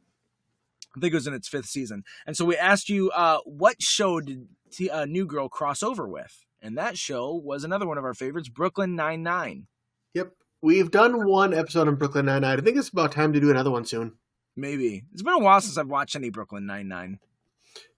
I 0.96 1.00
think 1.00 1.14
it 1.14 1.18
was 1.18 1.28
in 1.28 1.34
its 1.34 1.48
fifth 1.48 1.68
season. 1.68 2.04
And 2.26 2.36
so 2.36 2.46
we 2.46 2.58
asked 2.58 2.90
you, 2.90 3.12
uh, 3.12 3.40
what 3.46 3.82
show 3.82 4.22
did 4.22 4.48
T- 4.72 4.90
uh, 4.90 5.06
New 5.06 5.26
Girl 5.26 5.48
cross 5.48 5.84
over 5.84 6.08
with? 6.08 6.46
And 6.62 6.78
that 6.78 6.98
show 6.98 7.34
was 7.34 7.64
another 7.64 7.88
one 7.88 7.98
of 7.98 8.04
our 8.04 8.14
favorites, 8.14 8.50
Brooklyn 8.50 8.96
Nine 8.96 9.24
Nine. 9.24 9.68
Yep. 10.14 10.34
We've 10.62 10.92
done 10.92 11.26
one 11.26 11.54
episode 11.54 11.88
on 11.88 11.96
Brooklyn 11.96 12.26
Nine-Nine. 12.26 12.60
I 12.60 12.62
think 12.62 12.78
it's 12.78 12.90
about 12.90 13.14
time 13.14 13.32
to 13.32 13.40
do 13.40 13.50
another 13.50 13.72
one 13.72 13.86
soon. 13.86 14.14
Maybe 14.58 15.04
it's 15.14 15.22
been 15.22 15.36
a 15.36 15.40
while 15.40 15.62
since 15.62 15.78
I've 15.78 15.88
watched 15.88 16.18
any 16.18 16.30
Brooklyn 16.30 16.66
Nine 16.66 16.90
Nine. 16.90 17.20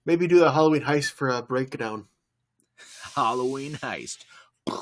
Maybe 0.06 0.28
do 0.28 0.38
the 0.38 0.52
Halloween 0.52 0.82
heist 0.82 1.10
for 1.10 1.28
a 1.28 1.42
breakdown. 1.42 2.06
Halloween 3.14 3.74
heist. 3.74 4.24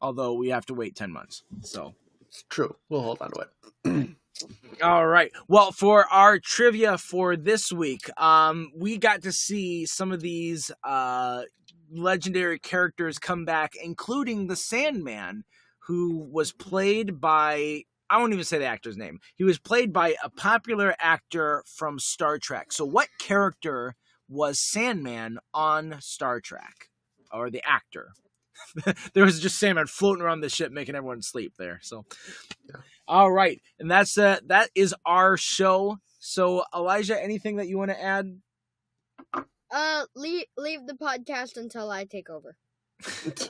Although 0.00 0.34
we 0.34 0.48
have 0.48 0.66
to 0.66 0.74
wait 0.74 0.94
ten 0.94 1.10
months, 1.10 1.42
so 1.62 1.94
It's 2.28 2.44
true. 2.50 2.76
We'll 2.88 3.02
hold 3.02 3.22
on 3.22 3.30
to 3.32 3.40
it. 3.40 4.16
All 4.82 5.06
right. 5.06 5.32
Well, 5.48 5.72
for 5.72 6.04
our 6.12 6.38
trivia 6.38 6.98
for 6.98 7.36
this 7.36 7.72
week, 7.72 8.10
um, 8.20 8.70
we 8.76 8.98
got 8.98 9.22
to 9.22 9.32
see 9.32 9.86
some 9.86 10.12
of 10.12 10.20
these 10.20 10.70
uh, 10.84 11.42
legendary 11.90 12.58
characters 12.58 13.18
come 13.18 13.46
back, 13.46 13.72
including 13.82 14.46
the 14.46 14.56
Sandman, 14.56 15.44
who 15.86 16.28
was 16.30 16.52
played 16.52 17.20
by. 17.20 17.84
I 18.08 18.18
won't 18.18 18.32
even 18.32 18.44
say 18.44 18.58
the 18.58 18.66
actor's 18.66 18.96
name. 18.96 19.18
He 19.34 19.44
was 19.44 19.58
played 19.58 19.92
by 19.92 20.14
a 20.22 20.30
popular 20.30 20.94
actor 21.00 21.64
from 21.66 21.98
Star 21.98 22.38
Trek. 22.38 22.70
So, 22.72 22.84
what 22.84 23.08
character 23.18 23.96
was 24.28 24.60
Sandman 24.60 25.38
on 25.54 25.96
Star 26.00 26.40
Trek, 26.40 26.88
or 27.36 27.50
the 27.50 27.62
actor. 27.68 28.12
there 29.14 29.24
was 29.24 29.40
just 29.40 29.58
Sandman 29.58 29.86
floating 29.86 30.22
around 30.22 30.40
the 30.40 30.48
ship, 30.48 30.72
making 30.72 30.94
everyone 30.94 31.22
sleep 31.22 31.54
there. 31.58 31.78
So, 31.82 32.04
Yeah. 32.68 32.76
all 33.06 33.30
right, 33.30 33.60
and 33.78 33.90
that's 33.90 34.16
uh, 34.18 34.38
that 34.46 34.70
is 34.74 34.94
our 35.04 35.36
show. 35.36 35.98
So, 36.18 36.64
Elijah, 36.74 37.22
anything 37.22 37.56
that 37.56 37.68
you 37.68 37.78
want 37.78 37.90
to 37.90 38.02
add? 38.02 38.40
Uh, 39.70 40.06
leave 40.14 40.46
leave 40.56 40.86
the 40.86 40.94
podcast 40.94 41.56
until 41.56 41.90
I 41.90 42.04
take 42.04 42.30
over. 42.30 42.56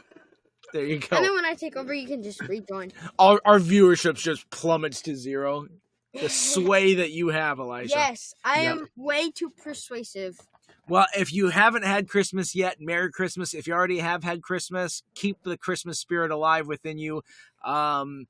There 0.73 0.85
you 0.85 0.99
go. 0.99 1.17
And 1.17 1.25
then 1.25 1.35
when 1.35 1.45
I 1.45 1.55
take 1.55 1.77
over, 1.77 1.95
you 1.95 2.07
can 2.07 2.23
just 2.23 2.41
rejoin. 2.43 2.91
Our, 3.19 3.41
our 3.45 3.59
viewership 3.59 4.17
just 4.17 4.51
plummets 4.51 5.01
to 5.03 5.15
zero. 5.15 5.69
The 6.13 6.29
sway 6.29 6.95
that 6.97 7.13
you 7.13 7.29
have, 7.29 7.59
Elijah. 7.61 7.95
Yes, 7.95 8.35
I 8.45 8.63
Yep. 8.63 8.73
am 8.73 8.87
way 8.97 9.31
too 9.31 9.51
persuasive. 9.51 10.39
Well, 10.89 11.07
if 11.17 11.33
you 11.33 11.49
haven't 11.49 11.85
had 11.85 12.09
Christmas 12.09 12.55
yet, 12.55 12.77
Merry 12.81 13.11
Christmas. 13.11 13.55
If 13.55 13.67
you 13.67 13.75
already 13.75 13.99
have 13.99 14.23
had 14.23 14.43
Christmas, 14.43 15.03
keep 15.15 15.43
the 15.43 15.59
Christmas 15.59 15.99
spirit 15.99 16.31
alive 16.31 16.67
within 16.69 16.99
you. 16.99 17.23
Um, 17.65 18.27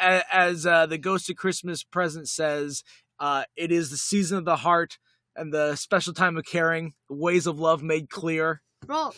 as 0.00 0.66
uh, 0.66 0.86
the 0.86 0.98
Ghost 0.98 1.28
of 1.30 1.36
Christmas 1.36 1.82
present 1.82 2.28
says, 2.28 2.84
uh, 3.18 3.44
it 3.56 3.72
is 3.72 3.90
the 3.90 3.96
season 3.96 4.38
of 4.38 4.44
the 4.44 4.56
heart 4.56 4.98
and 5.34 5.52
the 5.52 5.74
special 5.74 6.12
time 6.12 6.36
of 6.36 6.44
caring, 6.44 6.94
the 7.08 7.16
ways 7.16 7.46
of 7.46 7.58
love 7.58 7.82
made 7.82 8.08
clear. 8.08 8.62
Bro, 8.86 9.12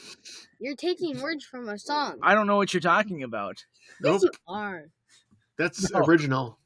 you're 0.61 0.77
taking 0.77 1.21
words 1.21 1.45
from 1.45 1.69
a 1.69 1.79
song. 1.79 2.19
I 2.23 2.35
don't 2.35 2.47
know 2.47 2.57
what 2.57 2.73
you're 2.73 2.81
talking 2.81 3.23
about. 3.23 3.65
Nope, 4.01 4.23
you 4.23 4.31
are. 4.49 4.85
that's 5.59 5.91
No. 5.91 6.05
original. 6.05 6.59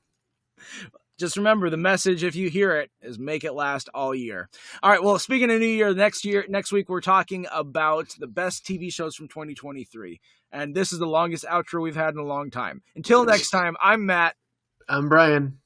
Just 1.20 1.36
remember 1.36 1.68
the 1.68 1.76
message 1.76 2.24
if 2.24 2.34
you 2.34 2.48
hear 2.48 2.78
it 2.78 2.90
is 3.02 3.18
make 3.18 3.44
it 3.44 3.52
last 3.52 3.90
all 3.92 4.14
year. 4.14 4.48
All 4.82 4.90
right, 4.90 5.02
well, 5.02 5.18
speaking 5.18 5.50
of 5.50 5.60
New 5.60 5.66
Year, 5.66 5.92
next 5.92 6.24
year 6.24 6.46
next 6.48 6.72
week 6.72 6.88
we're 6.88 7.02
talking 7.02 7.46
about 7.52 8.16
the 8.18 8.26
best 8.26 8.64
TV 8.64 8.90
shows 8.90 9.16
from 9.16 9.28
2023. 9.28 10.18
And 10.50 10.74
this 10.74 10.94
is 10.94 10.98
the 10.98 11.06
longest 11.06 11.44
outro 11.44 11.82
we've 11.82 11.94
had 11.94 12.14
in 12.14 12.20
a 12.20 12.24
long 12.24 12.50
time. 12.50 12.80
Until 12.96 13.26
next 13.26 13.50
time, 13.50 13.76
I'm 13.82 14.06
Matt, 14.06 14.34
I'm 14.88 15.10
Brian. 15.10 15.58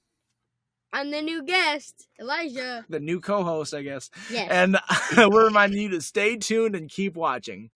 I'm 0.93 1.13
the 1.13 1.23
new 1.23 1.45
guest, 1.45 2.09
Elijah. 2.21 2.85
the 2.89 2.99
new 2.99 3.21
co-host, 3.21 3.75
I 3.75 3.83
guess. 3.83 4.11
Yes. 4.33 4.49
And 4.51 4.77
we're 5.33 5.45
reminding 5.45 5.81
you 5.81 5.89
to 5.91 6.01
stay 6.01 6.37
tuned 6.37 6.75
and 6.75 6.91
keep 6.91 7.15
watching. 7.15 7.71